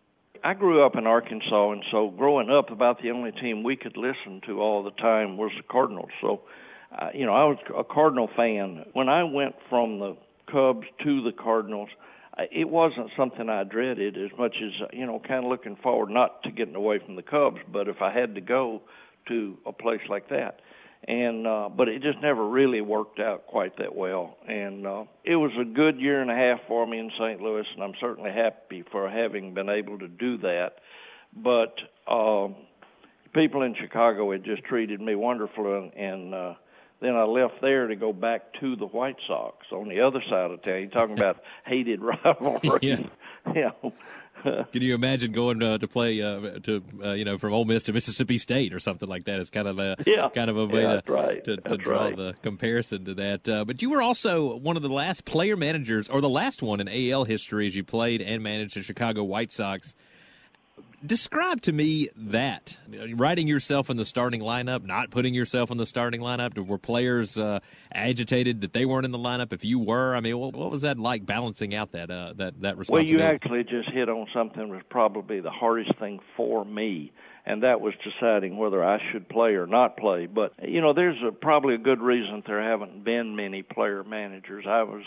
I 0.45 0.53
grew 0.53 0.85
up 0.85 0.97
in 0.97 1.07
Arkansas, 1.07 1.71
and 1.71 1.83
so 1.91 2.11
growing 2.11 2.51
up, 2.51 2.71
about 2.71 3.01
the 3.01 3.11
only 3.11 3.33
team 3.33 3.63
we 3.63 3.75
could 3.75 3.97
listen 3.97 4.43
to 4.49 4.61
all 4.61 4.83
the 4.83 4.91
time 4.91 5.39
was 5.39 5.51
the 5.57 5.63
Cardinals. 5.63 6.11
So 6.21 6.43
uh, 6.93 7.09
you 7.15 7.27
know, 7.27 7.33
I 7.33 7.45
was 7.45 7.59
a 7.77 7.85
Cardinal 7.85 8.29
fan. 8.37 8.85
When 8.93 9.09
I 9.09 9.25
went 9.25 9.55
from 9.69 9.99
the 9.99 10.17
Cubs 10.51 10.87
to 11.05 11.23
the 11.23 11.33
Cardinals, 11.33 11.89
it 12.51 12.69
wasn't 12.69 13.11
something 13.17 13.49
I 13.49 13.65
dreaded 13.65 14.17
as 14.17 14.31
much 14.39 14.57
as 14.63 14.89
you 14.93 15.07
know, 15.07 15.21
kind 15.27 15.45
of 15.45 15.51
looking 15.51 15.77
forward 15.77 16.11
not 16.11 16.43
to 16.45 16.51
getting 16.51 16.75
away 16.75 17.01
from 17.05 17.17
the 17.17 17.23
Cubs, 17.23 17.59
but 17.73 17.89
if 17.89 18.03
I 18.03 18.13
had 18.13 18.35
to 18.35 18.41
go 18.41 18.83
to 19.29 19.57
a 19.67 19.73
place 19.73 20.03
like 20.09 20.29
that, 20.29 20.61
and 21.09 21.47
uh, 21.47 21.69
but 21.69 21.89
it 21.89 22.03
just 22.03 22.21
never 22.21 22.47
really 22.49 22.81
worked 22.81 23.21
out 23.21 23.47
quite 23.47 23.77
that 23.79 23.95
well. 23.95 24.37
And 24.49 24.87
uh, 24.87 25.05
it 25.25 25.37
was 25.37 25.51
a 25.61 25.65
good 25.65 25.99
year 25.99 26.21
and 26.21 26.31
a 26.31 26.35
half 26.35 26.61
for 26.69 26.87
me 26.87 26.99
in 26.99 27.11
St. 27.19 27.41
Louis, 27.41 27.65
and 27.75 27.83
I'm 27.83 27.95
certainly 28.01 28.31
happy 28.31 28.85
for 28.91 29.09
having 29.09 29.55
been 29.55 29.69
able 29.69 29.99
to 29.99 30.09
do 30.09 30.39
that. 30.39 30.75
But 31.35 31.75
uh, 32.07 32.49
people 33.35 33.63
in 33.63 33.75
Chicago 33.81 34.33
had 34.33 34.45
just 34.45 34.65
treated 34.65 35.01
me 35.01 35.15
wonderful, 35.15 35.77
and, 35.77 35.93
and 35.95 36.35
uh, 36.35 36.55
then 37.01 37.15
I 37.15 37.25
left 37.25 37.61
there 37.61 37.87
to 37.87 37.97
go 37.97 38.13
back 38.13 38.53
to 38.61 38.77
the 38.77 38.87
White 38.87 39.17
Sox 39.27 39.67
on 39.73 39.89
the 39.89 40.01
other 40.01 40.23
side 40.29 40.51
of 40.51 40.63
town. 40.63 40.81
You're 40.81 40.91
talking 40.91 41.19
about 41.19 41.43
hated 41.65 42.01
rivalry. 42.03 42.79
yeah. 42.83 42.97
you 43.55 43.71
know. 43.83 43.93
Can 44.45 44.83
you 44.83 44.95
imagine 44.95 45.33
going 45.33 45.63
uh, 45.63 45.79
to 45.79 45.89
play 45.89 46.21
uh, 46.23 46.59
to 46.61 46.83
uh, 47.03 47.13
you 47.13 47.25
know 47.25 47.39
from 47.39 47.53
Ole 47.53 47.65
Miss 47.65 47.85
to 47.85 47.93
Mississippi 47.93 48.39
State 48.39 48.73
or 48.73 48.81
something 48.81 49.09
like 49.09 49.25
that? 49.25 49.41
It's 49.41 49.51
kind 49.51 49.67
of 49.67 49.79
a 49.79 49.97
yeah. 50.07 50.29
kind 50.29 50.51
of 50.51 50.57
a 50.57 50.67
way 50.67 50.83
yeah, 50.83 51.01
to, 51.01 51.13
right. 51.13 51.45
to, 51.45 51.57
to 51.57 51.77
draw 51.77 52.05
right. 52.05 52.17
the 52.17 52.35
comparison 52.43 53.05
to 53.07 53.15
that. 53.15 53.49
Uh, 53.49 53.65
but 53.65 53.83
you 53.83 53.91
were 53.91 54.03
also 54.03 54.57
one 54.57 54.77
of 54.77 54.83
the 54.83 54.89
last 54.89 55.25
player 55.25 55.57
managers, 55.57 56.09
or 56.09 56.21
the 56.21 56.29
last 56.29 56.63
one 56.63 56.81
in 56.81 56.89
AL 56.89 57.25
history, 57.25 57.67
as 57.67 57.75
you 57.75 57.83
played 57.83 58.23
and 58.23 58.43
managed 58.43 58.77
the 58.77 58.83
Chicago 58.83 59.25
White 59.25 59.53
Sox 59.53 59.95
describe 61.05 61.61
to 61.63 61.73
me 61.73 62.09
that 62.17 62.77
writing 63.15 63.49
yourself 63.49 63.91
in 63.91 63.97
the 63.97 64.05
starting 64.05 64.41
lineup, 64.41 64.85
not 64.85 65.11
putting 65.11 65.35
yourself 65.35 65.71
in 65.71 65.77
the 65.77 65.87
starting 65.87 66.21
lineup. 66.21 66.57
Were 66.67 66.79
players 66.79 67.39
uh, 67.39 67.61
agitated 67.93 68.61
that 68.63 68.73
they 68.73 68.85
weren't 68.85 69.05
in 69.05 69.11
the 69.11 69.19
lineup? 69.19 69.53
If 69.53 69.65
you 69.65 69.79
were, 69.79 70.15
I 70.15 70.21
mean, 70.21 70.39
what, 70.39 70.55
what 70.55 70.71
was 70.71 70.83
that 70.83 70.99
like 70.99 71.27
balancing 71.27 71.75
out 71.75 71.93
that 71.93 72.11
uh, 72.11 72.35
that 72.37 72.61
that 72.63 72.79
responsibility? 72.79 73.17
Well, 73.17 73.29
you 73.29 73.35
actually 73.35 73.65
just 73.65 73.91
hit 73.91 74.09
on 74.09 74.27
something 74.33 74.61
that 74.61 74.69
was 74.69 74.83
probably 74.89 75.41
the 75.41 75.51
hardest 75.51 75.99
thing 75.99 76.21
for 76.37 76.65
me, 76.65 77.13
and 77.45 77.63
that 77.63 77.81
was 77.81 77.95
deciding 78.03 78.57
whether 78.57 78.85
I 78.85 78.99
should 79.13 79.29
play 79.29 79.55
or 79.55 79.67
not 79.67 79.97
play. 79.97 80.27
But 80.27 80.53
you 80.63 80.81
know, 80.81 80.93
there's 80.93 81.19
a, 81.27 81.33
probably 81.33 81.75
a 81.75 81.79
good 81.79 82.01
reason 82.01 82.43
there 82.47 82.63
haven't 82.63 83.05
been 83.05 83.37
many 83.37 83.63
player 83.63 84.05
managers. 84.05 84.65
I 84.69 84.83
was 84.83 85.05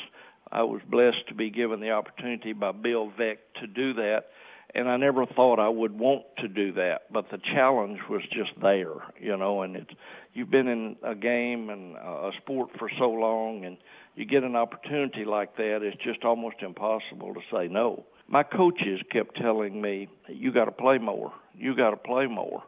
I 0.51 0.63
was 0.63 0.81
blessed 0.87 1.27
to 1.29 1.33
be 1.33 1.49
given 1.49 1.79
the 1.79 1.91
opportunity 1.91 2.53
by 2.53 2.71
Bill 2.71 3.11
Veeck 3.17 3.37
to 3.61 3.67
do 3.67 3.93
that 3.93 4.27
and 4.75 4.87
I 4.87 4.97
never 4.97 5.25
thought 5.25 5.59
I 5.59 5.69
would 5.69 5.97
want 5.97 6.23
to 6.39 6.47
do 6.47 6.73
that, 6.73 7.11
but 7.11 7.25
the 7.31 7.39
challenge 7.53 7.99
was 8.09 8.21
just 8.31 8.51
there, 8.61 8.93
you 9.19 9.35
know. 9.35 9.63
And 9.63 9.75
it's 9.75 9.91
you've 10.33 10.51
been 10.51 10.67
in 10.67 10.95
a 11.03 11.15
game 11.15 11.69
and 11.69 11.95
a 11.95 12.31
sport 12.41 12.69
for 12.77 12.89
so 12.99 13.09
long, 13.09 13.65
and 13.65 13.77
you 14.15 14.25
get 14.25 14.43
an 14.43 14.55
opportunity 14.55 15.25
like 15.25 15.55
that, 15.57 15.79
it's 15.81 15.97
just 16.03 16.23
almost 16.23 16.57
impossible 16.61 17.33
to 17.33 17.41
say 17.51 17.67
no. 17.67 18.05
My 18.27 18.43
coaches 18.43 18.99
kept 19.11 19.37
telling 19.37 19.81
me, 19.81 20.07
"You 20.27 20.51
got 20.51 20.65
to 20.65 20.71
play 20.71 20.99
more. 20.99 21.33
You 21.55 21.75
got 21.75 21.91
to 21.91 21.97
play 21.97 22.27
more." 22.27 22.63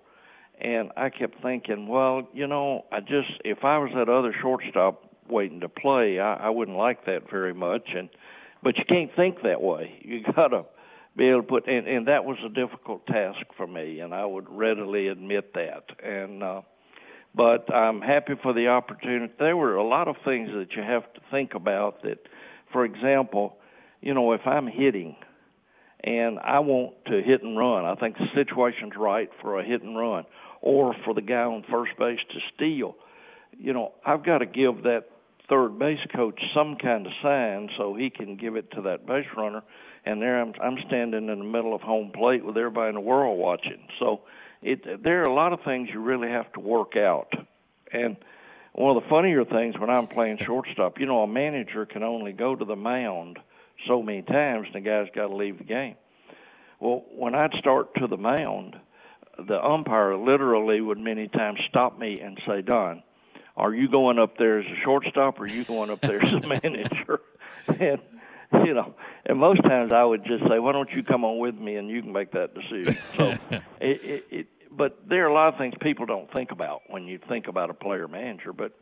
And 0.60 0.92
I 0.96 1.10
kept 1.10 1.42
thinking, 1.42 1.88
well, 1.88 2.28
you 2.34 2.46
know, 2.46 2.86
I 2.92 3.00
just 3.00 3.32
if 3.46 3.64
I 3.64 3.78
was 3.80 3.92
that 3.96 4.10
other 4.10 4.34
shortstop 4.42 5.04
waiting 5.28 5.60
to 5.62 5.70
play, 5.70 6.20
I, 6.20 6.36
I 6.36 6.50
wouldn't 6.50 6.78
like 6.78 7.06
that 7.06 7.30
very 7.30 7.54
much. 7.54 7.90
And 7.96 8.10
but 8.64 8.78
you 8.78 8.84
can't 8.88 9.10
think 9.16 9.42
that 9.44 9.62
way. 9.62 10.00
You 10.02 10.22
got 10.36 10.50
to 10.50 10.66
be 11.16 11.28
able 11.28 11.42
to 11.42 11.48
put 11.48 11.68
and, 11.68 11.88
and 11.88 12.08
that 12.08 12.24
was 12.24 12.38
a 12.46 12.50
difficult 12.50 13.06
task 13.08 13.40
for 13.58 13.68
me 13.68 14.00
and 14.00 14.14
I 14.14 14.26
would 14.26 14.48
readily 14.50 15.08
admit 15.08 15.54
that. 15.54 15.84
And 16.04 16.44
uh 16.44 16.62
but 17.34 17.74
I'm 17.74 18.02
happy 18.02 18.34
for 18.44 18.52
the 18.54 18.68
opportunity. 18.68 19.34
There 19.40 19.56
were 19.56 19.76
a 19.76 19.88
lot 19.88 20.10
of 20.10 20.18
things 20.26 20.50
that 20.54 20.74
you 20.76 20.84
have 20.84 21.04
to 21.14 21.22
think 21.30 21.54
about 21.54 22.04
that 22.04 22.20
for 22.72 22.86
example 22.86 23.58
you 24.02 24.14
know 24.14 24.32
if 24.34 24.42
I'm 24.46 24.68
hitting 24.68 25.16
and 26.04 26.40
I 26.40 26.60
want 26.60 26.94
to 27.08 27.22
hit 27.22 27.44
and 27.44 27.58
run 27.58 27.86
I 27.86 27.96
think 27.96 28.18
the 28.18 28.28
situation's 28.34 28.94
right 28.98 29.30
for 29.42 29.60
a 29.60 29.66
hit 29.66 29.82
and 29.82 29.98
run 29.98 30.26
or 30.62 30.96
for 31.04 31.14
the 31.14 31.22
guy 31.22 31.44
on 31.44 31.66
first 31.70 31.92
base 32.00 32.20
to 32.30 32.40
steal 32.56 32.96
you 33.58 33.74
know 33.74 33.92
I've 34.06 34.26
got 34.26 34.40
to 34.40 34.46
give 34.46 34.84
that 34.84 35.06
third 35.50 35.78
base 35.78 36.00
coach 36.16 36.40
some 36.56 36.78
kind 36.82 37.06
of 37.06 37.12
sign 37.22 37.70
so 37.78 37.94
he 37.94 38.10
can 38.10 38.38
give 38.38 38.56
it 38.56 38.72
to 38.72 38.82
that 38.84 39.06
base 39.06 39.26
runner 39.36 39.62
and 40.06 40.22
there 40.22 40.42
I'm 40.42 40.54
I'm 40.62 40.78
standing 40.88 41.30
in 41.30 41.40
the 41.40 41.46
middle 41.46 41.74
of 41.74 41.82
home 41.82 42.12
plate 42.12 42.46
with 42.46 42.58
everybody 42.58 42.90
in 42.90 42.96
the 42.96 43.02
world 43.02 43.38
watching. 43.38 43.88
So 44.00 44.22
it 44.62 45.04
there 45.04 45.22
are 45.22 45.30
a 45.30 45.34
lot 45.34 45.54
of 45.54 45.62
things 45.64 45.90
you 45.94 46.00
really 46.02 46.30
have 46.30 46.52
to 46.54 46.60
work 46.60 46.96
out. 46.96 47.34
And 47.94 48.18
one 48.74 48.96
of 48.96 49.04
the 49.04 49.10
funnier 49.10 49.44
things 49.44 49.78
when 49.78 49.90
I'm 49.90 50.08
playing 50.08 50.40
shortstop, 50.46 51.00
you 51.00 51.06
know, 51.06 51.24
a 51.24 51.28
manager 51.28 51.86
can 51.86 52.04
only 52.04 52.32
go 52.32 52.56
to 52.56 52.64
the 52.64 52.76
mound 52.76 53.38
so 53.88 54.02
many 54.02 54.22
times, 54.22 54.68
and 54.68 54.76
the 54.76 54.90
guy's 54.90 55.08
got 55.14 55.28
to 55.28 55.36
leave 55.36 55.58
the 55.58 55.64
game. 55.64 55.96
Well, 56.80 57.04
when 57.12 57.36
I'd 57.36 57.56
start 57.56 57.94
to 57.96 58.08
the 58.08 58.18
mound, 58.18 58.78
the 59.38 59.64
umpire 59.64 60.16
literally 60.16 60.82
would 60.82 60.98
many 61.00 61.28
times 61.28 61.60
stop 61.70 62.00
me 62.00 62.22
and 62.22 62.40
say, 62.48 62.62
"Don, 62.62 63.04
are 63.58 63.74
you 63.74 63.90
going 63.90 64.20
up 64.20 64.38
there 64.38 64.60
as 64.60 64.66
a 64.66 64.76
shortstop, 64.84 65.40
or 65.40 65.44
are 65.44 65.48
you 65.48 65.64
going 65.64 65.90
up 65.90 66.02
there 66.02 66.24
as 66.24 66.32
a 66.32 66.40
manager?" 66.48 67.22
and 67.68 68.00
you 68.66 68.74
know, 68.74 68.94
and 69.26 69.40
most 69.40 69.64
times 69.64 69.94
I 69.94 70.04
would 70.04 70.26
just 70.26 70.44
say, 70.48 70.60
"Why 70.60 70.72
don't 70.72 70.90
you 70.92 71.04
come 71.04 71.24
on 71.24 71.40
with 71.40 71.56
me 71.56 71.76
and 71.76 71.90
you 71.90 72.02
can 72.02 72.12
make 72.12 72.32
that 72.32 72.54
decision?" 72.54 72.98
So, 73.18 73.30
it, 73.52 74.04
it, 74.04 74.26
it, 74.30 74.48
but 74.72 75.08
there 75.08 75.26
are 75.26 75.30
a 75.30 75.34
lot 75.34 75.54
of 75.54 75.58
things 75.58 75.74
people 75.82 76.06
don't 76.06 76.32
think 76.34 76.52
about 76.52 76.82
when 76.88 77.06
you 77.06 77.20
think 77.30 77.48
about 77.48 77.70
a 77.70 77.74
player 77.74 78.08
manager. 78.08 78.52
But 78.52 78.74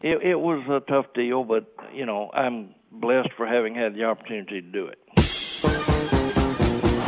it, 0.00 0.22
it 0.22 0.34
was 0.34 0.64
a 0.68 0.80
tough 0.90 1.06
deal, 1.14 1.44
but 1.44 1.72
you 1.92 2.06
know, 2.06 2.30
I'm 2.32 2.74
blessed 2.90 3.32
for 3.36 3.46
having 3.46 3.74
had 3.74 3.94
the 3.94 4.04
opportunity 4.04 4.60
to 4.60 4.66
do 4.66 4.86
it. 4.86 6.19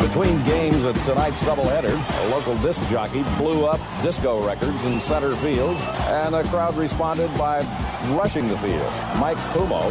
Between 0.02 0.42
games 0.44 0.84
at 0.84 0.96
tonight's 1.06 1.40
doubleheader, 1.42 1.94
a 1.94 2.28
local 2.30 2.56
disc 2.58 2.86
jockey 2.90 3.22
blew 3.38 3.64
up 3.64 3.80
disco 4.02 4.44
records 4.44 4.84
in 4.84 4.98
center 4.98 5.30
field, 5.36 5.76
and 5.76 6.34
a 6.34 6.42
crowd 6.44 6.76
responded 6.76 7.28
by 7.38 7.60
rushing 8.10 8.48
the 8.48 8.58
field. 8.58 8.92
Mike 9.18 9.38
Kumo 9.52 9.88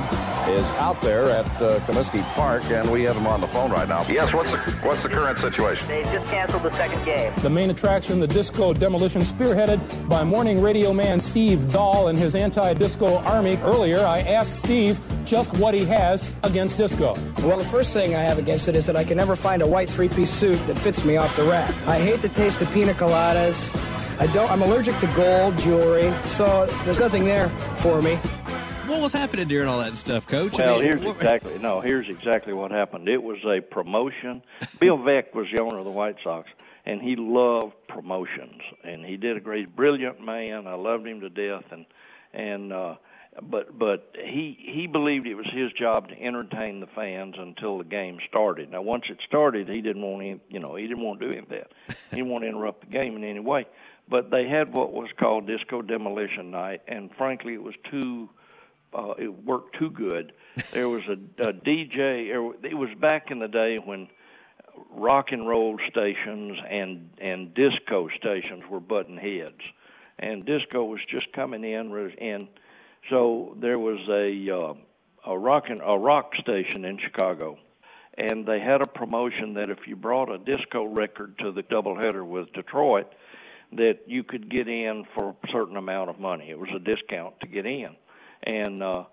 is 0.49 0.70
out 0.72 1.01
there 1.01 1.30
at 1.30 1.45
uh, 1.62 1.80
Comiskey 1.82 2.22
Park, 2.34 2.64
and 2.66 2.91
we 2.91 3.03
have 3.03 3.16
him 3.16 3.26
on 3.26 3.39
the 3.39 3.47
phone 3.47 3.72
right 3.72 3.88
now. 3.88 4.05
Yes, 4.09 4.34
what's 4.34 4.51
the, 4.51 4.57
what's 4.84 5.01
the 5.01 5.09
current 5.09 5.39
situation? 5.39 5.88
They 5.88 6.03
just 6.03 6.30
canceled 6.30 6.64
the 6.64 6.74
second 6.74 7.03
game. 7.05 7.34
The 7.38 7.49
main 7.49 7.70
attraction, 7.70 8.20
the 8.20 8.28
disco 8.28 8.74
demolition, 8.74 9.22
spearheaded 9.22 10.09
by 10.09 10.26
morning 10.26 10.62
radio 10.62 10.93
man 10.93 11.22
Steve 11.22 11.72
Dahl 11.72 12.09
and 12.09 12.20
his 12.20 12.36
anti-disco 12.36 13.20
army. 13.20 13.57
Earlier, 13.64 14.01
I 14.01 14.20
asked 14.20 14.57
Steve 14.57 14.99
just 15.26 15.53
what 15.57 15.74
he 15.74 15.86
has 15.86 16.34
against 16.43 16.78
disco. 16.78 17.13
Well, 17.39 17.57
the 17.57 17.63
first 17.63 17.93
thing 17.93 18.15
I 18.15 18.22
have 18.22 18.38
against 18.38 18.67
it 18.67 18.76
is 18.76 18.86
that 18.86 18.95
I 18.95 19.03
can 19.03 19.17
never 19.17 19.36
find 19.36 19.61
a 19.61 19.67
white 19.67 19.89
three-piece 19.89 20.32
suit 20.32 20.55
that 20.67 20.78
fits 20.78 21.03
me 21.05 21.17
off 21.17 21.36
the 21.36 21.43
rack. 21.43 21.69
I 21.88 21.99
hate 21.99 22.22
the 22.22 22.30
taste 22.30 22.61
of 22.61 22.72
pina 22.72 22.93
coladas. 22.93 23.76
I 24.19 24.28
don't. 24.28 24.51
I'm 24.51 24.61
allergic 24.61 24.97
to 24.99 25.07
gold 25.15 25.57
jewelry, 25.57 26.13
so 26.26 26.65
there's 26.86 26.99
nothing 26.99 27.26
there 27.26 27.49
for 27.78 28.01
me. 28.01 28.15
What 28.88 29.01
was 29.01 29.13
happening 29.13 29.47
during 29.47 29.67
all 29.69 29.80
that 29.80 29.95
stuff, 29.95 30.28
Coach? 30.28 30.57
Well, 30.57 30.69
I 30.69 30.74
mean, 30.74 30.84
here's 30.84 31.01
what- 31.01 31.15
exactly 31.15 31.57
no. 31.59 31.80
Here's 31.82 32.09
exactly 32.09 32.51
what 32.53 32.72
happened. 32.72 33.07
It 33.07 33.24
was 33.24 33.38
a 33.45 33.61
promotion. 33.61 34.41
Bill 34.80 34.97
Veeck 34.99 35.34
was 35.34 35.47
the 35.55 35.61
owner 35.63 35.78
of 35.80 35.86
the 35.86 35.91
White 35.91 36.17
Sox, 36.24 36.49
and 36.86 37.01
he 37.01 37.15
loved 37.15 37.74
promotions, 37.88 38.61
and 38.84 39.05
he 39.05 39.15
did 39.17 39.38
a 39.38 39.39
great, 39.39 39.76
brilliant 39.76 40.19
man. 40.24 40.67
I 40.67 40.74
loved 40.76 41.07
him 41.07 41.22
to 41.22 41.30
death, 41.30 41.63
and 41.72 41.86
and 42.34 42.72
uh, 42.74 42.95
but 43.41 43.77
but 43.77 44.13
he 44.21 44.57
he 44.59 44.88
believed 44.88 45.25
it 45.25 45.36
was 45.36 45.47
his 45.53 45.71
job 45.73 46.09
to 46.09 46.21
entertain 46.21 46.82
the 46.82 46.88
fans 46.88 47.36
until 47.38 47.77
the 47.77 47.86
game 47.86 48.17
started. 48.27 48.69
Now, 48.71 48.82
once 48.82 49.05
it 49.09 49.19
started, 49.25 49.69
he 49.69 49.82
didn't 49.82 50.01
want 50.01 50.21
any, 50.21 50.39
you 50.49 50.59
know 50.59 50.75
he 50.75 50.88
didn't 50.88 51.03
want 51.03 51.21
to 51.21 51.27
do 51.27 51.32
any 51.32 51.41
of 51.41 51.49
that. 51.49 51.71
He 52.09 52.17
didn't 52.17 52.29
want 52.29 52.43
to 52.43 52.49
interrupt 52.49 52.82
the 52.82 52.91
game 52.91 53.15
in 53.15 53.23
any 53.23 53.39
way. 53.39 53.67
But 54.09 54.32
they 54.32 54.47
had 54.47 54.73
what 54.73 54.91
was 54.91 55.09
called 55.17 55.47
Disco 55.47 55.82
Demolition 55.82 56.51
Night, 56.51 56.82
and 56.88 57.09
frankly, 57.17 57.53
it 57.53 57.63
was 57.63 57.75
too 57.89 58.29
uh, 58.93 59.13
it 59.17 59.45
worked 59.45 59.77
too 59.79 59.89
good. 59.89 60.34
There 60.73 60.89
was 60.89 61.03
a, 61.07 61.13
a 61.41 61.53
DJ. 61.53 62.53
It 62.63 62.75
was 62.75 62.89
back 62.99 63.32
in 63.32 63.39
the 63.39 63.47
day 63.47 63.77
when 63.77 64.09
rock 64.89 65.27
and 65.32 65.47
roll 65.47 65.77
stations 65.89 66.57
and 66.69 67.09
and 67.19 67.53
disco 67.53 68.09
stations 68.17 68.63
were 68.69 68.79
button 68.79 69.17
heads, 69.17 69.61
and 70.19 70.45
disco 70.45 70.84
was 70.84 70.99
just 71.09 71.32
coming 71.34 71.63
in. 71.63 72.13
And 72.19 72.47
so 73.09 73.55
there 73.59 73.79
was 73.79 73.99
a 74.09 74.49
uh, 74.55 74.73
a 75.31 75.37
rock 75.37 75.65
and, 75.69 75.81
a 75.83 75.97
rock 75.97 76.31
station 76.41 76.85
in 76.85 76.97
Chicago, 76.97 77.57
and 78.17 78.45
they 78.45 78.59
had 78.59 78.81
a 78.81 78.87
promotion 78.87 79.53
that 79.53 79.69
if 79.69 79.79
you 79.87 79.95
brought 79.95 80.31
a 80.31 80.37
disco 80.37 80.85
record 80.85 81.37
to 81.39 81.51
the 81.51 81.63
doubleheader 81.63 82.25
with 82.25 82.51
Detroit, 82.53 83.07
that 83.73 83.99
you 84.07 84.23
could 84.23 84.49
get 84.49 84.67
in 84.67 85.05
for 85.15 85.35
a 85.43 85.47
certain 85.51 85.77
amount 85.77 86.09
of 86.09 86.19
money. 86.19 86.49
It 86.49 86.59
was 86.59 86.69
a 86.75 86.79
discount 86.79 87.39
to 87.41 87.47
get 87.47 87.65
in 87.65 87.95
and 88.43 88.81
uh 88.81 89.03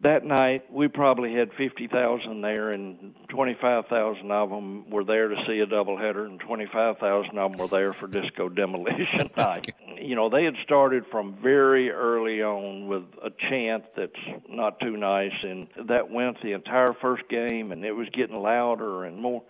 that 0.00 0.24
night 0.24 0.72
we 0.72 0.86
probably 0.86 1.34
had 1.34 1.50
50,000 1.58 2.40
there 2.40 2.70
and 2.70 3.14
25,000 3.30 4.30
of 4.30 4.50
them 4.50 4.88
were 4.90 5.04
there 5.04 5.28
to 5.28 5.36
see 5.46 5.58
a 5.58 5.66
doubleheader 5.66 6.26
and 6.26 6.38
25,000 6.40 7.36
of 7.36 7.52
them 7.52 7.58
were 7.60 7.68
there 7.68 7.92
for 7.94 8.06
disco 8.06 8.48
demolition 8.48 9.30
night. 9.36 9.74
You 10.00 10.14
know, 10.14 10.30
they 10.30 10.44
had 10.44 10.54
started 10.62 11.04
from 11.10 11.36
very 11.42 11.90
early 11.90 12.42
on 12.42 12.86
with 12.86 13.04
a 13.22 13.30
chant 13.50 13.84
that's 13.96 14.12
not 14.48 14.78
too 14.80 14.96
nice 14.96 15.32
and 15.42 15.66
that 15.88 16.10
went 16.10 16.40
the 16.42 16.52
entire 16.52 16.94
first 17.00 17.28
game 17.28 17.72
and 17.72 17.84
it 17.84 17.92
was 17.92 18.08
getting 18.10 18.36
louder 18.36 19.04
and 19.04 19.18
more 19.20 19.42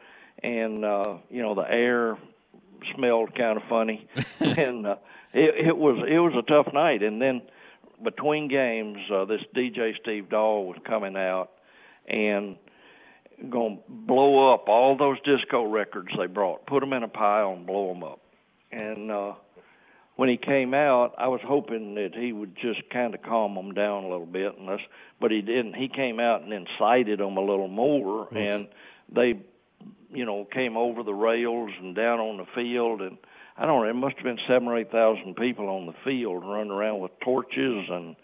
and 0.42 0.84
uh 0.84 1.16
you 1.30 1.42
know 1.42 1.56
the 1.56 1.68
air 1.68 2.16
smelled 2.94 3.34
kind 3.34 3.56
of 3.56 3.64
funny. 3.68 4.08
And 4.40 4.86
uh, 4.86 4.96
it 5.32 5.68
it 5.68 5.76
was 5.76 6.02
it 6.08 6.18
was 6.18 6.32
a 6.38 6.42
tough 6.42 6.72
night. 6.72 7.02
And 7.02 7.20
then 7.20 7.42
between 8.02 8.48
games, 8.48 8.98
uh, 9.12 9.24
this 9.24 9.40
DJ 9.54 9.92
Steve 10.00 10.28
Dahl 10.28 10.66
was 10.66 10.78
coming 10.86 11.16
out 11.16 11.50
and 12.06 12.56
going 13.50 13.76
to 13.76 13.82
blow 13.88 14.52
up 14.52 14.68
all 14.68 14.96
those 14.96 15.18
disco 15.24 15.64
records 15.64 16.08
they 16.18 16.26
brought, 16.26 16.66
put 16.66 16.80
them 16.80 16.92
in 16.92 17.02
a 17.02 17.08
pile 17.08 17.52
and 17.52 17.66
blow 17.66 17.88
them 17.88 18.02
up. 18.02 18.20
And 18.72 19.10
uh, 19.10 19.34
when 20.16 20.28
he 20.28 20.36
came 20.36 20.74
out, 20.74 21.14
I 21.16 21.28
was 21.28 21.40
hoping 21.44 21.94
that 21.94 22.10
he 22.14 22.32
would 22.32 22.56
just 22.56 22.88
kind 22.90 23.14
of 23.14 23.22
calm 23.22 23.54
them 23.54 23.72
down 23.72 24.04
a 24.04 24.08
little 24.08 24.26
bit, 24.26 24.58
and 24.58 24.68
this, 24.68 24.80
but 25.20 25.30
he 25.30 25.40
didn't. 25.40 25.74
He 25.74 25.88
came 25.88 26.18
out 26.18 26.42
and 26.42 26.52
incited 26.52 27.20
them 27.20 27.36
a 27.36 27.40
little 27.40 27.68
more, 27.68 28.28
and 28.34 28.68
they, 29.14 29.40
you 30.12 30.24
know, 30.24 30.44
came 30.52 30.76
over 30.76 31.02
the 31.02 31.14
rails 31.14 31.70
and 31.80 31.94
down 31.94 32.18
on 32.18 32.36
the 32.38 32.46
field 32.54 33.00
and 33.00 33.16
I 33.58 33.66
don't 33.66 33.80
know, 33.80 33.84
there 33.84 33.94
must 33.94 34.16
have 34.16 34.24
been 34.24 34.38
seven 34.46 34.68
or 34.68 34.78
eight 34.78 34.92
thousand 34.92 35.34
people 35.36 35.68
on 35.68 35.86
the 35.86 35.94
field 36.04 36.44
running 36.44 36.70
around 36.70 37.00
with 37.00 37.12
torches 37.20 37.86
and 37.90 38.16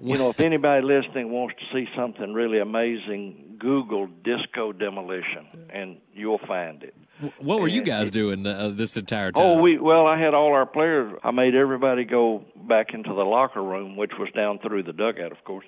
you 0.00 0.18
know, 0.18 0.30
if 0.30 0.40
anybody 0.40 0.84
listening 0.84 1.30
wants 1.30 1.54
to 1.58 1.64
see 1.72 1.88
something 1.96 2.32
really 2.32 2.58
amazing, 2.58 3.56
Google 3.58 4.08
disco 4.24 4.72
demolition 4.72 5.68
and 5.70 5.98
you'll 6.12 6.40
find 6.46 6.82
it. 6.82 6.94
What 7.38 7.60
were 7.60 7.68
you 7.68 7.82
guys 7.82 8.10
doing 8.10 8.46
uh, 8.46 8.70
this 8.74 8.96
entire 8.96 9.30
time? 9.30 9.44
Oh, 9.44 9.60
we 9.60 9.78
well, 9.78 10.06
I 10.06 10.18
had 10.18 10.34
all 10.34 10.52
our 10.52 10.66
players. 10.66 11.16
I 11.22 11.30
made 11.30 11.54
everybody 11.54 12.04
go 12.04 12.44
back 12.56 12.92
into 12.92 13.10
the 13.10 13.22
locker 13.22 13.62
room, 13.62 13.96
which 13.96 14.12
was 14.18 14.28
down 14.34 14.58
through 14.58 14.82
the 14.82 14.92
dugout, 14.92 15.30
of 15.30 15.44
course, 15.44 15.64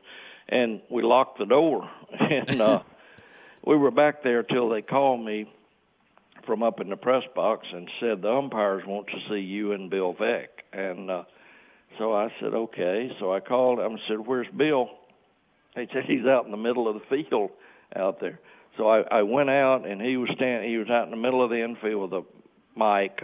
and 0.48 0.80
we 0.90 1.02
locked 1.02 1.38
the 1.38 1.46
door. 1.46 1.88
And 2.18 2.60
uh, 2.60 2.82
we 3.66 3.76
were 3.76 3.90
back 3.90 4.22
there 4.22 4.42
till 4.42 4.68
they 4.68 4.82
called 4.82 5.24
me 5.24 5.46
from 6.46 6.62
up 6.62 6.80
in 6.80 6.88
the 6.88 6.96
press 6.96 7.22
box 7.34 7.66
and 7.72 7.88
said 8.00 8.22
the 8.22 8.30
umpires 8.30 8.82
want 8.86 9.06
to 9.08 9.18
see 9.28 9.40
you 9.40 9.72
and 9.72 9.90
Bill 9.90 10.14
Veeck. 10.14 10.48
And 10.72 11.10
uh, 11.10 11.24
so 11.98 12.14
I 12.14 12.28
said 12.40 12.54
okay. 12.54 13.10
So 13.20 13.32
I 13.32 13.40
called 13.40 13.78
him 13.78 13.92
and 13.92 14.00
said, 14.08 14.26
"Where's 14.26 14.46
Bill?" 14.56 14.90
They 15.74 15.88
said 15.92 16.04
he's 16.06 16.24
out 16.26 16.44
in 16.44 16.50
the 16.50 16.56
middle 16.56 16.88
of 16.88 16.94
the 16.94 17.24
field 17.24 17.50
out 17.94 18.20
there. 18.20 18.40
So 18.76 18.88
I, 18.88 19.00
I 19.10 19.22
went 19.22 19.50
out 19.50 19.86
and 19.86 20.00
he 20.00 20.16
was 20.16 20.30
standing. 20.34 20.70
He 20.70 20.78
was 20.78 20.88
out 20.90 21.04
in 21.04 21.10
the 21.10 21.16
middle 21.16 21.42
of 21.42 21.50
the 21.50 21.62
infield 21.62 22.12
with 22.12 22.24
a 22.24 22.78
mic, 22.78 23.22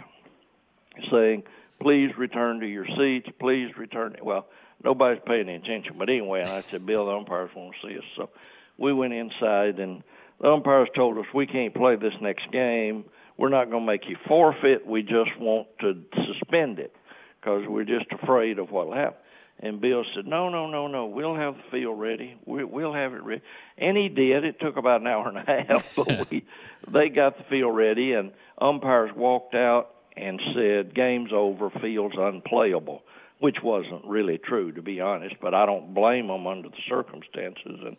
saying, 1.11 1.43
"Please 1.81 2.11
return 2.17 2.59
to 2.59 2.67
your 2.67 2.85
seats. 2.97 3.27
Please 3.39 3.69
return." 3.77 4.15
Well, 4.21 4.47
nobody's 4.83 5.21
paying 5.25 5.49
attention, 5.49 5.95
but 5.97 6.09
anyway, 6.09 6.41
and 6.41 6.49
I 6.49 6.63
said, 6.71 6.85
"Bill, 6.85 7.05
the 7.05 7.13
umpires 7.13 7.51
want 7.55 7.75
to 7.81 7.87
see 7.87 7.97
us." 7.97 8.05
So 8.15 8.29
we 8.77 8.93
went 8.93 9.13
inside 9.13 9.79
and 9.79 10.03
the 10.39 10.49
umpires 10.49 10.89
told 10.95 11.17
us 11.17 11.25
we 11.33 11.47
can't 11.47 11.73
play 11.73 11.95
this 11.95 12.13
next 12.21 12.51
game. 12.51 13.05
We're 13.37 13.49
not 13.49 13.69
going 13.69 13.85
to 13.85 13.91
make 13.91 14.07
you 14.07 14.17
forfeit. 14.27 14.85
We 14.85 15.01
just 15.01 15.37
want 15.39 15.67
to 15.81 15.93
suspend 16.27 16.79
it 16.79 16.95
because 17.39 17.63
we're 17.67 17.85
just 17.85 18.05
afraid 18.11 18.59
of 18.59 18.71
what'll 18.71 18.93
happen. 18.93 19.17
And 19.59 19.79
Bill 19.79 20.03
said, 20.15 20.25
"No, 20.25 20.49
no, 20.49 20.67
no, 20.67 20.87
no. 20.87 21.05
We'll 21.05 21.35
have 21.35 21.55
the 21.55 21.63
field 21.71 21.99
ready. 21.99 22.37
We, 22.45 22.63
we'll 22.63 22.93
have 22.93 23.13
it 23.13 23.23
ready." 23.23 23.41
And 23.77 23.95
he 23.95 24.09
did. 24.09 24.43
It 24.43 24.59
took 24.59 24.77
about 24.77 25.01
an 25.01 25.07
hour 25.07 25.29
and 25.29 25.37
a 25.37 25.41
half, 25.41 25.85
but 25.95 26.29
we 26.29 26.45
they 26.91 27.09
got 27.09 27.37
the 27.37 27.43
field 27.49 27.75
ready, 27.75 28.13
and 28.13 28.31
umpires 28.59 29.11
walked 29.15 29.55
out 29.55 29.89
and 30.17 30.41
said, 30.55 30.95
"Game's 30.95 31.31
over. 31.31 31.69
Field's 31.81 32.15
unplayable," 32.17 33.03
which 33.39 33.57
wasn't 33.63 34.03
really 34.05 34.37
true, 34.37 34.71
to 34.71 34.81
be 34.81 34.99
honest. 34.99 35.35
But 35.39 35.53
I 35.53 35.65
don't 35.65 35.93
blame 35.93 36.27
them 36.27 36.47
under 36.47 36.69
the 36.69 36.75
circumstances. 36.89 37.79
And 37.85 37.95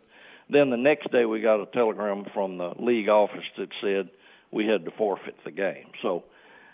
then 0.49 0.69
the 0.69 0.77
next 0.77 1.11
day, 1.11 1.25
we 1.25 1.41
got 1.41 1.61
a 1.61 1.65
telegram 1.67 2.25
from 2.33 2.57
the 2.57 2.73
league 2.77 3.09
office 3.09 3.45
that 3.57 3.69
said 3.81 4.09
we 4.55 4.65
had 4.65 4.85
to 4.85 4.91
forfeit 4.91 5.35
the 5.43 5.51
game. 5.51 5.87
So 6.01 6.23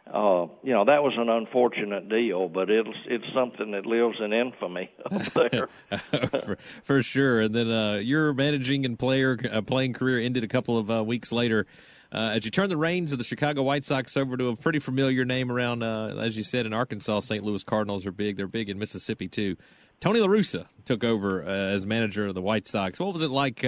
uh, 0.08 0.48
you 0.64 0.72
know 0.72 0.86
that 0.86 1.04
was 1.04 1.14
an 1.18 1.30
unfortunate 1.30 2.08
deal, 2.08 2.48
but 2.48 2.70
it's 2.70 2.90
it's 3.08 3.26
something 3.34 3.72
that 3.72 3.86
lives 3.86 4.18
in 4.24 4.32
infamy 4.32 4.92
up 5.12 5.52
there. 5.52 5.70
for, 6.30 6.58
for, 6.84 7.04
sure. 7.04 7.42
And 7.42 7.54
then 7.54 7.70
uh, 7.70 7.96
your 7.96 8.34
managing 8.34 8.86
and 8.86 8.98
player 8.98 9.40
uh, 9.52 9.62
playing 9.62 9.94
career 9.94 10.20
ended 10.20 10.44
a 10.44 10.48
couple 10.48 10.78
of 10.78 10.90
uh, 10.90 11.04
weeks 11.04 11.32
later. 11.32 11.66
Uh, 12.14 12.32
as 12.34 12.44
you 12.44 12.52
turn 12.52 12.68
the 12.68 12.76
reins 12.76 13.14
of 13.14 13.20
the 13.20 13.24
Chicago 13.24 13.64
White 13.64 13.86
Sox 13.86 14.18
over 14.18 14.36
to 14.36 14.50
a 14.50 14.56
pretty 14.58 14.80
familiar 14.80 15.24
name 15.24 15.50
around, 15.50 15.82
uh, 15.82 16.18
as 16.20 16.36
you 16.36 16.44
said, 16.44 16.66
in 16.66 16.74
Arkansas, 16.74 17.22
St. 17.22 17.42
Louis 17.42 17.64
Cardinals 17.64 18.06
are 18.06 18.12
big. 18.12 18.36
They're 18.36 18.48
big 18.48 18.70
in 18.70 18.78
Mississippi 18.78 19.30
too. 19.30 19.56
Tony 20.02 20.20
La 20.20 20.28
Russa 20.28 20.66
took 20.84 21.06
over 21.06 21.42
as 21.42 21.86
manager 21.86 22.28
of 22.28 22.36
the 22.36 22.42
White 22.42 22.68
Sox. 22.68 23.00
What 23.00 23.14
was 23.14 23.24
it 23.24 23.32
like? 23.32 23.64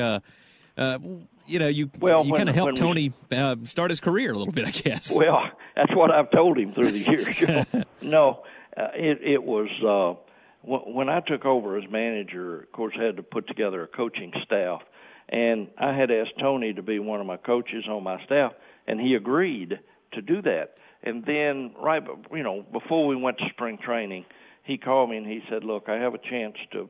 You 0.77 1.59
know, 1.59 1.67
you 1.67 1.89
well, 1.99 2.25
you 2.25 2.33
kind 2.33 2.49
of 2.49 2.55
helped 2.55 2.77
Tony 2.77 3.13
uh, 3.31 3.55
start 3.63 3.91
his 3.91 3.99
career 3.99 4.31
a 4.31 4.37
little 4.37 4.53
bit, 4.53 4.65
I 4.65 4.71
guess. 4.71 5.11
Well, 5.13 5.41
that's 5.75 5.93
what 5.95 6.11
I've 6.11 6.31
told 6.31 6.57
him 6.57 6.73
through 6.73 6.91
the 6.91 6.99
years. 7.07 7.85
no, 8.01 8.43
uh, 8.77 8.87
it 8.95 9.19
it 9.21 9.43
was 9.43 9.69
uh, 9.83 10.19
when 10.63 11.09
I 11.09 11.19
took 11.19 11.45
over 11.45 11.77
as 11.77 11.83
manager. 11.89 12.61
Of 12.61 12.71
course, 12.71 12.95
I 12.99 13.03
had 13.03 13.17
to 13.17 13.23
put 13.23 13.47
together 13.47 13.83
a 13.83 13.87
coaching 13.87 14.31
staff, 14.45 14.81
and 15.29 15.67
I 15.77 15.93
had 15.93 16.11
asked 16.11 16.39
Tony 16.39 16.73
to 16.73 16.81
be 16.81 16.99
one 16.99 17.19
of 17.19 17.27
my 17.27 17.37
coaches 17.37 17.85
on 17.89 18.03
my 18.03 18.23
staff, 18.25 18.53
and 18.87 18.99
he 18.99 19.15
agreed 19.15 19.79
to 20.13 20.21
do 20.21 20.41
that. 20.43 20.75
And 21.05 21.25
then, 21.25 21.73
right, 21.77 22.01
you 22.31 22.43
know, 22.43 22.65
before 22.71 23.05
we 23.05 23.15
went 23.15 23.37
to 23.39 23.45
spring 23.49 23.77
training, 23.83 24.25
he 24.63 24.77
called 24.77 25.09
me 25.09 25.17
and 25.17 25.27
he 25.27 25.41
said, 25.49 25.63
"Look, 25.63 25.89
I 25.89 25.95
have 25.95 26.13
a 26.13 26.19
chance 26.19 26.55
to." 26.71 26.89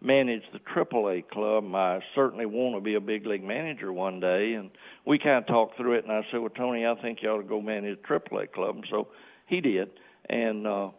Manage 0.00 0.42
the 0.52 0.60
AAA 0.60 1.28
club. 1.28 1.74
I 1.74 2.00
certainly 2.14 2.46
want 2.46 2.76
to 2.76 2.80
be 2.80 2.94
a 2.94 3.00
big 3.00 3.26
league 3.26 3.44
manager 3.44 3.92
one 3.92 4.20
day. 4.20 4.54
And 4.54 4.70
we 5.04 5.18
kind 5.18 5.38
of 5.38 5.46
talked 5.46 5.76
through 5.76 5.94
it, 5.94 6.04
and 6.04 6.12
I 6.12 6.22
said, 6.30 6.40
"Well, 6.40 6.50
Tony, 6.50 6.86
I 6.86 6.94
think 7.00 7.18
you 7.22 7.30
ought 7.30 7.38
to 7.38 7.48
go 7.48 7.60
manage 7.60 7.98
the 8.00 8.08
AAA 8.08 8.52
club." 8.52 8.76
And 8.76 8.86
so 8.90 9.08
he 9.46 9.60
did, 9.60 9.90
and 10.28 10.66
uh, 10.66 10.90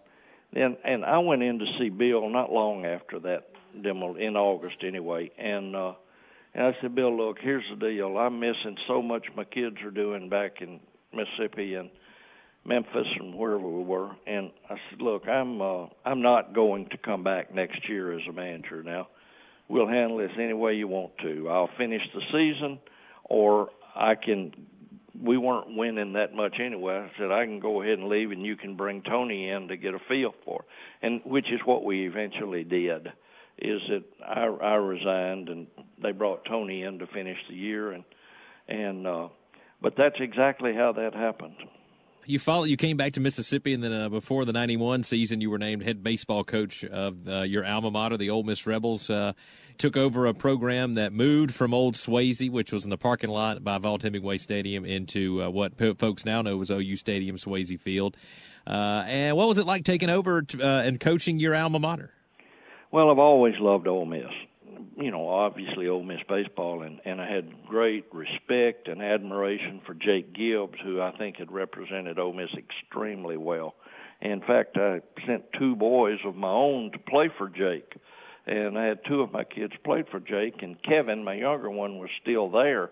and 0.53 0.77
and 0.83 1.05
I 1.05 1.19
went 1.19 1.43
in 1.43 1.59
to 1.59 1.65
see 1.79 1.89
Bill 1.89 2.29
not 2.29 2.51
long 2.51 2.85
after 2.85 3.19
that 3.19 3.49
demo 3.81 4.15
in 4.15 4.35
August 4.35 4.77
anyway, 4.83 5.31
and. 5.37 5.75
uh 5.75 5.93
and 6.53 6.63
I 6.65 6.71
said, 6.81 6.95
Bill, 6.95 7.15
look, 7.15 7.37
here's 7.39 7.63
the 7.69 7.75
deal. 7.75 8.17
I'm 8.17 8.39
missing 8.39 8.75
so 8.87 9.03
much 9.03 9.27
my 9.35 9.43
kids 9.43 9.77
are 9.83 9.91
doing 9.91 10.29
back 10.29 10.61
in 10.61 10.79
Mississippi, 11.13 11.75
and 11.75 11.89
Memphis 12.69 13.07
and 13.19 13.33
wherever 13.33 13.67
we 13.67 13.83
were. 13.83 14.11
And 14.27 14.51
I 14.69 14.75
said, 14.89 15.01
"Look, 15.01 15.27
I'm 15.27 15.59
uh, 15.59 15.87
I'm 16.05 16.21
not 16.21 16.53
going 16.53 16.87
to 16.89 16.97
come 16.97 17.23
back 17.23 17.53
next 17.53 17.89
year 17.89 18.13
as 18.13 18.21
a 18.29 18.31
manager. 18.31 18.83
Now, 18.83 19.07
we'll 19.67 19.87
handle 19.87 20.17
this 20.17 20.29
any 20.39 20.53
way 20.53 20.75
you 20.75 20.87
want 20.87 21.17
to. 21.23 21.49
I'll 21.49 21.71
finish 21.79 22.03
the 22.13 22.21
season, 22.31 22.79
or 23.25 23.69
I 23.95 24.13
can. 24.13 24.53
We 25.19 25.37
weren't 25.37 25.75
winning 25.75 26.13
that 26.13 26.35
much 26.35 26.57
anyway. 26.63 26.93
I 26.93 27.11
said 27.17 27.31
I 27.31 27.43
can 27.43 27.59
go 27.59 27.81
ahead 27.81 27.97
and 27.97 28.07
leave, 28.07 28.29
and 28.31 28.45
you 28.45 28.55
can 28.55 28.77
bring 28.77 29.01
Tony 29.01 29.49
in 29.49 29.67
to 29.69 29.75
get 29.75 29.95
a 29.95 29.99
feel 30.07 30.33
for, 30.45 30.61
it. 30.61 31.05
and 31.07 31.21
which 31.25 31.47
is 31.51 31.59
what 31.65 31.83
we 31.83 32.07
eventually 32.07 32.63
did. 32.63 33.07
Is 33.57 33.81
that 33.89 34.03
I, 34.23 34.45
I 34.45 34.75
resigned, 34.75 35.49
and 35.49 35.65
they 36.01 36.11
brought 36.11 36.45
Tony 36.45 36.83
in 36.83 36.99
to 36.99 37.07
finish 37.07 37.37
the 37.49 37.55
year, 37.55 37.93
and 37.93 38.03
and 38.67 39.07
uh, 39.07 39.29
but 39.81 39.95
that's 39.97 40.17
exactly 40.19 40.75
how 40.75 40.93
that 40.93 41.15
happened 41.15 41.55
you 42.25 42.39
follow. 42.39 42.63
You 42.63 42.77
came 42.77 42.97
back 42.97 43.13
to 43.13 43.19
Mississippi, 43.19 43.73
and 43.73 43.83
then 43.83 43.93
uh, 43.93 44.09
before 44.09 44.45
the 44.45 44.53
'91 44.53 45.03
season, 45.03 45.41
you 45.41 45.49
were 45.49 45.57
named 45.57 45.83
head 45.83 46.03
baseball 46.03 46.43
coach 46.43 46.83
of 46.83 47.27
uh, 47.27 47.41
your 47.41 47.65
alma 47.65 47.91
mater, 47.91 48.17
the 48.17 48.29
Ole 48.29 48.43
Miss 48.43 48.65
Rebels. 48.65 49.09
Uh, 49.09 49.33
took 49.77 49.95
over 49.95 50.25
a 50.25 50.33
program 50.33 50.95
that 50.95 51.13
moved 51.13 51.53
from 51.53 51.73
Old 51.73 51.95
Swayze, 51.95 52.51
which 52.51 52.71
was 52.71 52.83
in 52.83 52.89
the 52.89 52.97
parking 52.97 53.29
lot 53.29 53.63
by 53.63 53.77
Vaught 53.77 54.01
Hemingway 54.03 54.37
Stadium, 54.37 54.85
into 54.85 55.43
uh, 55.43 55.49
what 55.49 55.77
folks 55.97 56.25
now 56.25 56.41
know 56.41 56.61
as 56.61 56.69
OU 56.69 56.97
Stadium, 56.97 57.37
Swayze 57.37 57.79
Field. 57.79 58.17
Uh, 58.67 59.03
and 59.07 59.35
what 59.37 59.47
was 59.47 59.57
it 59.57 59.65
like 59.65 59.85
taking 59.85 60.09
over 60.09 60.41
to, 60.41 60.61
uh, 60.61 60.81
and 60.81 60.99
coaching 60.99 61.39
your 61.39 61.55
alma 61.55 61.79
mater? 61.79 62.11
Well, 62.91 63.09
I've 63.09 63.19
always 63.19 63.55
loved 63.59 63.87
Ole 63.87 64.05
Miss 64.05 64.25
you 64.99 65.11
know, 65.11 65.27
obviously 65.27 65.87
Ole 65.87 66.03
Miss 66.03 66.19
baseball, 66.27 66.83
and 66.83 66.99
and 67.05 67.21
I 67.21 67.29
had 67.29 67.65
great 67.65 68.05
respect 68.13 68.87
and 68.87 69.01
admiration 69.01 69.81
for 69.85 69.93
Jake 69.93 70.33
Gibbs, 70.33 70.77
who 70.83 71.01
I 71.01 71.11
think 71.17 71.37
had 71.37 71.51
represented 71.51 72.19
Ole 72.19 72.33
Miss 72.33 72.49
extremely 72.57 73.37
well. 73.37 73.75
In 74.21 74.41
fact, 74.41 74.77
I 74.77 74.99
sent 75.25 75.45
two 75.57 75.75
boys 75.77 76.19
of 76.25 76.35
my 76.35 76.49
own 76.49 76.91
to 76.91 76.99
play 76.99 77.29
for 77.37 77.47
Jake, 77.47 77.93
and 78.45 78.77
I 78.77 78.85
had 78.85 78.99
two 79.07 79.21
of 79.21 79.31
my 79.31 79.45
kids 79.45 79.71
played 79.85 80.05
for 80.09 80.19
Jake, 80.19 80.61
and 80.61 80.75
Kevin, 80.83 81.23
my 81.23 81.35
younger 81.35 81.69
one, 81.69 81.99
was 81.99 82.09
still 82.21 82.49
there 82.49 82.89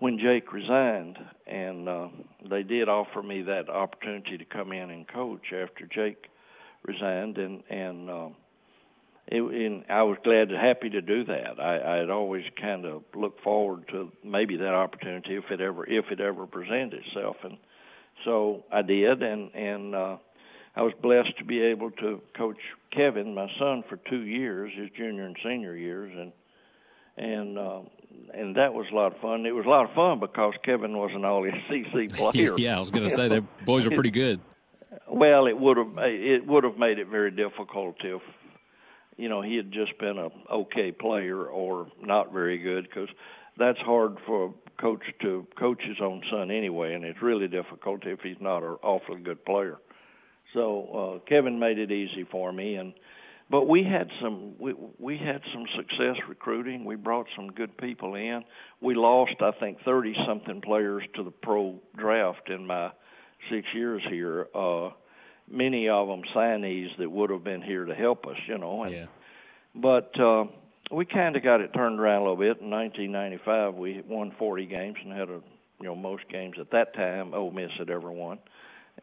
when 0.00 0.18
Jake 0.18 0.52
resigned, 0.52 1.18
and 1.46 1.88
uh, 1.88 2.08
they 2.50 2.62
did 2.62 2.90
offer 2.90 3.22
me 3.22 3.42
that 3.42 3.70
opportunity 3.70 4.36
to 4.36 4.44
come 4.44 4.72
in 4.72 4.90
and 4.90 5.08
coach 5.08 5.52
after 5.54 5.86
Jake 5.86 6.26
resigned, 6.84 7.38
and 7.38 7.62
and 7.70 8.10
uh, 8.10 8.28
it, 9.30 9.42
and 9.42 9.84
I 9.88 10.02
was 10.02 10.18
glad 10.24 10.50
and 10.50 10.58
happy 10.58 10.90
to 10.90 11.00
do 11.00 11.24
that. 11.24 11.60
I, 11.60 11.94
I 11.94 11.96
had 11.98 12.10
always 12.10 12.44
kind 12.60 12.84
of 12.84 13.02
looked 13.14 13.42
forward 13.42 13.86
to 13.88 14.10
maybe 14.24 14.56
that 14.56 14.74
opportunity 14.74 15.36
if 15.36 15.50
it 15.50 15.60
ever 15.60 15.86
if 15.86 16.06
it 16.10 16.20
ever 16.20 16.46
presented 16.46 16.94
itself, 16.94 17.36
and 17.44 17.56
so 18.24 18.64
I 18.72 18.82
did, 18.82 19.22
and 19.22 19.54
and 19.54 19.94
uh, 19.94 20.16
I 20.76 20.82
was 20.82 20.92
blessed 21.00 21.38
to 21.38 21.44
be 21.44 21.60
able 21.62 21.90
to 21.92 22.20
coach 22.36 22.58
Kevin, 22.92 23.34
my 23.34 23.48
son, 23.58 23.84
for 23.88 23.98
two 24.08 24.22
years, 24.22 24.72
his 24.76 24.90
junior 24.96 25.26
and 25.26 25.36
senior 25.44 25.76
years, 25.76 26.12
and 26.16 26.32
and 27.16 27.58
uh, 27.58 27.80
and 28.34 28.56
that 28.56 28.74
was 28.74 28.86
a 28.90 28.94
lot 28.94 29.14
of 29.14 29.20
fun. 29.20 29.46
It 29.46 29.54
was 29.54 29.66
a 29.66 29.68
lot 29.68 29.88
of 29.88 29.94
fun 29.94 30.20
because 30.20 30.54
Kevin 30.64 30.96
was 30.96 31.10
an 31.14 31.24
All 31.24 31.46
SEC 31.68 32.10
player. 32.16 32.54
yeah, 32.58 32.76
I 32.76 32.80
was 32.80 32.90
going 32.90 33.08
to 33.08 33.14
say 33.14 33.28
the 33.28 33.44
boys 33.64 33.86
are 33.86 33.90
pretty 33.90 34.10
good. 34.10 34.40
Well, 35.08 35.46
it 35.46 35.58
would 35.58 35.76
have 35.76 35.92
it 35.98 36.46
would 36.46 36.64
have 36.64 36.78
made 36.78 36.98
it 36.98 37.08
very 37.08 37.30
difficult 37.30 37.96
if 38.02 38.22
you 39.20 39.28
know 39.28 39.42
he 39.42 39.56
had 39.56 39.70
just 39.70 39.96
been 39.98 40.18
a 40.18 40.28
okay 40.52 40.90
player 40.92 41.44
or 41.44 41.88
not 42.00 42.32
very 42.32 42.58
good 42.58 42.84
because 42.84 43.08
that's 43.58 43.78
hard 43.80 44.16
for 44.26 44.46
a 44.46 44.80
coach 44.80 45.02
to 45.20 45.46
coach 45.58 45.82
his 45.82 45.98
own 46.02 46.22
son 46.30 46.50
anyway, 46.50 46.94
and 46.94 47.04
it's 47.04 47.20
really 47.20 47.48
difficult 47.48 48.06
if 48.06 48.20
he's 48.20 48.40
not 48.40 48.62
an 48.62 48.76
awfully 48.82 49.20
good 49.20 49.44
player. 49.44 49.76
So 50.54 51.20
uh, 51.22 51.28
Kevin 51.28 51.58
made 51.58 51.78
it 51.78 51.92
easy 51.92 52.26
for 52.30 52.50
me, 52.52 52.76
and 52.76 52.94
but 53.50 53.68
we 53.68 53.84
had 53.84 54.08
some 54.22 54.54
we 54.58 54.74
we 54.98 55.18
had 55.18 55.42
some 55.52 55.64
success 55.76 56.16
recruiting. 56.28 56.84
We 56.84 56.96
brought 56.96 57.26
some 57.36 57.48
good 57.48 57.76
people 57.76 58.14
in. 58.14 58.42
We 58.80 58.94
lost 58.94 59.34
I 59.40 59.50
think 59.60 59.78
thirty 59.84 60.14
something 60.26 60.62
players 60.62 61.02
to 61.16 61.22
the 61.22 61.30
pro 61.30 61.78
draft 61.96 62.48
in 62.48 62.66
my 62.66 62.90
six 63.50 63.66
years 63.74 64.02
here. 64.08 64.46
Uh, 64.54 64.90
many 65.50 65.88
of 65.88 66.08
them 66.08 66.22
signees 66.34 66.96
that 66.98 67.10
would 67.10 67.30
have 67.30 67.44
been 67.44 67.62
here 67.62 67.84
to 67.84 67.94
help 67.94 68.26
us, 68.26 68.36
you 68.46 68.58
know. 68.58 68.84
And, 68.84 68.92
yeah. 68.92 69.06
But 69.74 70.18
uh, 70.20 70.44
we 70.90 71.04
kind 71.04 71.36
of 71.36 71.42
got 71.42 71.60
it 71.60 71.72
turned 71.72 72.00
around 72.00 72.22
a 72.22 72.30
little 72.30 72.36
bit. 72.36 72.60
In 72.60 72.70
1995, 72.70 73.74
we 73.74 74.02
won 74.06 74.32
40 74.38 74.66
games 74.66 74.96
and 75.02 75.12
had 75.12 75.28
a 75.28 75.40
you 75.80 75.86
know 75.86 75.94
most 75.94 76.28
games 76.28 76.56
at 76.60 76.70
that 76.72 76.94
time 76.94 77.32
Ole 77.32 77.50
Miss 77.50 77.70
had 77.78 77.90
ever 77.90 78.10
won, 78.12 78.38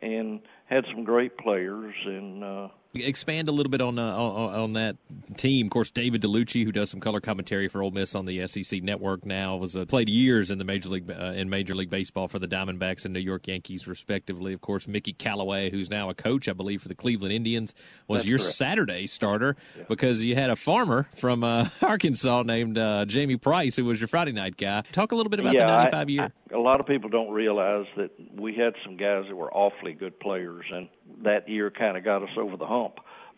and 0.01 0.41
had 0.65 0.85
some 0.91 1.03
great 1.03 1.37
players 1.37 1.95
and. 2.05 2.43
uh 2.43 2.67
expand 3.01 3.47
a 3.47 3.51
little 3.51 3.69
bit 3.69 3.81
on, 3.81 3.97
uh, 3.99 4.15
on, 4.15 4.53
on 4.53 4.73
that 4.73 4.95
team. 5.37 5.67
Of 5.67 5.71
course, 5.71 5.89
David 5.91 6.21
Dellucci, 6.21 6.63
who 6.63 6.71
does 6.71 6.89
some 6.89 6.99
color 6.99 7.19
commentary 7.19 7.67
for 7.67 7.81
Ole 7.81 7.91
Miss 7.91 8.15
on 8.15 8.25
the 8.25 8.45
SEC 8.47 8.81
Network 8.83 9.25
now, 9.25 9.55
was 9.57 9.75
uh, 9.75 9.85
played 9.85 10.09
years 10.09 10.51
in 10.51 10.57
the 10.57 10.63
major 10.63 10.89
league 10.89 11.09
uh, 11.11 11.33
in 11.35 11.49
Major 11.49 11.75
League 11.75 11.89
Baseball 11.89 12.27
for 12.27 12.39
the 12.39 12.47
Diamondbacks 12.47 13.05
and 13.05 13.13
New 13.13 13.19
York 13.19 13.47
Yankees, 13.47 13.87
respectively. 13.87 14.53
Of 14.53 14.61
course, 14.61 14.87
Mickey 14.87 15.13
Callaway, 15.13 15.69
who's 15.69 15.89
now 15.89 16.09
a 16.09 16.13
coach, 16.13 16.47
I 16.47 16.53
believe, 16.53 16.81
for 16.81 16.87
the 16.87 16.95
Cleveland 16.95 17.33
Indians, 17.33 17.73
was 18.07 18.19
That's 18.19 18.27
your 18.27 18.37
correct. 18.39 18.53
Saturday 18.55 19.07
starter 19.07 19.55
Yeah. 19.77 19.83
because 19.87 20.23
you 20.23 20.35
had 20.35 20.49
a 20.49 20.55
farmer 20.55 21.07
from 21.17 21.43
uh, 21.43 21.69
Arkansas 21.81 22.43
named 22.43 22.77
uh, 22.77 23.05
Jamie 23.05 23.37
Price, 23.37 23.75
who 23.75 23.85
was 23.85 23.99
your 23.99 24.07
Friday 24.07 24.31
night 24.31 24.57
guy. 24.57 24.83
Talk 24.91 25.11
a 25.11 25.15
little 25.15 25.29
bit 25.29 25.39
about 25.39 25.53
yeah, 25.53 25.65
the 25.67 25.73
I- 25.73 25.77
95 25.85 26.09
year. 26.09 26.21
I- 26.23 26.31
a 26.53 26.57
lot 26.59 26.79
of 26.79 26.85
people 26.87 27.09
don't 27.09 27.31
realize 27.31 27.85
that 27.97 28.09
we 28.33 28.55
had 28.55 28.73
some 28.85 28.95
guys 28.95 29.25
that 29.27 29.35
were 29.35 29.53
awfully 29.53 29.91
good 29.91 30.17
players, 30.17 30.63
and 30.73 30.87
that 31.23 31.49
year 31.49 31.69
kind 31.69 31.97
of 31.97 32.05
got 32.05 32.23
us 32.23 32.29
over 32.37 32.55
the 32.55 32.65
hump. 32.65 32.86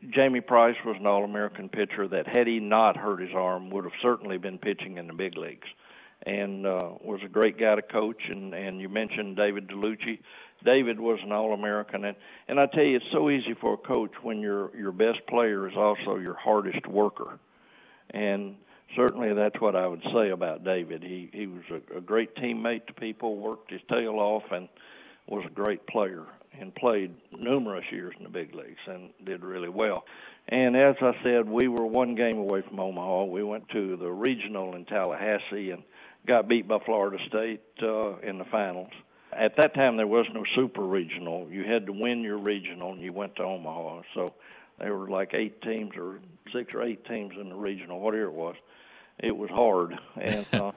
Jamie 0.07 0.41
Price 0.41 0.77
was 0.85 0.95
an 0.97 1.05
All-American 1.05 1.67
pitcher 1.67 2.07
that, 2.07 2.25
had 2.27 2.47
he 2.47 2.59
not 2.59 2.95
hurt 2.95 3.19
his 3.19 3.33
arm, 3.35 3.69
would 3.69 3.83
have 3.83 3.93
certainly 4.01 4.37
been 4.37 4.57
pitching 4.57 4.97
in 4.97 5.07
the 5.07 5.13
big 5.13 5.37
leagues, 5.37 5.67
and 6.25 6.65
uh, 6.65 6.91
was 7.03 7.19
a 7.23 7.27
great 7.27 7.57
guy 7.57 7.75
to 7.75 7.81
coach. 7.81 8.21
And 8.29 8.53
and 8.53 8.79
you 8.79 8.87
mentioned 8.87 9.35
David 9.35 9.67
Dellucci. 9.67 10.19
David 10.63 10.99
was 10.99 11.19
an 11.23 11.31
All-American, 11.31 12.05
and 12.05 12.15
and 12.47 12.59
I 12.59 12.65
tell 12.67 12.83
you, 12.83 12.97
it's 12.97 13.11
so 13.11 13.29
easy 13.29 13.53
for 13.59 13.73
a 13.73 13.77
coach 13.77 14.11
when 14.21 14.39
your 14.39 14.75
your 14.75 14.91
best 14.93 15.19
player 15.27 15.67
is 15.67 15.75
also 15.75 16.17
your 16.17 16.35
hardest 16.35 16.87
worker, 16.87 17.37
and 18.11 18.55
certainly 18.95 19.33
that's 19.33 19.59
what 19.59 19.75
I 19.75 19.85
would 19.85 20.03
say 20.13 20.29
about 20.29 20.63
David. 20.63 21.03
He 21.03 21.29
he 21.33 21.47
was 21.47 21.63
a, 21.71 21.97
a 21.97 22.01
great 22.01 22.35
teammate 22.35 22.87
to 22.87 22.93
people, 22.93 23.35
worked 23.35 23.71
his 23.71 23.81
tail 23.89 24.15
off, 24.15 24.43
and 24.51 24.69
was 25.27 25.43
a 25.45 25.49
great 25.49 25.85
player 25.87 26.25
and 26.59 26.73
played 26.75 27.13
numerous 27.37 27.85
years 27.91 28.13
in 28.17 28.23
the 28.23 28.29
big 28.29 28.53
leagues 28.53 28.79
and 28.87 29.09
did 29.25 29.43
really 29.43 29.69
well. 29.69 30.03
And 30.47 30.75
as 30.75 30.95
I 31.01 31.13
said, 31.23 31.47
we 31.47 31.67
were 31.67 31.85
one 31.85 32.15
game 32.15 32.37
away 32.37 32.63
from 32.67 32.79
Omaha. 32.79 33.25
We 33.25 33.43
went 33.43 33.69
to 33.69 33.97
the 33.97 34.09
regional 34.09 34.75
in 34.75 34.85
Tallahassee 34.85 35.71
and 35.71 35.83
got 36.27 36.47
beat 36.47 36.67
by 36.67 36.79
Florida 36.85 37.17
State 37.27 37.61
uh, 37.81 38.17
in 38.19 38.37
the 38.37 38.45
finals. 38.45 38.89
at 39.31 39.55
that 39.57 39.73
time 39.75 39.97
there 39.97 40.07
was 40.07 40.25
no 40.33 40.43
super 40.55 40.81
regional. 40.81 41.47
You 41.49 41.63
had 41.63 41.85
to 41.85 41.93
win 41.93 42.21
your 42.21 42.37
regional, 42.37 42.93
and 42.93 43.01
you 43.01 43.13
went 43.13 43.35
to 43.35 43.43
Omaha. 43.43 44.01
So 44.13 44.33
there 44.79 44.95
were 44.95 45.09
like 45.09 45.33
eight 45.33 45.61
teams 45.61 45.91
or 45.97 46.19
six 46.53 46.73
or 46.73 46.83
eight 46.83 47.05
teams 47.05 47.33
in 47.39 47.49
the 47.49 47.55
regional, 47.55 47.99
whatever 47.99 48.25
it 48.25 48.33
was. 48.33 48.55
It 49.19 49.35
was 49.35 49.49
hard, 49.49 49.93
and 50.19 50.45
uh, 50.53 50.71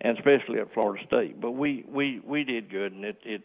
and 0.00 0.18
especially 0.18 0.60
at 0.60 0.72
Florida 0.74 1.04
State. 1.06 1.40
But 1.40 1.52
we 1.52 1.84
we 1.88 2.20
we 2.24 2.44
did 2.44 2.70
good, 2.70 2.92
and 2.92 3.04
it 3.04 3.18
it 3.24 3.42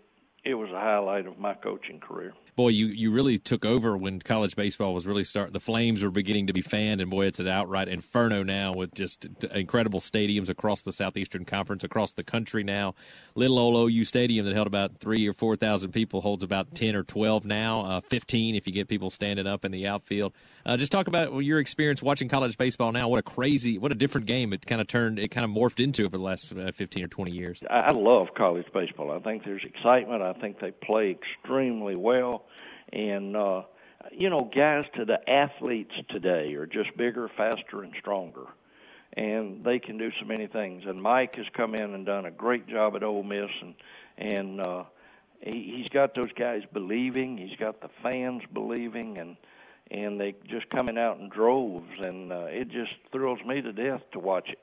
it 0.48 0.54
was 0.54 0.70
a 0.70 0.80
highlight 0.80 1.28
of 1.28 1.38
my 1.38 1.54
coaching 1.54 2.00
career 2.00 2.34
boy, 2.58 2.70
you, 2.70 2.88
you 2.88 3.12
really 3.12 3.38
took 3.38 3.64
over 3.64 3.96
when 3.96 4.20
college 4.20 4.56
baseball 4.56 4.94
was 4.94 5.06
really 5.06 5.24
starting. 5.24 5.54
The 5.54 5.60
Flames 5.60 6.04
were 6.04 6.10
beginning 6.10 6.48
to 6.48 6.54
be 6.54 6.62
fanned, 6.62 7.00
and 7.00 7.10
boy, 7.10 7.28
it's 7.28 7.40
an 7.40 7.48
outright 7.48 7.88
inferno 7.88 8.42
now 8.42 8.74
with 8.74 8.94
just 8.96 9.28
incredible 9.54 10.00
stadiums 10.00 10.50
across 10.50 10.82
the 10.82 10.92
Southeastern 10.92 11.46
Conference, 11.46 11.84
across 11.84 12.12
the 12.12 12.24
country 12.24 12.64
now. 12.64 12.96
Little 13.36 13.60
old 13.60 13.92
OU 13.92 14.04
Stadium 14.06 14.46
that 14.48 14.56
held 14.56 14.66
about 14.66 14.98
three 14.98 15.28
or 15.28 15.34
four 15.34 15.56
thousand 15.56 15.92
people 15.92 16.22
holds 16.22 16.44
about 16.44 16.74
ten 16.74 16.96
or 16.96 17.04
twelve 17.04 17.46
now, 17.46 17.82
uh, 17.82 18.02
fifteen 18.02 18.56
if 18.56 18.66
you 18.66 18.74
get 18.74 18.88
people 18.88 19.12
standing 19.12 19.46
up 19.46 19.64
in 19.64 19.72
the 19.72 19.86
outfield. 19.86 20.34
Uh, 20.66 20.76
just 20.76 20.92
talk 20.92 21.08
about 21.08 21.32
your 21.44 21.60
experience 21.60 22.02
watching 22.02 22.28
college 22.28 22.58
baseball 22.58 22.92
now. 22.92 23.08
What 23.08 23.20
a 23.20 23.24
crazy, 23.24 23.78
what 23.78 23.92
a 23.92 23.96
different 23.96 24.26
game 24.26 24.52
it 24.52 24.66
kind 24.66 24.82
of 24.82 24.88
turned, 24.88 25.20
it 25.20 25.30
kind 25.30 25.46
of 25.46 25.52
morphed 25.52 25.82
into 25.82 26.04
over 26.06 26.18
the 26.18 26.24
last 26.24 26.52
uh, 26.52 26.72
fifteen 26.72 27.04
or 27.04 27.08
twenty 27.08 27.32
years. 27.32 27.64
I 27.70 27.92
love 27.92 28.30
college 28.36 28.66
baseball. 28.74 29.12
I 29.12 29.20
think 29.20 29.46
there's 29.46 29.64
excitement. 29.64 30.24
I 30.24 30.34
think 30.34 30.60
they 30.60 30.72
play 30.72 31.12
extremely 31.12 31.96
well 31.96 32.47
and 32.94 33.36
uh 33.36 33.64
you 34.12 34.30
know 34.30 34.50
guys 34.54 34.86
to 34.96 35.06
the 35.06 35.30
athletes 35.30 35.94
today 36.10 36.54
are 36.54 36.66
just 36.66 36.96
bigger 36.98 37.30
faster 37.36 37.84
and 37.84 37.94
stronger. 38.00 38.46
And 39.14 39.64
they 39.64 39.80
can 39.80 39.98
do 39.98 40.12
so 40.20 40.26
many 40.26 40.48
things. 40.48 40.84
And 40.86 41.02
mike 41.02 41.36
has 41.38 41.48
come 41.54 41.76
in 41.76 41.94
and 41.94 42.06
done 42.06 42.26
a 42.26 42.32
great 42.32 42.68
job 42.68 42.96
at 42.96 43.04
Ole 43.04 43.24
miss. 43.24 43.50
And 43.62 43.76
and 44.18 44.62
uh 44.62 44.84
he, 45.42 45.78
he's 45.78 45.90
got 45.90 46.16
those 46.16 46.32
guys 46.38 46.64
believing. 46.74 47.38
He's 47.38 47.58
got 47.58 47.82
the 47.82 47.90
fans 48.02 48.44
believing. 48.54 49.18
And 49.18 49.38
and 49.90 50.20
they 50.20 50.36
just 50.48 50.70
coming 50.70 50.98
out 50.98 51.20
in 51.20 51.30
droves. 51.30 52.00
And 52.00 52.32
uh, 52.32 52.46
it 52.50 52.70
just 52.70 52.92
thrills 53.12 53.40
me 53.46 53.62
to 53.62 53.72
death 53.72 54.02
to 54.12 54.20
watch 54.20 54.50
it 54.50 54.60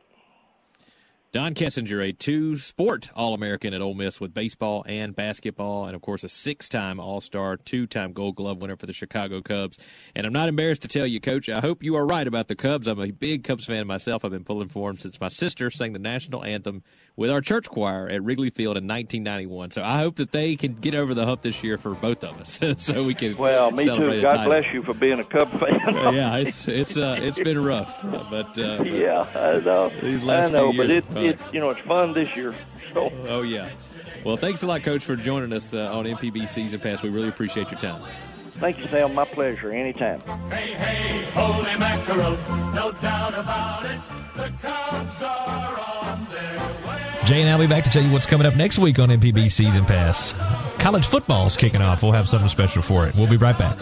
Don 1.34 1.52
Kessinger, 1.52 2.00
a 2.00 2.12
two 2.12 2.56
sport 2.60 3.10
All 3.16 3.34
American 3.34 3.74
at 3.74 3.80
Ole 3.80 3.94
Miss 3.94 4.20
with 4.20 4.32
baseball 4.32 4.84
and 4.86 5.16
basketball, 5.16 5.84
and 5.84 5.96
of 5.96 6.00
course 6.00 6.22
a 6.22 6.28
six 6.28 6.68
time 6.68 7.00
All 7.00 7.20
Star, 7.20 7.56
two 7.56 7.88
time 7.88 8.12
Gold 8.12 8.36
Glove 8.36 8.58
winner 8.58 8.76
for 8.76 8.86
the 8.86 8.92
Chicago 8.92 9.42
Cubs. 9.42 9.76
And 10.14 10.28
I'm 10.28 10.32
not 10.32 10.48
embarrassed 10.48 10.82
to 10.82 10.88
tell 10.88 11.08
you, 11.08 11.20
Coach, 11.20 11.48
I 11.48 11.58
hope 11.58 11.82
you 11.82 11.96
are 11.96 12.06
right 12.06 12.28
about 12.28 12.46
the 12.46 12.54
Cubs. 12.54 12.86
I'm 12.86 13.00
a 13.00 13.10
big 13.10 13.42
Cubs 13.42 13.64
fan 13.64 13.84
myself. 13.88 14.24
I've 14.24 14.30
been 14.30 14.44
pulling 14.44 14.68
for 14.68 14.88
them 14.88 15.00
since 15.00 15.20
my 15.20 15.26
sister 15.26 15.72
sang 15.72 15.92
the 15.92 15.98
national 15.98 16.44
anthem 16.44 16.84
with 17.16 17.30
our 17.30 17.40
church 17.40 17.68
choir 17.68 18.08
at 18.08 18.22
Wrigley 18.22 18.50
Field 18.50 18.76
in 18.76 18.84
1991. 18.84 19.70
So 19.70 19.82
I 19.82 19.98
hope 19.98 20.16
that 20.16 20.32
they 20.32 20.56
can 20.56 20.74
get 20.74 20.94
over 20.94 21.14
the 21.14 21.24
hump 21.24 21.42
this 21.42 21.62
year 21.62 21.78
for 21.78 21.94
both 21.94 22.24
of 22.24 22.40
us, 22.40 22.58
so 22.82 23.04
we 23.04 23.14
can. 23.14 23.36
Well, 23.36 23.70
me 23.70 23.84
too. 23.84 24.22
God 24.22 24.44
bless 24.44 24.72
you 24.72 24.82
for 24.82 24.94
being 24.94 25.20
a 25.20 25.24
Cub 25.24 25.50
fan. 25.58 25.80
yeah, 26.14 26.36
it's 26.36 26.66
it's 26.68 26.96
uh, 26.96 27.16
it's 27.20 27.38
been 27.38 27.62
rough, 27.62 28.00
but 28.30 28.58
uh, 28.58 28.82
yeah, 28.82 29.26
I 29.34 29.60
know. 29.60 29.90
These 30.00 30.22
last 30.22 30.48
I 30.48 30.52
know, 30.52 30.72
few 30.72 30.80
but 30.80 30.88
years, 30.88 31.04
it, 31.10 31.16
it 31.16 31.40
you 31.52 31.60
know 31.60 31.70
it's 31.70 31.80
fun 31.80 32.12
this 32.12 32.34
year. 32.36 32.54
So. 32.92 33.12
Oh 33.26 33.42
yeah. 33.42 33.70
Well, 34.24 34.36
thanks 34.36 34.62
a 34.62 34.66
lot, 34.66 34.82
Coach, 34.82 35.04
for 35.04 35.16
joining 35.16 35.52
us 35.52 35.74
uh, 35.74 35.92
on 35.92 36.06
MPB 36.06 36.48
Season 36.48 36.80
Pass. 36.80 37.02
We 37.02 37.10
really 37.10 37.28
appreciate 37.28 37.70
your 37.70 37.80
time. 37.80 38.02
Thank 38.52 38.78
you, 38.78 38.86
Sam. 38.86 39.14
My 39.14 39.24
pleasure. 39.24 39.72
Anytime. 39.72 40.20
Hey, 40.48 40.72
hey, 40.74 41.24
holy 41.32 41.76
mackerel, 41.76 42.38
no 42.72 42.92
doubt 43.02 43.34
about 43.34 43.84
it. 43.84 44.00
The 44.34 44.52
Cubs 44.62 45.22
are 45.22 45.78
on 45.80 46.26
their 46.30 46.68
way. 46.68 46.73
Jay 47.24 47.40
and 47.40 47.48
I'll 47.48 47.58
be 47.58 47.66
back 47.66 47.84
to 47.84 47.90
tell 47.90 48.02
you 48.02 48.12
what's 48.12 48.26
coming 48.26 48.46
up 48.46 48.54
next 48.54 48.78
week 48.78 48.98
on 48.98 49.08
MPB 49.08 49.50
Season 49.50 49.86
Pass. 49.86 50.32
College 50.78 51.06
football's 51.06 51.56
kicking 51.56 51.80
off. 51.80 52.02
We'll 52.02 52.12
have 52.12 52.28
something 52.28 52.50
special 52.50 52.82
for 52.82 53.06
it. 53.06 53.14
We'll 53.16 53.26
be 53.26 53.38
right 53.38 53.58
back. 53.58 53.78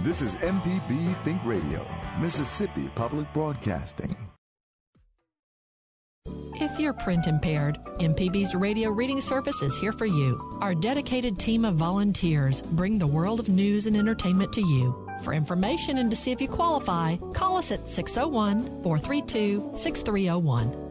This 0.00 0.20
is 0.20 0.36
MPB 0.36 1.24
Think 1.24 1.42
Radio, 1.46 1.86
Mississippi 2.20 2.90
Public 2.94 3.32
Broadcasting. 3.32 4.23
If 6.74 6.80
you're 6.80 6.92
print 6.92 7.28
impaired, 7.28 7.78
MPB's 8.00 8.52
radio 8.56 8.90
reading 8.90 9.20
service 9.20 9.62
is 9.62 9.76
here 9.76 9.92
for 9.92 10.06
you. 10.06 10.58
Our 10.60 10.74
dedicated 10.74 11.38
team 11.38 11.64
of 11.64 11.76
volunteers 11.76 12.62
bring 12.62 12.98
the 12.98 13.06
world 13.06 13.38
of 13.38 13.48
news 13.48 13.86
and 13.86 13.96
entertainment 13.96 14.52
to 14.54 14.60
you. 14.60 15.08
For 15.22 15.34
information 15.34 15.98
and 15.98 16.10
to 16.10 16.16
see 16.16 16.32
if 16.32 16.40
you 16.40 16.48
qualify, 16.48 17.18
call 17.32 17.58
us 17.58 17.70
at 17.70 17.86
601 17.86 18.82
432 18.82 19.70
6301. 19.72 20.83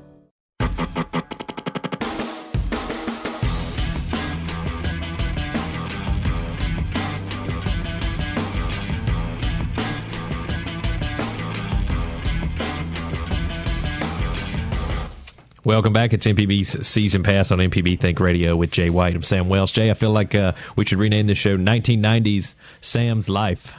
Welcome 15.66 15.94
back. 15.94 16.12
It's 16.12 16.28
MPB's 16.28 16.86
Season 16.86 17.24
Pass 17.24 17.50
on 17.50 17.60
MPB 17.60 17.98
Think 17.98 18.20
Radio 18.20 18.54
with 18.58 18.70
Jay 18.70 18.90
White. 18.90 19.16
I'm 19.16 19.24
Sam 19.24 19.48
Wells. 19.48 19.72
Jay, 19.72 19.90
I 19.90 19.94
feel 19.94 20.12
like 20.12 20.36
uh, 20.36 20.52
we 20.76 20.84
should 20.84 21.00
rename 21.00 21.28
this 21.28 21.38
show 21.38 21.56
1990s 21.56 22.54
Sam's 22.82 23.30
Life. 23.30 23.74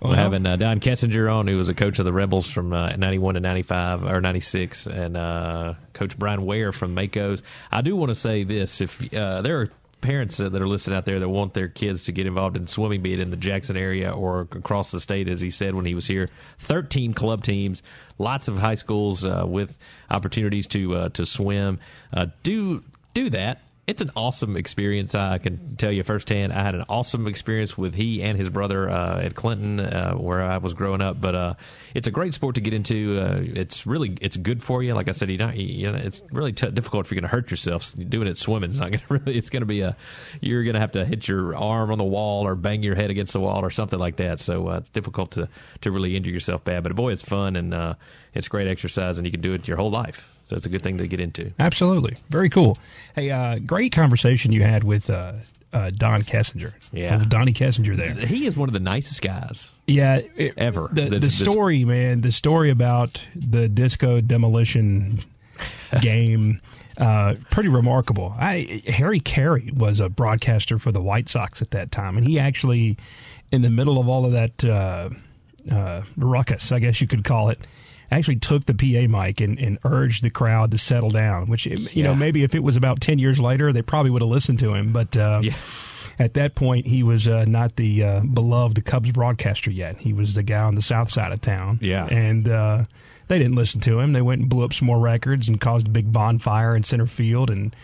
We're 0.00 0.12
uh-huh. 0.12 0.22
having 0.22 0.46
uh, 0.46 0.56
Don 0.56 0.80
Kessinger 0.80 1.30
on, 1.30 1.46
who 1.46 1.58
was 1.58 1.68
a 1.68 1.74
coach 1.74 1.98
of 1.98 2.06
the 2.06 2.12
Rebels 2.14 2.48
from 2.48 2.72
uh, 2.72 2.96
91 2.96 3.34
to 3.34 3.40
95 3.40 4.04
or 4.04 4.22
96, 4.22 4.86
and 4.86 5.14
uh, 5.14 5.74
Coach 5.92 6.18
Brian 6.18 6.46
Ware 6.46 6.72
from 6.72 6.96
Makos. 6.96 7.42
I 7.70 7.82
do 7.82 7.94
want 7.96 8.08
to 8.08 8.14
say 8.14 8.44
this: 8.44 8.80
if 8.80 9.12
uh, 9.12 9.42
there 9.42 9.60
are 9.60 9.70
parents 10.00 10.38
that 10.38 10.54
are 10.54 10.68
listening 10.68 10.96
out 10.96 11.04
there 11.04 11.20
that 11.20 11.28
want 11.28 11.54
their 11.54 11.68
kids 11.68 12.04
to 12.04 12.12
get 12.12 12.26
involved 12.26 12.56
in 12.56 12.66
swimming, 12.66 13.02
be 13.02 13.12
it 13.12 13.20
in 13.20 13.30
the 13.30 13.36
Jackson 13.36 13.76
area 13.76 14.10
or 14.10 14.40
across 14.40 14.90
the 14.90 15.00
state, 15.00 15.28
as 15.28 15.40
he 15.40 15.50
said 15.50 15.74
when 15.74 15.84
he 15.84 15.94
was 15.94 16.06
here. 16.06 16.28
Thirteen 16.58 17.14
club 17.14 17.44
teams, 17.44 17.82
lots 18.18 18.48
of 18.48 18.58
high 18.58 18.74
schools 18.74 19.24
uh, 19.24 19.44
with 19.46 19.76
opportunities 20.10 20.66
to 20.68 20.94
uh, 20.94 21.08
to 21.10 21.26
swim. 21.26 21.78
Uh, 22.12 22.26
do 22.42 22.82
do 23.14 23.30
that 23.30 23.62
it's 23.86 24.02
an 24.02 24.12
awesome 24.14 24.56
experience. 24.56 25.14
I 25.14 25.38
can 25.38 25.76
tell 25.76 25.90
you 25.90 26.04
firsthand. 26.04 26.52
I 26.52 26.62
had 26.62 26.74
an 26.74 26.84
awesome 26.88 27.26
experience 27.26 27.76
with 27.76 27.94
he 27.94 28.22
and 28.22 28.38
his 28.38 28.48
brother 28.48 28.88
uh, 28.88 29.20
at 29.20 29.34
Clinton, 29.34 29.80
uh, 29.80 30.14
where 30.14 30.42
I 30.42 30.58
was 30.58 30.74
growing 30.74 31.00
up. 31.00 31.20
But 31.20 31.34
uh, 31.34 31.54
it's 31.94 32.06
a 32.06 32.10
great 32.10 32.32
sport 32.32 32.54
to 32.54 32.60
get 32.60 32.72
into. 32.72 33.18
Uh, 33.20 33.40
it's 33.42 33.86
really 33.86 34.16
it's 34.20 34.36
good 34.36 34.62
for 34.62 34.82
you. 34.82 34.94
Like 34.94 35.08
I 35.08 35.12
said, 35.12 35.30
you 35.30 35.38
know, 35.38 35.50
you 35.50 35.90
know 35.90 35.98
it's 35.98 36.22
really 36.30 36.52
t- 36.52 36.70
difficult 36.70 37.06
if 37.06 37.10
you're 37.10 37.20
going 37.20 37.28
to 37.28 37.34
hurt 37.34 37.50
yourself. 37.50 37.92
Doing 37.96 38.28
it 38.28 38.38
swimming 38.38 38.70
is 38.70 38.78
not 38.78 38.92
going 38.92 39.00
to 39.08 39.14
really. 39.14 39.36
It's 39.36 39.50
going 39.50 39.62
to 39.62 39.66
be 39.66 39.80
a 39.80 39.96
you're 40.40 40.62
going 40.62 40.74
to 40.74 40.80
have 40.80 40.92
to 40.92 41.04
hit 41.04 41.26
your 41.26 41.56
arm 41.56 41.90
on 41.90 41.98
the 41.98 42.04
wall 42.04 42.46
or 42.46 42.54
bang 42.54 42.82
your 42.82 42.94
head 42.94 43.10
against 43.10 43.32
the 43.32 43.40
wall 43.40 43.64
or 43.64 43.70
something 43.70 43.98
like 43.98 44.16
that. 44.16 44.40
So 44.40 44.68
uh, 44.68 44.76
it's 44.78 44.90
difficult 44.90 45.32
to 45.32 45.48
to 45.80 45.90
really 45.90 46.16
injure 46.16 46.30
yourself 46.30 46.62
bad. 46.64 46.84
But 46.84 46.94
boy, 46.94 47.12
it's 47.12 47.24
fun 47.24 47.56
and 47.56 47.74
uh, 47.74 47.94
it's 48.34 48.46
great 48.46 48.68
exercise, 48.68 49.18
and 49.18 49.26
you 49.26 49.32
can 49.32 49.40
do 49.40 49.54
it 49.54 49.66
your 49.66 49.78
whole 49.78 49.90
life. 49.90 50.29
So 50.50 50.56
it's 50.56 50.66
a 50.66 50.68
good 50.68 50.82
thing 50.82 50.98
to 50.98 51.06
get 51.06 51.20
into. 51.20 51.52
Absolutely. 51.60 52.16
Very 52.28 52.50
cool. 52.50 52.76
Hey, 53.14 53.30
uh, 53.30 53.60
great 53.60 53.92
conversation 53.92 54.50
you 54.50 54.64
had 54.64 54.82
with 54.82 55.08
uh, 55.08 55.34
uh, 55.72 55.90
Don 55.90 56.24
Kessinger. 56.24 56.72
Yeah. 56.90 57.24
Donnie 57.28 57.52
Kessinger 57.52 57.96
there. 57.96 58.14
He 58.26 58.48
is 58.48 58.56
one 58.56 58.68
of 58.68 58.72
the 58.72 58.80
nicest 58.80 59.22
guys. 59.22 59.70
Yeah. 59.86 60.22
It, 60.34 60.54
ever. 60.56 60.88
The, 60.90 61.20
the 61.20 61.30
story, 61.30 61.84
man, 61.84 62.22
the 62.22 62.32
story 62.32 62.68
about 62.68 63.22
the 63.36 63.68
disco 63.68 64.20
demolition 64.20 65.24
game. 66.00 66.60
Uh, 66.98 67.36
pretty 67.52 67.68
remarkable. 67.68 68.34
I, 68.36 68.82
Harry 68.88 69.20
Caray 69.20 69.70
was 69.70 70.00
a 70.00 70.08
broadcaster 70.08 70.80
for 70.80 70.90
the 70.90 71.00
White 71.00 71.28
Sox 71.28 71.62
at 71.62 71.70
that 71.70 71.92
time, 71.92 72.18
and 72.18 72.26
he 72.26 72.40
actually, 72.40 72.98
in 73.52 73.62
the 73.62 73.70
middle 73.70 74.00
of 74.00 74.08
all 74.08 74.26
of 74.26 74.32
that 74.32 74.64
uh, 74.64 75.10
uh, 75.72 76.02
ruckus, 76.16 76.72
I 76.72 76.80
guess 76.80 77.00
you 77.00 77.06
could 77.06 77.22
call 77.22 77.50
it, 77.50 77.60
actually 78.10 78.36
took 78.36 78.66
the 78.66 78.74
PA 78.74 79.08
mic 79.08 79.40
and, 79.40 79.58
and 79.58 79.78
urged 79.84 80.22
the 80.22 80.30
crowd 80.30 80.70
to 80.72 80.78
settle 80.78 81.10
down. 81.10 81.46
Which 81.46 81.66
you 81.66 81.88
yeah. 81.92 82.04
know 82.04 82.14
maybe 82.14 82.42
if 82.42 82.54
it 82.54 82.62
was 82.62 82.76
about 82.76 83.00
ten 83.00 83.18
years 83.18 83.38
later, 83.38 83.72
they 83.72 83.82
probably 83.82 84.10
would 84.10 84.22
have 84.22 84.30
listened 84.30 84.58
to 84.60 84.74
him. 84.74 84.92
But 84.92 85.16
uh, 85.16 85.40
yeah. 85.42 85.54
at 86.18 86.34
that 86.34 86.54
point, 86.54 86.86
he 86.86 87.02
was 87.02 87.28
uh, 87.28 87.44
not 87.46 87.76
the 87.76 88.04
uh, 88.04 88.20
beloved 88.20 88.84
Cubs 88.84 89.12
broadcaster 89.12 89.70
yet. 89.70 89.96
He 89.98 90.12
was 90.12 90.34
the 90.34 90.42
guy 90.42 90.62
on 90.62 90.74
the 90.74 90.82
south 90.82 91.10
side 91.10 91.32
of 91.32 91.40
town. 91.40 91.78
Yeah, 91.82 92.06
and 92.06 92.48
uh, 92.48 92.84
they 93.28 93.38
didn't 93.38 93.54
listen 93.56 93.80
to 93.82 94.00
him. 94.00 94.12
They 94.12 94.22
went 94.22 94.40
and 94.40 94.50
blew 94.50 94.64
up 94.64 94.74
some 94.74 94.86
more 94.86 94.98
records 94.98 95.48
and 95.48 95.60
caused 95.60 95.86
a 95.86 95.90
big 95.90 96.12
bonfire 96.12 96.74
in 96.76 96.84
center 96.84 97.06
field 97.06 97.50
and. 97.50 97.74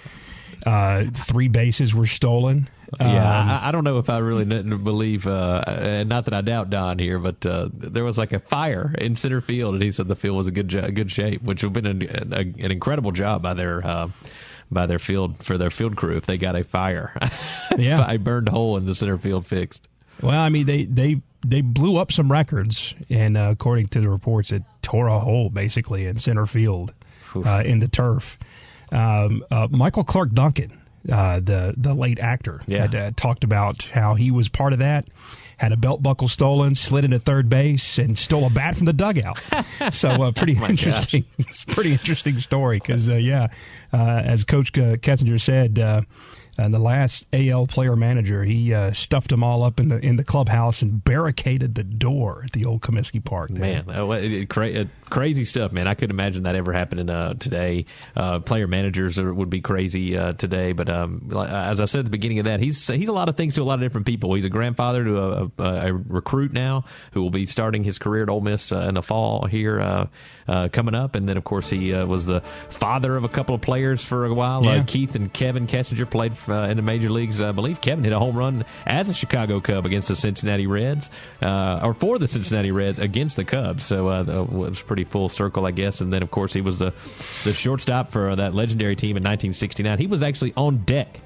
Uh, 0.64 1.04
three 1.14 1.46
bases 1.46 1.94
were 1.94 2.06
stolen. 2.06 2.68
Yeah, 3.00 3.40
um, 3.40 3.48
I, 3.48 3.68
I, 3.68 3.70
don't 3.72 3.84
know 3.84 3.98
if 3.98 4.08
I 4.08 4.18
really 4.18 4.44
believe, 4.44 5.26
uh, 5.26 5.62
and 5.66 6.08
not 6.08 6.26
that 6.26 6.34
I 6.34 6.40
doubt 6.40 6.70
Don 6.70 6.98
here, 6.98 7.18
but 7.18 7.44
uh, 7.44 7.68
there 7.72 8.04
was 8.04 8.16
like 8.16 8.32
a 8.32 8.38
fire 8.38 8.94
in 8.98 9.16
center 9.16 9.40
field, 9.40 9.74
and 9.74 9.82
he 9.82 9.90
said 9.90 10.06
the 10.06 10.14
field 10.14 10.36
was 10.36 10.46
a 10.46 10.52
good 10.52 10.68
good 10.94 11.10
shape, 11.10 11.42
which 11.42 11.62
would 11.62 11.74
have 11.74 11.82
been 11.82 12.02
an, 12.02 12.32
a, 12.32 12.40
an 12.40 12.70
incredible 12.70 13.10
job 13.10 13.42
by 13.42 13.54
their 13.54 13.84
uh, 13.84 14.08
by 14.70 14.86
their 14.86 14.98
field 14.98 15.44
for 15.44 15.58
their 15.58 15.70
field 15.70 15.96
crew 15.96 16.16
if 16.16 16.26
they 16.26 16.36
got 16.36 16.56
a 16.56 16.64
fire, 16.64 17.16
yeah, 17.76 18.04
I 18.06 18.16
burned 18.18 18.48
hole 18.48 18.76
in 18.76 18.86
the 18.86 18.94
center 18.94 19.18
field 19.18 19.46
fixed. 19.46 19.88
Well, 20.22 20.38
I 20.38 20.48
mean, 20.48 20.66
they 20.66 20.84
they 20.84 21.20
they 21.44 21.60
blew 21.60 21.96
up 21.96 22.12
some 22.12 22.30
records, 22.30 22.94
and 23.10 23.36
uh, 23.36 23.48
according 23.50 23.88
to 23.88 24.00
the 24.00 24.08
reports, 24.08 24.52
it 24.52 24.62
tore 24.82 25.08
a 25.08 25.18
hole 25.18 25.50
basically 25.50 26.06
in 26.06 26.18
center 26.18 26.46
field 26.46 26.92
uh, 27.34 27.62
in 27.64 27.80
the 27.80 27.88
turf. 27.88 28.38
Um, 28.92 29.44
uh, 29.50 29.68
Michael 29.70 30.04
Clarke 30.04 30.32
Duncan, 30.32 30.80
uh, 31.10 31.40
the 31.40 31.74
the 31.76 31.94
late 31.94 32.18
actor, 32.18 32.60
Yeah. 32.66 32.82
had 32.82 32.94
uh, 32.94 33.10
talked 33.16 33.44
about 33.44 33.82
how 33.84 34.14
he 34.14 34.30
was 34.30 34.48
part 34.48 34.72
of 34.72 34.78
that. 34.80 35.06
Had 35.58 35.72
a 35.72 35.76
belt 35.76 36.02
buckle 36.02 36.28
stolen, 36.28 36.74
slid 36.74 37.06
into 37.06 37.18
third 37.18 37.48
base, 37.48 37.96
and 37.98 38.18
stole 38.18 38.44
a 38.46 38.50
bat 38.50 38.76
from 38.76 38.84
the 38.84 38.92
dugout. 38.92 39.40
so, 39.90 40.10
uh, 40.10 40.30
pretty 40.32 40.54
Oh 40.60 40.66
interesting. 40.66 41.24
It's 41.38 41.62
a 41.62 41.66
pretty 41.66 41.92
interesting 41.92 42.38
story 42.40 42.78
because, 42.78 43.08
uh, 43.08 43.14
yeah, 43.14 43.46
uh, 43.90 43.96
as 44.22 44.44
Coach 44.44 44.68
uh, 44.76 44.96
Kessinger 44.96 45.40
said, 45.40 45.78
uh, 46.58 46.66
uh, 46.66 46.68
the 46.68 46.78
last 46.78 47.26
AL 47.32 47.66
player 47.68 47.96
manager, 47.96 48.44
he 48.44 48.74
uh, 48.74 48.92
stuffed 48.92 49.30
them 49.30 49.42
all 49.42 49.62
up 49.62 49.80
in 49.80 49.88
the 49.88 49.98
in 49.98 50.16
the 50.16 50.24
clubhouse 50.24 50.82
and 50.82 51.02
barricaded 51.04 51.74
the 51.74 51.84
door 51.84 52.42
at 52.44 52.52
the 52.52 52.64
old 52.64 52.82
Comiskey 52.82 53.24
Park. 53.24 53.50
there. 53.50 53.82
Man, 53.84 53.90
uh, 53.90 54.10
it, 54.10 54.32
it, 54.32 54.48
cra- 54.48 54.72
uh, 54.72 54.84
crazy 55.08 55.44
stuff, 55.44 55.72
man. 55.72 55.86
I 55.86 55.94
couldn't 55.94 56.14
imagine 56.14 56.44
that 56.44 56.54
ever 56.54 56.72
happening 56.72 57.08
uh, 57.08 57.34
today. 57.34 57.86
Uh, 58.14 58.40
player 58.40 58.66
managers 58.66 59.18
are, 59.18 59.32
would 59.32 59.50
be 59.50 59.60
crazy 59.60 60.16
uh, 60.16 60.32
today, 60.34 60.72
but 60.72 60.88
um, 60.88 61.30
as 61.48 61.80
I 61.80 61.84
said 61.84 62.00
at 62.00 62.04
the 62.04 62.10
beginning 62.10 62.38
of 62.38 62.44
that, 62.46 62.60
he's 62.60 62.86
he's 62.86 63.08
a 63.08 63.12
lot 63.12 63.28
of 63.28 63.36
things 63.36 63.54
to 63.54 63.62
a 63.62 63.64
lot 63.64 63.74
of 63.74 63.80
different 63.80 64.06
people. 64.06 64.34
He's 64.34 64.44
a 64.44 64.50
grandfather 64.50 65.04
to 65.04 65.18
a, 65.18 65.50
a, 65.58 65.88
a 65.88 65.92
recruit 65.92 66.52
now 66.52 66.84
who 67.12 67.22
will 67.22 67.30
be 67.30 67.46
starting 67.46 67.84
his 67.84 67.98
career 67.98 68.24
at 68.24 68.28
Ole 68.28 68.40
Miss 68.40 68.72
uh, 68.72 68.80
in 68.88 68.94
the 68.94 69.02
fall 69.02 69.46
here 69.46 69.80
uh, 69.80 70.06
uh, 70.48 70.68
coming 70.72 70.94
up, 70.94 71.14
and 71.14 71.28
then 71.28 71.36
of 71.36 71.44
course 71.44 71.70
he 71.70 71.92
uh, 71.94 72.06
was 72.06 72.26
the 72.26 72.40
father 72.70 73.16
of 73.16 73.24
a 73.24 73.28
couple 73.28 73.54
of 73.54 73.60
players 73.60 74.04
for 74.04 74.26
a 74.26 74.34
while. 74.34 74.64
Yeah. 74.64 74.76
Uh, 74.76 74.84
Keith 74.84 75.14
and 75.14 75.32
Kevin 75.32 75.66
Kessinger 75.66 76.08
played 76.08 76.36
in 76.48 76.76
the 76.76 76.82
major 76.82 77.10
leagues. 77.10 77.40
I 77.40 77.52
believe 77.52 77.80
Kevin 77.80 78.04
hit 78.04 78.12
a 78.12 78.18
home 78.18 78.36
run 78.36 78.64
as 78.86 79.08
a 79.08 79.14
Chicago 79.14 79.60
Cub 79.60 79.86
against 79.86 80.08
the 80.08 80.16
Cincinnati 80.16 80.66
Reds, 80.66 81.10
uh, 81.42 81.80
or 81.82 81.94
for 81.94 82.18
the 82.18 82.28
Cincinnati 82.28 82.70
Reds 82.70 82.98
against 82.98 83.36
the 83.36 83.44
Cubs. 83.44 83.84
So 83.84 84.08
uh, 84.08 84.22
it 84.22 84.50
was 84.52 84.80
pretty 84.82 85.04
full 85.04 85.28
circle, 85.28 85.66
I 85.66 85.70
guess. 85.70 86.00
And 86.00 86.12
then, 86.12 86.22
of 86.22 86.30
course, 86.30 86.52
he 86.52 86.60
was 86.60 86.78
the 86.78 86.92
the 87.44 87.52
shortstop 87.52 88.12
for 88.12 88.34
that 88.36 88.54
legendary 88.54 88.96
team 88.96 89.16
in 89.16 89.22
1969. 89.22 89.98
He 89.98 90.06
was 90.06 90.22
actually 90.22 90.52
on 90.56 90.78
deck 90.78 91.20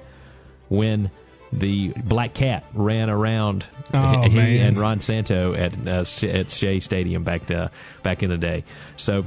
when 0.69 1.11
the 1.53 1.89
Black 2.05 2.33
Cat 2.35 2.65
ran 2.75 3.11
around 3.11 3.65
Oh, 3.93 4.23
he 4.29 4.37
man. 4.37 4.67
and 4.69 4.79
Ron 4.79 5.01
Santo 5.01 5.53
at 5.55 5.73
uh, 5.87 6.05
at 6.29 6.51
Shea 6.51 6.79
Stadium 6.81 7.25
back 7.25 7.51
uh, 7.51 7.69
back 8.03 8.23
in 8.23 8.31
the 8.31 8.39
day. 8.39 8.65
So. 8.97 9.25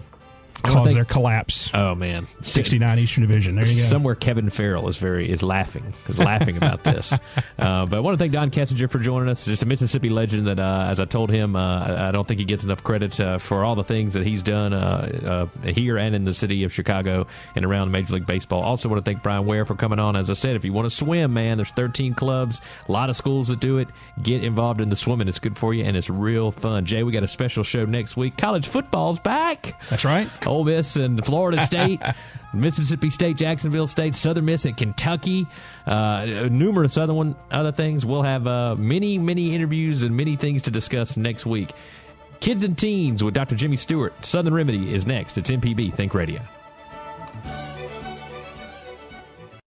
I 0.63 0.69
wanna 0.69 0.75
Caused 0.81 0.85
thank- 0.87 0.95
their 0.95 1.05
collapse. 1.05 1.69
Oh 1.73 1.95
man, 1.95 2.27
69 2.41 2.99
Eastern 2.99 3.21
Division. 3.21 3.55
There 3.55 3.65
you 3.67 3.75
go. 3.75 3.81
Somewhere 3.81 4.15
Kevin 4.15 4.49
Farrell 4.49 4.87
is 4.87 4.97
very 4.97 5.29
is 5.29 5.43
laughing 5.43 5.93
is 6.07 6.19
laughing 6.19 6.57
about 6.57 6.83
this. 6.83 7.13
Uh, 7.59 7.85
but 7.85 7.95
I 7.95 7.99
want 8.01 8.17
to 8.17 8.21
thank 8.21 8.33
Don 8.33 8.51
Kessinger 8.51 8.89
for 8.89 8.99
joining 8.99 9.29
us. 9.29 9.45
Just 9.45 9.63
a 9.63 9.65
Mississippi 9.65 10.09
legend 10.09 10.47
that, 10.47 10.59
uh, 10.59 10.87
as 10.89 10.99
I 10.99 11.05
told 11.05 11.29
him, 11.29 11.55
uh, 11.55 11.79
I- 11.85 12.07
I 12.09 12.11
don't 12.11 12.27
think 12.27 12.39
he 12.39 12.45
gets 12.45 12.63
enough 12.63 12.83
credit 12.83 13.17
uh, 13.19 13.37
for 13.37 13.63
all 13.63 13.75
the 13.75 13.83
things 13.85 14.13
that 14.15 14.25
he's 14.25 14.43
done 14.43 14.73
uh, 14.73 15.47
uh, 15.63 15.67
here 15.69 15.97
and 15.97 16.13
in 16.15 16.25
the 16.25 16.33
city 16.33 16.63
of 16.63 16.73
Chicago 16.73 17.25
and 17.55 17.63
around 17.63 17.91
Major 17.91 18.15
League 18.15 18.25
Baseball. 18.25 18.61
Also 18.63 18.89
want 18.89 19.03
to 19.03 19.09
thank 19.09 19.23
Brian 19.23 19.45
Ware 19.45 19.65
for 19.65 19.75
coming 19.75 19.97
on. 19.99 20.15
As 20.15 20.29
I 20.29 20.33
said, 20.33 20.55
if 20.57 20.65
you 20.65 20.73
want 20.73 20.89
to 20.89 20.95
swim, 20.95 21.33
man, 21.33 21.57
there's 21.57 21.71
13 21.71 22.15
clubs, 22.15 22.59
a 22.89 22.91
lot 22.91 23.09
of 23.09 23.15
schools 23.15 23.47
that 23.47 23.59
do 23.59 23.77
it. 23.77 23.87
Get 24.23 24.43
involved 24.43 24.81
in 24.81 24.89
the 24.89 24.95
swimming; 24.95 25.27
it's 25.29 25.39
good 25.39 25.57
for 25.57 25.73
you 25.73 25.83
and 25.85 25.95
it's 25.95 26.09
real 26.09 26.51
fun. 26.51 26.85
Jay, 26.85 27.03
we 27.03 27.11
got 27.13 27.23
a 27.23 27.27
special 27.27 27.63
show 27.63 27.85
next 27.85 28.17
week. 28.17 28.35
College 28.37 28.67
football's 28.67 29.19
back. 29.19 29.79
That's 29.89 30.03
right. 30.03 30.27
Ole 30.45 30.63
Miss 30.63 30.95
and 30.95 31.23
Florida 31.25 31.63
State, 31.65 32.01
Mississippi 32.53 33.09
State, 33.09 33.37
Jacksonville 33.37 33.87
State, 33.87 34.15
Southern 34.15 34.45
Miss, 34.45 34.65
and 34.65 34.75
Kentucky. 34.77 35.47
Uh, 35.85 36.47
numerous 36.49 36.97
other 36.97 37.13
one, 37.13 37.35
other 37.51 37.71
things. 37.71 38.05
We'll 38.05 38.23
have 38.23 38.47
uh, 38.47 38.75
many, 38.75 39.17
many 39.17 39.53
interviews 39.53 40.03
and 40.03 40.15
many 40.15 40.35
things 40.35 40.61
to 40.63 40.71
discuss 40.71 41.17
next 41.17 41.45
week. 41.45 41.71
Kids 42.39 42.63
and 42.63 42.77
Teens 42.77 43.23
with 43.23 43.33
Dr. 43.33 43.55
Jimmy 43.55 43.77
Stewart. 43.77 44.13
Southern 44.25 44.53
Remedy 44.53 44.93
is 44.93 45.05
next. 45.05 45.37
It's 45.37 45.49
MPB 45.49 45.93
Think 45.93 46.13
Radio. 46.13 46.41